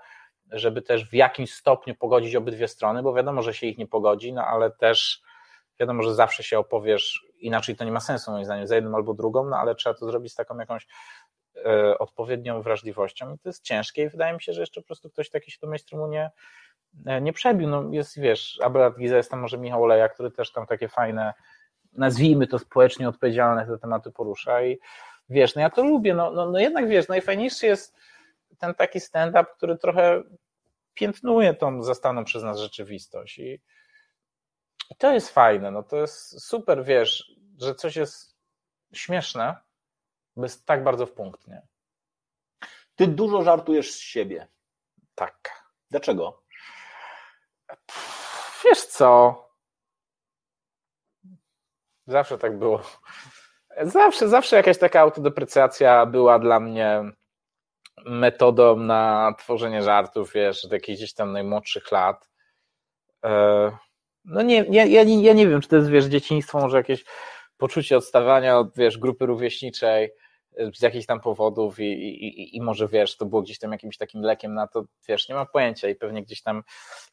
[0.50, 4.32] żeby też w jakimś stopniu pogodzić obydwie strony, bo wiadomo, że się ich nie pogodzi,
[4.32, 5.22] no ale też
[5.80, 9.14] wiadomo, że zawsze się opowiesz, inaczej to nie ma sensu moim zdaniem, za jedną albo
[9.14, 10.86] drugą, no ale trzeba to zrobić z taką jakąś
[11.64, 15.10] e, odpowiednią wrażliwością i to jest ciężkie i wydaje mi się, że jeszcze po prostu
[15.10, 16.30] ktoś taki się do mainstreamu nie,
[17.06, 20.52] e, nie przebił, no jest, wiesz, Abelard Giza, jest tam może Michał Oleja, który też
[20.52, 21.34] tam takie fajne
[21.92, 24.78] nazwijmy to społecznie odpowiedzialne te tematy porusza i
[25.28, 27.96] wiesz, no ja to lubię, no, no, no jednak wiesz, najfajniejszy jest
[28.58, 30.22] ten taki stand-up, który trochę
[30.94, 33.60] piętnuje tą zastaną przez nas rzeczywistość i,
[34.90, 38.36] i to jest fajne, no to jest super, wiesz, że coś jest
[38.92, 39.56] śmieszne,
[40.36, 41.62] bo jest tak bardzo w punkt, nie?
[42.96, 44.48] Ty dużo żartujesz z siebie.
[45.14, 45.62] Tak.
[45.90, 46.42] Dlaczego?
[48.64, 49.51] Wiesz co?
[52.06, 52.82] Zawsze tak było.
[53.82, 57.02] Zawsze, zawsze jakaś taka autodeprecjacja była dla mnie
[58.06, 62.30] metodą na tworzenie żartów, wiesz, od jakichś tam najmłodszych lat.
[63.24, 63.72] E,
[64.24, 67.04] no nie, ja, ja, ja nie wiem, czy to jest, wiesz, dzieciństwo, może jakieś
[67.56, 70.12] poczucie odstawania od, wiesz, grupy rówieśniczej
[70.74, 74.22] z jakichś tam powodów i, i, i może, wiesz, to było gdzieś tam jakimś takim
[74.22, 76.62] lekiem na to, wiesz, nie mam pojęcia i pewnie gdzieś tam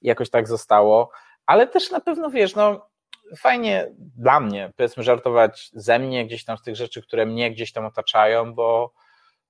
[0.02, 1.11] jakoś tak zostało,
[1.45, 2.90] ale też na pewno, wiesz, no
[3.38, 7.72] fajnie dla mnie, powiedzmy, żartować ze mnie, gdzieś tam z tych rzeczy, które mnie gdzieś
[7.72, 8.93] tam otaczają, bo,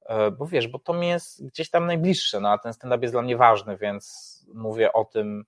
[0.06, 3.14] e, bo wiesz, bo to mi jest gdzieś tam najbliższe, no a ten stand-up jest
[3.14, 5.46] dla mnie ważny, więc mówię o tym,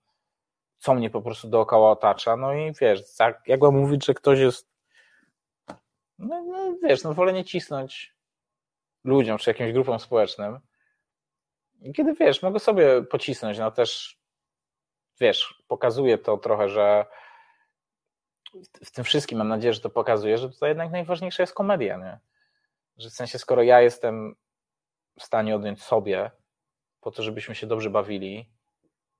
[0.78, 3.02] co mnie po prostu dookoła otacza, no i wiesz,
[3.48, 4.72] jak mówić, że ktoś jest,
[6.18, 8.16] no, no wiesz, no wolę nie cisnąć
[9.04, 10.60] ludziom, czy jakimś grupom społecznym,
[11.96, 14.20] kiedy wiesz, mogę sobie pocisnąć, no też
[15.20, 17.06] wiesz, pokazuje to trochę, że
[18.86, 22.20] w tym wszystkim mam nadzieję, że to pokazuje, że tutaj jednak najważniejsza jest komedia, nie?
[22.98, 24.36] Że w sensie, skoro ja jestem
[25.20, 26.32] w stanie odjąć sobie
[27.02, 28.50] po to, żebyśmy się dobrze bawili,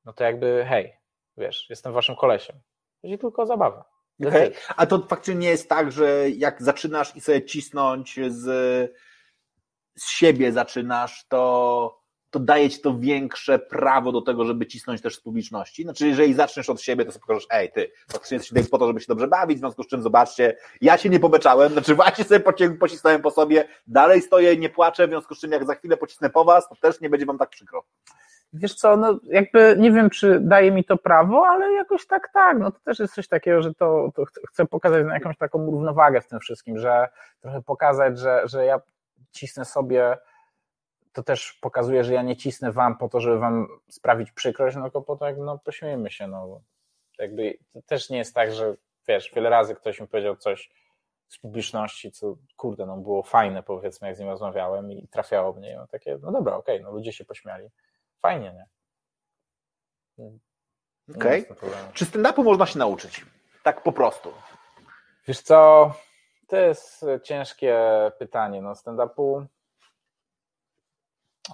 [0.06, 0.98] no to jakby hej,
[1.38, 2.56] wiesz, jestem waszym kolesiem.
[3.02, 3.84] Chodzi tylko o zabawę.
[4.28, 4.52] Okay.
[4.76, 8.44] A to faktycznie nie jest tak, że jak zaczynasz i sobie cisnąć z,
[9.98, 12.01] z siebie zaczynasz, to
[12.32, 15.84] to daje ci to większe prawo do tego, żeby cisnąć też z publiczności.
[15.84, 18.88] Znaczy, jeżeli zaczniesz od siebie, to sobie pokażesz, ej, ty, faktycznie jesteś tutaj po to,
[18.88, 22.24] żeby się dobrze bawić, w związku z czym zobaczcie, ja się nie pobeczałem, znaczy właśnie
[22.24, 22.40] sobie
[22.80, 26.30] pocisnąłem po sobie, dalej stoję, nie płaczę, w związku z czym jak za chwilę pocisnę
[26.30, 27.84] po was, to też nie będzie wam tak przykro.
[28.54, 32.60] Wiesz co, no jakby nie wiem, czy daje mi to prawo, ale jakoś tak, tak,
[32.60, 36.22] no to też jest coś takiego, że to, to chcę pokazać na jakąś taką równowagę
[36.22, 37.08] w tym wszystkim, że
[37.42, 38.80] trochę pokazać, że, że ja
[39.32, 40.18] cisnę sobie
[41.14, 44.84] to też pokazuje, że ja nie cisnę wam po to, żeby wam sprawić przykrość, no
[44.84, 46.62] tylko po to, jak no pośmiejmy się, no
[47.20, 48.76] jakby to też nie jest tak, że
[49.08, 50.72] wiesz, wiele razy ktoś mi powiedział coś
[51.28, 55.76] z publiczności, co kurde, no było fajne powiedzmy, jak z nim rozmawiałem i trafiało mnie,
[55.78, 57.70] no takie, no dobra, okej, okay, no ludzie się pośmiali,
[58.20, 58.66] fajnie, nie?
[61.16, 61.50] Okej.
[61.50, 61.70] Okay.
[61.94, 63.26] Czy stand-upu można się nauczyć?
[63.64, 64.34] Tak po prostu.
[65.28, 65.92] Wiesz co,
[66.48, 67.80] to jest ciężkie
[68.20, 69.46] pytanie, no stand-upu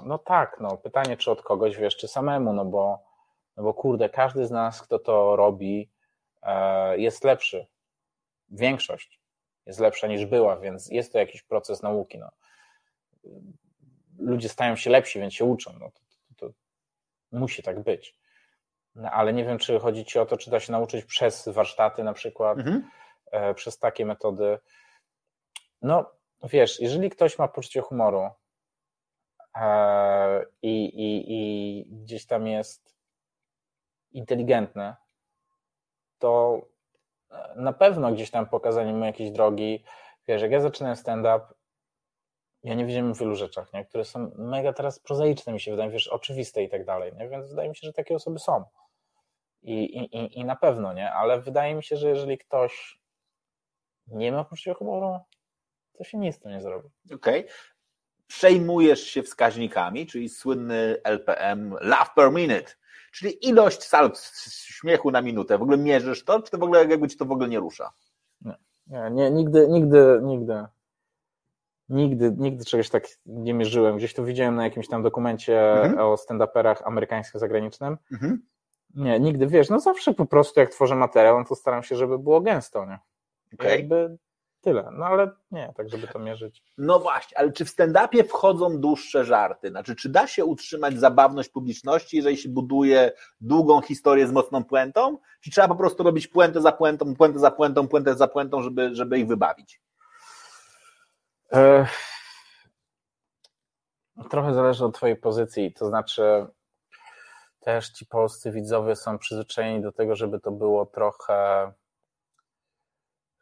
[0.05, 3.03] no tak, no pytanie, czy od kogoś wiesz, czy samemu, no bo,
[3.57, 5.89] no bo kurde, każdy z nas, kto to robi,
[6.41, 7.67] e, jest lepszy.
[8.49, 9.19] Większość
[9.67, 12.17] jest lepsza niż była, więc jest to jakiś proces nauki.
[12.17, 12.29] No.
[14.19, 15.73] Ludzie stają się lepsi, więc się uczą.
[15.79, 16.01] No, to,
[16.37, 16.53] to, to
[17.31, 18.15] musi tak być.
[18.95, 22.03] No, ale nie wiem, czy chodzi ci o to, czy da się nauczyć przez warsztaty
[22.03, 22.89] na przykład, mhm.
[23.31, 24.59] e, przez takie metody.
[25.81, 26.11] No,
[26.43, 28.29] wiesz, jeżeli ktoś ma poczucie humoru,
[30.61, 32.95] i, i, i gdzieś tam jest
[34.11, 34.95] inteligentny,
[36.19, 36.61] to
[37.55, 39.83] na pewno gdzieś tam pokazanie mu jakiejś drogi,
[40.27, 41.45] wiesz, jak ja zaczynałem stand-up,
[42.63, 43.85] ja nie widziałem w wielu rzeczach, nie?
[43.85, 47.29] które są mega teraz prozaiczne, mi się wydaje, wiesz, oczywiste i tak dalej, nie?
[47.29, 48.63] więc wydaje mi się, że takie osoby są.
[49.61, 51.11] I, i, I na pewno, nie?
[51.11, 52.99] Ale wydaje mi się, że jeżeli ktoś
[54.07, 55.19] nie ma poczucia humoru,
[55.97, 56.89] to się nic z tym nie zrobi.
[57.13, 57.39] Okej.
[57.39, 57.76] Okay
[58.27, 62.71] przejmujesz się wskaźnikami, czyli słynny LPM, love per minute,
[63.11, 64.17] czyli ilość salw
[64.49, 65.57] śmiechu na minutę.
[65.57, 67.91] W ogóle mierzysz to, czy to w ogóle jakby ci to w ogóle nie rusza?
[68.41, 68.55] Nie,
[68.87, 70.65] nie, nie nigdy, nigdy, nigdy.
[71.89, 73.97] Nigdy, nigdy czegoś tak nie mierzyłem.
[73.97, 75.99] Gdzieś to widziałem na jakimś tam dokumencie mhm.
[75.99, 77.97] o stand-uperach amerykańsko-zagranicznym.
[78.11, 78.41] Mhm.
[78.95, 82.19] Nie, nigdy, wiesz, no zawsze po prostu jak tworzę materiał, no to staram się, żeby
[82.19, 82.99] było gęsto, nie?
[83.53, 83.71] Okay.
[83.71, 84.17] Jakby
[84.61, 84.89] Tyle.
[84.93, 86.63] No ale nie, tak żeby to mierzyć.
[86.77, 89.69] No właśnie, ale czy w stand-upie wchodzą dłuższe żarty?
[89.69, 93.11] Znaczy, czy da się utrzymać zabawność publiczności, jeżeli się buduje
[93.41, 95.17] długą historię z mocną puentą?
[95.41, 98.95] Czy trzeba po prostu robić, puentę za puentą, puentę za puentą, puentę za puentą, żeby,
[98.95, 99.81] żeby ich wybawić?
[104.29, 106.47] Trochę zależy od Twojej pozycji, to znaczy
[107.59, 111.71] też ci polscy widzowie są przyzwyczajeni do tego, żeby to było trochę,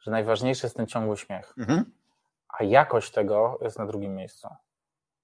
[0.06, 1.86] że najważniejszy jest ten ciągły śmiech, mhm.
[2.60, 4.48] a jakość tego jest na drugim miejscu.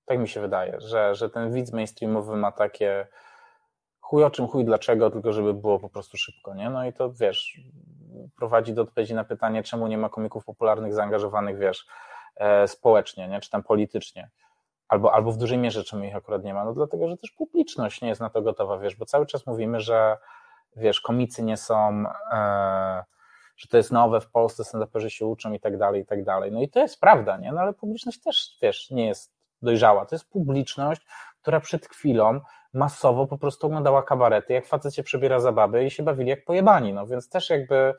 [0.05, 3.07] Tak mi się wydaje, że, że ten widz mainstreamowy ma takie
[3.99, 6.69] chuj o czym, chuj dlaczego, tylko żeby było po prostu szybko, nie?
[6.69, 7.61] No i to, wiesz,
[8.37, 11.87] prowadzi do odpowiedzi na pytanie, czemu nie ma komików popularnych zaangażowanych, wiesz,
[12.35, 13.39] e, społecznie, nie?
[13.39, 14.29] Czy tam politycznie
[14.91, 16.65] albo, albo w dużej mierze czemu ich akurat nie ma?
[16.65, 19.79] No dlatego, że też publiczność nie jest na to gotowa, wiesz, bo cały czas mówimy,
[19.79, 20.17] że
[20.75, 23.03] wiesz, komicy nie są, e,
[23.61, 26.51] że to jest nowe w Polsce, stand się uczą i tak dalej, i tak dalej.
[26.51, 27.51] No i to jest prawda, nie?
[27.51, 30.05] No ale publiczność też, wiesz, nie jest dojrzała.
[30.05, 31.01] To jest publiczność,
[31.41, 32.39] która przed chwilą
[32.73, 36.45] masowo po prostu oglądała kabarety, jak facet się przebiera za baby i się bawili jak
[36.45, 37.93] pojebani, no więc też jakby,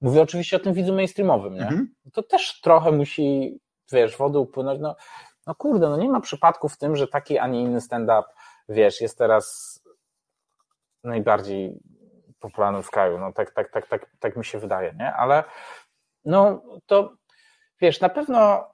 [0.00, 1.62] mówię oczywiście o tym widzu mainstreamowym, nie?
[1.62, 1.94] Mhm.
[2.12, 3.58] To też trochę musi,
[3.92, 4.96] wiesz, wody upłynąć, no
[5.46, 8.22] no kurde, no nie ma przypadku w tym, że taki, a nie inny stand-up,
[8.68, 9.80] wiesz, jest teraz
[11.04, 11.80] najbardziej
[12.44, 13.18] popularny w kraju.
[13.18, 15.12] No tak, tak, tak, tak, tak mi się wydaje, nie?
[15.12, 15.44] Ale
[16.24, 17.12] no to
[17.80, 18.70] wiesz, na pewno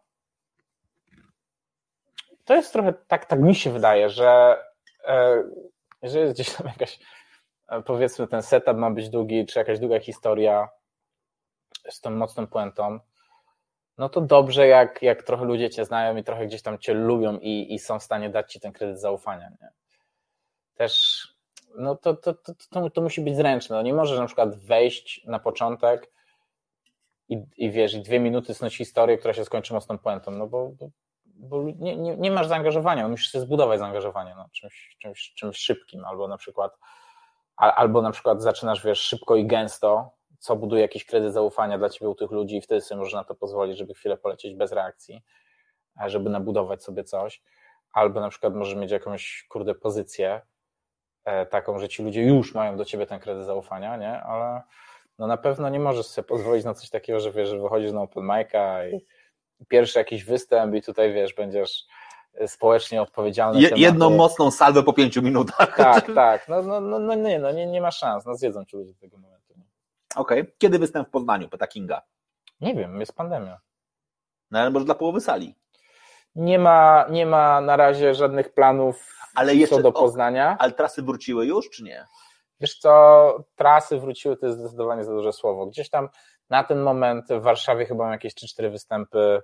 [2.45, 4.59] to jest trochę tak, tak mi się wydaje, że
[5.05, 5.43] e,
[6.03, 6.99] jeżeli jest gdzieś tam jakaś,
[7.69, 10.69] e, powiedzmy, ten setup ma być długi, czy jakaś długa historia
[11.91, 13.01] z tą mocną puentą,
[13.99, 17.39] no to dobrze, jak, jak trochę ludzie cię znają i trochę gdzieś tam cię lubią
[17.39, 19.51] i, i są w stanie dać ci ten kredyt zaufania.
[19.51, 19.71] Nie?
[20.75, 21.20] Też
[21.81, 23.77] no to, to, to, to, to musi być zręczne.
[23.77, 26.13] No nie możesz na przykład wejść na początek
[27.29, 30.71] i, i wiesz, i dwie minuty snuć historię, która się skończy mocną puentą, no bo,
[30.79, 30.91] bo,
[31.25, 36.05] bo nie, nie, nie, masz zaangażowania, musisz sobie zbudować zaangażowanie no, czymś, czymś, czymś szybkim,
[36.05, 36.79] albo na przykład
[37.57, 42.09] albo na przykład zaczynasz, wiesz, szybko i gęsto, co buduje jakiś kredyt zaufania dla ciebie
[42.09, 45.23] u tych ludzi i wtedy sobie możesz na to pozwolić, żeby chwilę polecieć bez reakcji,
[46.07, 47.43] żeby nabudować sobie coś,
[47.93, 50.43] albo na przykład możesz mieć jakąś, kurde, pozycję e,
[51.51, 54.63] taką, że ci ludzie już mają do ciebie ten kredyt zaufania, nie, ale
[55.19, 58.03] no na pewno nie możesz sobie pozwolić na coś takiego, że wiesz, że wychodzisz na
[58.03, 59.07] open mic'a i
[59.69, 61.87] pierwszy jakiś występ i tutaj, wiesz, będziesz
[62.47, 63.61] społecznie odpowiedzialny.
[63.61, 65.77] Je, jedną mocną salwę po pięciu minutach.
[65.77, 66.49] Tak, tak.
[66.49, 68.27] No, no, no, no nie, no nie, nie ma szans.
[68.27, 69.55] No zjedzą ci ludzie tego momentu.
[70.17, 70.41] Okej.
[70.41, 70.53] Okay.
[70.59, 72.03] Kiedy występ w Poznaniu, pyta Kinga?
[72.61, 73.61] Nie wiem, jest pandemia.
[74.51, 75.55] No ale może dla połowy sali.
[76.35, 80.57] Nie ma, nie ma na razie żadnych planów ale jeszcze, co do Poznania.
[80.59, 82.07] O, ale trasy wróciły już, czy nie?
[82.61, 85.67] Wiesz co, trasy wróciły, to jest zdecydowanie za duże słowo.
[85.67, 86.09] Gdzieś tam
[86.51, 89.41] na ten moment w Warszawie chyba mam jakieś 3-4 występy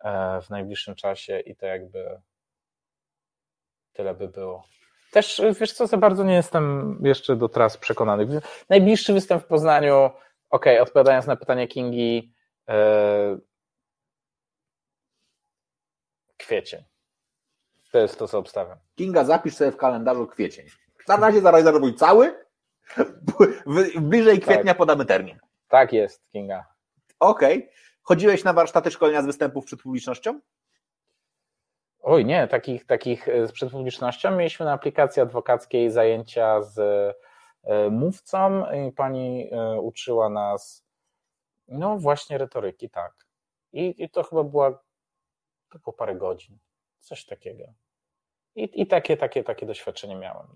[0.00, 2.20] e, w najbliższym czasie i to jakby
[3.92, 4.64] tyle by było.
[5.12, 8.40] Też, wiesz co, za bardzo nie jestem jeszcze do tras przekonany.
[8.68, 10.10] Najbliższy występ w Poznaniu,
[10.50, 12.32] ok, odpowiadając na pytanie Kingi,
[12.68, 12.74] yy,
[16.46, 16.84] kwiecień.
[17.92, 18.78] To jest to, co obstawiam.
[18.94, 20.66] Kinga, zapisz sobie w kalendarzu kwiecień.
[21.08, 22.44] Na razie zarezerwuj cały,
[24.00, 24.76] bliżej kwietnia tak.
[24.76, 25.38] podamy termin.
[25.68, 26.66] Tak jest, Kinga.
[27.20, 27.58] Okej.
[27.58, 27.72] Okay.
[28.02, 30.40] Chodziłeś na warsztaty szkolenia z występów przed publicznością?
[32.02, 34.36] Oj, nie, takich, takich e, z publicznością.
[34.36, 36.78] Mieliśmy na aplikacji adwokackiej zajęcia z
[37.64, 40.84] e, mówcą i pani e, uczyła nas,
[41.68, 43.12] no właśnie retoryki, tak.
[43.72, 44.82] I, i to chyba była
[45.72, 46.58] tylko parę godzin,
[46.98, 47.64] coś takiego.
[48.54, 50.46] I, i takie, takie, takie doświadczenie miałem.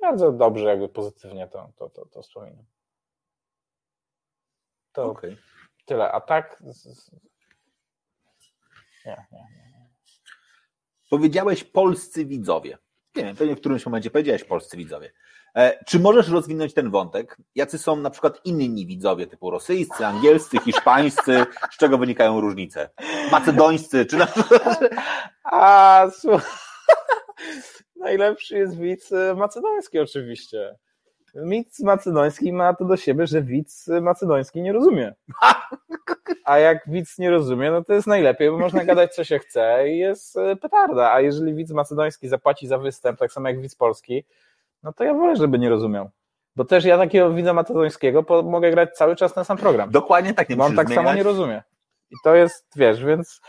[0.00, 2.64] Bardzo dobrze, jakby pozytywnie to, to, to, to wspominam.
[4.92, 5.36] To okay.
[5.84, 6.12] tyle.
[6.12, 6.62] A tak.
[9.06, 9.90] Nie, nie, nie.
[11.10, 12.78] Powiedziałeś polscy widzowie.
[13.16, 15.12] Nie wiem, pewnie w którymś momencie powiedziałeś polscy widzowie.
[15.56, 17.36] E, czy możesz rozwinąć ten wątek?
[17.54, 21.46] Jacy są na przykład inni widzowie, typu rosyjscy, angielscy, hiszpańscy?
[21.70, 22.90] Z czego wynikają różnice?
[23.32, 24.80] Macedońscy, czy na przykład...
[25.44, 26.50] A, słuchaj.
[27.96, 30.78] Najlepszy jest widz macedoński oczywiście.
[31.34, 35.14] Widz macedoński ma to do siebie, że widz macedoński nie rozumie.
[36.44, 39.88] A jak widz nie rozumie, no to jest najlepiej, bo można gadać co się chce
[39.88, 41.12] i jest e, petarda.
[41.12, 44.24] A jeżeli widz macedoński zapłaci za występ, tak samo jak widz polski,
[44.82, 46.10] no to ja wolę, żeby nie rozumiał.
[46.56, 49.90] Bo też ja takiego widza macedońskiego mogę grać cały czas na sam program.
[49.90, 51.04] Dokładnie tak, nie Bo on tak zmieniać.
[51.04, 51.62] samo nie rozumie.
[52.10, 53.40] I to jest, wiesz, więc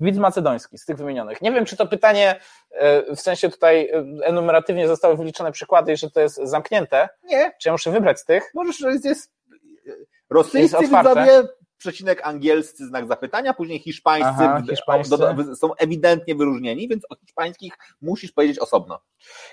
[0.00, 1.42] widz macedoński z tych wymienionych.
[1.42, 2.40] Nie wiem, czy to pytanie
[2.70, 7.08] e, w sensie tutaj e, enumeratywnie zostały wyliczone przykłady i że to jest zamknięte.
[7.24, 7.52] Nie.
[7.60, 8.50] Czy ja muszę wybrać z tych?
[8.54, 9.32] Możesz, jest, jest
[10.30, 11.42] rosyjscy widzowie,
[11.78, 15.16] przecinek angielscy, znak zapytania, później hiszpańscy, Aha, hiszpańscy.
[15.56, 19.00] są ewidentnie wyróżnieni, więc o hiszpańskich musisz powiedzieć osobno.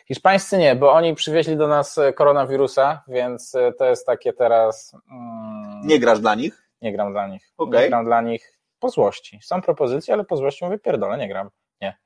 [0.07, 4.95] Hiszpańscy nie, bo oni przywieźli do nas koronawirusa, więc e, to jest takie teraz...
[5.11, 6.69] Mm, nie grasz dla nich?
[6.81, 7.53] Nie gram dla nich.
[7.57, 7.81] Okay.
[7.81, 9.39] Nie gram dla nich po złości.
[9.43, 11.49] Są propozycje, ale po złości mówię, pierdolę, nie gram.
[11.81, 11.97] Nie.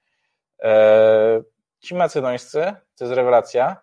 [0.59, 1.43] Eee,
[1.79, 3.77] ci macedońscy, to jest rewelacja.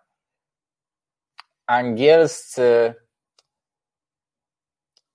[1.65, 2.95] Angielscy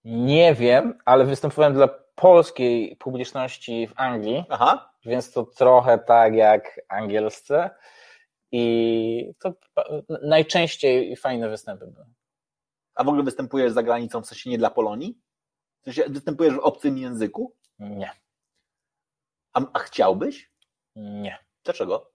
[0.04, 4.92] nie wiem, ale występowałem dla polskiej publiczności w Anglii, Aha.
[5.04, 7.70] więc to trochę tak jak angielscy
[8.52, 9.52] i to
[10.22, 12.06] najczęściej fajne występy były.
[12.94, 15.18] A w ogóle występujesz za granicą, w sensie nie dla Polonii?
[15.80, 17.56] W sensie występujesz w obcym języku?
[17.78, 18.10] Nie,
[19.52, 20.52] A, a chciałbyś?
[20.96, 21.38] nie.
[21.64, 22.10] Dlaczego?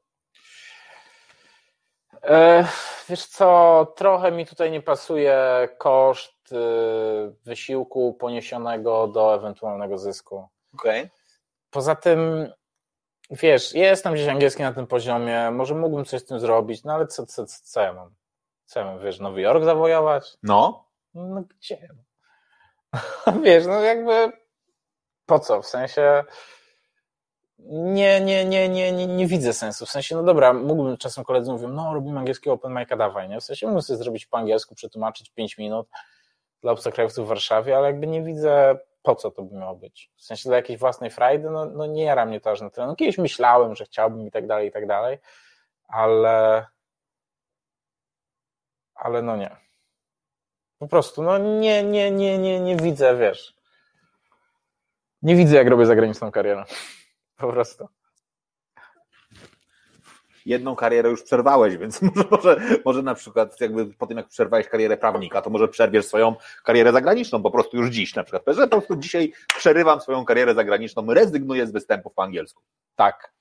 [2.23, 2.67] E,
[3.09, 5.37] wiesz co, trochę mi tutaj nie pasuje
[5.77, 6.36] koszt
[7.45, 10.47] wysiłku poniesionego do ewentualnego zysku.
[10.73, 11.09] Okej.
[11.69, 12.51] Poza tym,
[13.31, 17.07] wiesz, jestem gdzieś angielski na tym poziomie, może mógłbym coś z tym zrobić, no ale
[17.07, 18.15] co, co, co, co ja mam?
[18.65, 20.37] Co ja mam, wiesz, Nowy Jork zawojować?
[20.43, 20.85] No.
[21.13, 21.87] No gdzie?
[23.43, 24.31] Wiesz, no jakby
[25.25, 25.61] po co?
[25.61, 26.23] W sensie
[27.69, 29.85] nie, nie, nie, nie, nie, nie widzę sensu.
[29.85, 33.39] W sensie, no dobra, mógłbym, czasem koledzy mówią, no robimy angielskiego open mic'a, dawaj, nie?
[33.39, 35.87] W sensie mógłbym sobie zrobić po angielsku, przetłumaczyć 5 minut
[36.61, 40.11] dla obcokrajowców w Warszawie, ale jakby nie widzę, po co to by miało być.
[40.15, 42.87] W sensie dla jakiejś własnej frajdy, no, no nie jara mnie to aż na tyle.
[42.87, 45.17] No kiedyś myślałem, że chciałbym i tak dalej, i tak dalej,
[45.87, 46.65] ale
[48.95, 49.55] ale no nie.
[50.77, 53.57] Po prostu, no nie, nie, nie, nie, nie widzę, wiesz.
[55.21, 56.65] Nie widzę, jak robię zagraniczną karierę.
[57.37, 57.87] Po prostu.
[60.47, 62.01] Jedną karierę już przerwałeś, więc
[62.31, 62.55] może,
[62.85, 66.91] może, na przykład jakby po tym, jak przerwałeś karierę prawnika, to może przerwiesz swoją karierę
[66.91, 68.55] zagraniczną po prostu już dziś na przykład.
[68.55, 72.63] Że po prostu dzisiaj przerywam swoją karierę zagraniczną, rezygnuję z występów po angielsku.
[72.95, 73.31] Tak.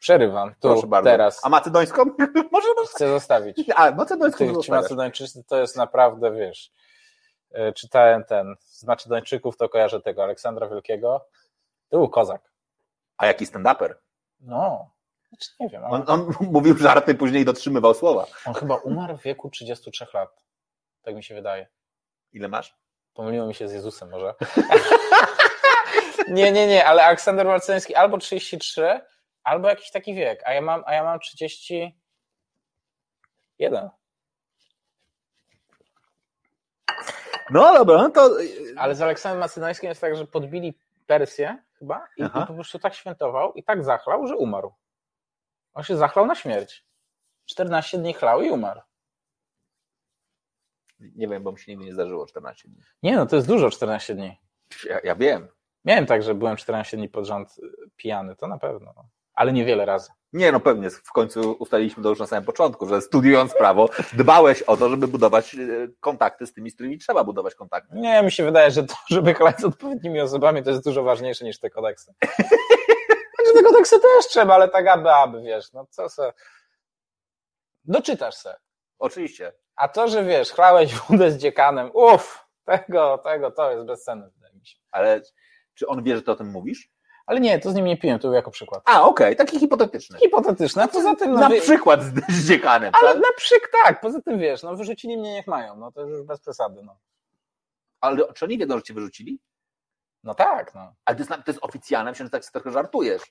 [0.00, 0.50] Przerywam.
[0.50, 1.10] Tu, Proszę bardzo.
[1.10, 1.40] teraz.
[1.44, 2.04] A macedońską?
[2.52, 3.70] może Chcę zostawić.
[3.76, 4.70] A, macedońską Tych, ci.
[4.70, 6.72] Macedończycy to jest naprawdę, wiesz,
[7.52, 11.26] e, czytałem ten, z Macedończyków to kojarzę tego Aleksandra Wielkiego.
[11.88, 12.42] To był kozak.
[13.16, 13.94] A jaki stand-uper?
[14.40, 14.90] No,
[15.30, 18.26] znaczy nie wiem, on, On, mówił żarty, później dotrzymywał słowa.
[18.46, 20.44] on chyba umarł w wieku 33 lat.
[21.02, 21.66] Tak mi się wydaje.
[22.32, 22.76] Ile masz?
[23.14, 24.34] Pomyliło mi się z Jezusem może.
[26.28, 29.00] nie, nie, nie, ale Aleksander Marceński albo 33,
[29.42, 33.90] albo jakiś taki wiek, a ja mam, a ja mam 31.
[37.50, 38.30] No dobra, no to
[38.76, 42.94] Ale z Aleksandrem Macedońskim jest tak, że podbili Persję chyba i, i po prostu tak
[42.94, 44.72] świętował i tak zachlał, że umarł.
[45.74, 46.84] On się zachlał na śmierć.
[47.46, 48.80] 14 dni chlał i umarł.
[51.00, 52.80] nie wiem, bo mi się nigdy nie zdarzyło 14 dni.
[53.02, 54.40] Nie no, to jest dużo 14 dni.
[54.84, 55.48] Ja, ja wiem.
[55.84, 58.94] Miałem tak, że byłem 14 dni pod rząd y, pijany, to na pewno.
[59.34, 60.10] Ale niewiele razy.
[60.32, 64.62] Nie, no pewnie, w końcu ustaliliśmy to już na samym początku, że studiując prawo, dbałeś
[64.62, 65.58] o to, żeby budować e,
[66.00, 67.96] kontakty z tymi, z którymi trzeba budować kontakty.
[67.96, 71.44] Nie, mi się wydaje, że to, żeby chlać z odpowiednimi osobami, to jest dużo ważniejsze
[71.44, 72.14] niż te kodeksy.
[73.50, 76.32] Znaczy te kodeksy też trzeba, ale tak aby, aby, wiesz, no co se...
[77.84, 78.56] Doczytasz se.
[78.98, 79.52] Oczywiście.
[79.76, 84.54] A to, że wiesz, chlałeś wódę z dziekanem, uff, tego, tego, to jest bezcenne, wydaje
[84.54, 84.78] mi się.
[84.90, 85.22] Ale
[85.74, 86.90] czy on wie, że ty o tym mówisz?
[87.26, 88.82] Ale nie, to z nim nie piłem, to był jako przykład.
[88.84, 90.18] A, okej, taki hipotetyczny.
[90.18, 91.32] Hipotetyczne, a poza tym...
[91.32, 92.92] No, Na wy- przykład z, z dziekanem.
[93.02, 93.22] Ale tak?
[93.22, 96.40] na przykład tak, poza tym wiesz, no wyrzucili mnie, niech mają, no to już bez
[96.40, 96.98] przesady, no.
[98.00, 99.40] Ale czy oni wiedzą, że cię wyrzucili?
[100.24, 100.94] No tak, no.
[101.04, 103.22] Ale to jest, to jest oficjalne, myślę, że tak sobie trochę żartujesz.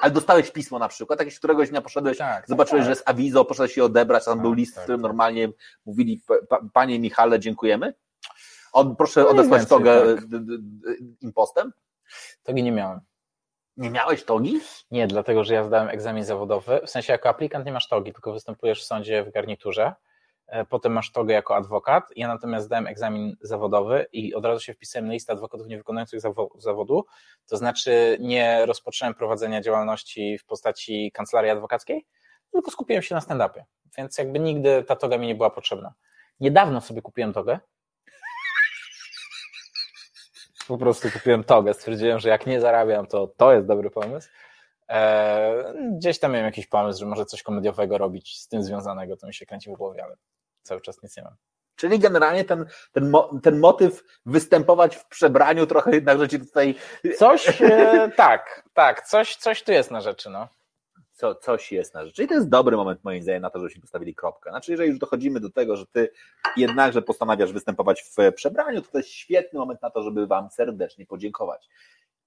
[0.00, 2.84] Ale dostałeś pismo na przykład, jakieś któregoś dnia poszedłeś, tak zobaczyłeś, tak.
[2.84, 5.08] że jest awizo, poszedłeś je odebrać, tam Tak, był list, tak, w którym tak.
[5.08, 5.48] normalnie
[5.86, 7.94] mówili, pa, panie Michale, dziękujemy.
[8.72, 10.24] Od, proszę No odesłać togę tak.
[11.20, 11.72] impostem.
[12.42, 13.00] Tego nie miałem.
[13.76, 14.60] Nie miałeś togi?
[14.90, 16.80] Nie, dlatego że ja zdałem egzamin zawodowy.
[16.86, 19.94] W sensie jako aplikant nie masz togi, tylko występujesz w sądzie w garniturze.
[20.46, 22.04] E, Potem masz togę jako adwokat.
[22.16, 26.48] Ja natomiast zdałem egzamin zawodowy i od razu się wpisałem na listę adwokatów niewykonujących zawo-
[26.60, 27.04] zawodu.
[27.48, 32.06] To znaczy nie rozpocząłem prowadzenia działalności w postaci kancelarii adwokackiej,
[32.52, 33.62] tylko skupiłem się na stand-upie.
[33.98, 35.94] Więc jakby nigdy ta toga mi nie była potrzebna.
[36.40, 37.58] Niedawno sobie kupiłem togę.
[40.68, 41.74] Po prostu kupiłem togę.
[41.74, 44.28] Stwierdziłem, że jak nie zarabiam, to to jest dobry pomysł.
[44.88, 45.64] Eee,
[45.96, 49.34] gdzieś tam miałem jakiś pomysł, że może coś komediowego robić z tym związanego, to mi
[49.34, 50.16] się kręci w głowie, ale
[50.62, 51.36] cały czas nic nie mam.
[51.76, 56.74] Czyli generalnie ten, ten, mo, ten motyw występować w przebraniu trochę jednak, ci tutaj
[57.18, 60.48] Coś, e, tak, tak, coś, coś tu jest na rzeczy, no.
[61.12, 62.14] co, coś jest na rzecz.
[62.14, 64.50] Czyli to jest dobry moment moim zdaniem na to, żebyśmy postawili kropkę.
[64.50, 66.10] Znaczy, jeżeli już dochodzimy do tego, że ty
[66.56, 71.06] jednakże postanawiasz występować w przebraniu, to to jest świetny moment na to, żeby wam serdecznie
[71.06, 71.68] podziękować.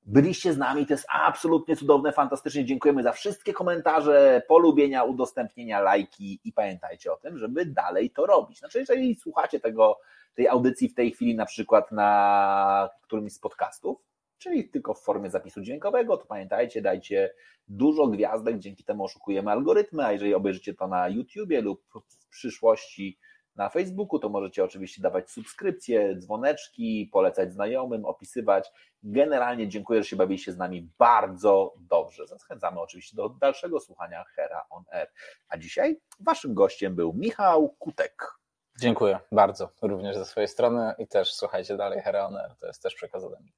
[0.10, 2.66] Byliście z nami, to jest absolutnie cudowne, fantastycznie.
[2.66, 8.60] Dziękujemy za wszystkie komentarze, polubienia, udostępnienia, lajki i pamiętajcie o tym, żeby dalej to robić.
[8.60, 10.00] Znaczy, jeżeli słuchacie tego,
[10.36, 13.98] tej audycji w tej chwili na przykład na którymś z podcastów,
[14.38, 17.34] czyli tylko w formie zapisu dźwiękowego, to pamiętajcie, dajcie
[17.68, 23.18] dużo gwiazdek, dzięki temu oszukujemy algorytmy, a jeżeli obejrzycie to na YouTubie lub w przyszłości
[23.58, 28.72] na Facebooku, to możecie oczywiście dawać subskrypcje, dzwoneczki, polecać znajomym, opisywać.
[29.04, 32.28] Generalnie dziękuję, że się bawiliście z nami bardzo dobrze.
[32.28, 35.12] Zachęcamy oczywiście do dalszego słuchania Hera on Air.
[35.50, 38.38] A dzisiaj waszym gościem był Michał Kutek.
[38.80, 42.84] Dziękuję bardzo również ze swojej strony i też słuchajcie dalej Hera on Air, to jest
[42.84, 43.52] też przekaz ode mnie.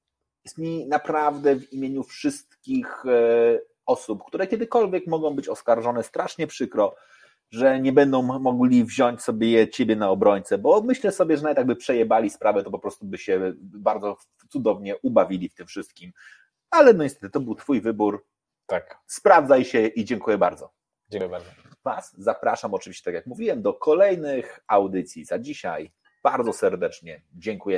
[0.45, 6.95] Jest mi naprawdę w imieniu wszystkich e, osób, które kiedykolwiek mogą być oskarżone, strasznie przykro,
[7.51, 11.75] że nie będą mogli wziąć sobie ciebie na obrońcę, bo myślę sobie, że nawet jakby
[11.75, 14.17] przejebali sprawę, to po prostu by się bardzo
[14.49, 16.11] cudownie ubawili w tym wszystkim.
[16.69, 18.25] Ale no niestety, to był twój wybór.
[18.65, 18.97] Tak.
[19.07, 20.71] Sprawdzaj się i dziękuję bardzo.
[21.09, 21.49] Dziękuję bardzo.
[21.83, 25.25] Was zapraszam oczywiście, tak jak mówiłem, do kolejnych audycji.
[25.25, 25.91] Za dzisiaj
[26.23, 27.77] bardzo serdecznie dziękujemy.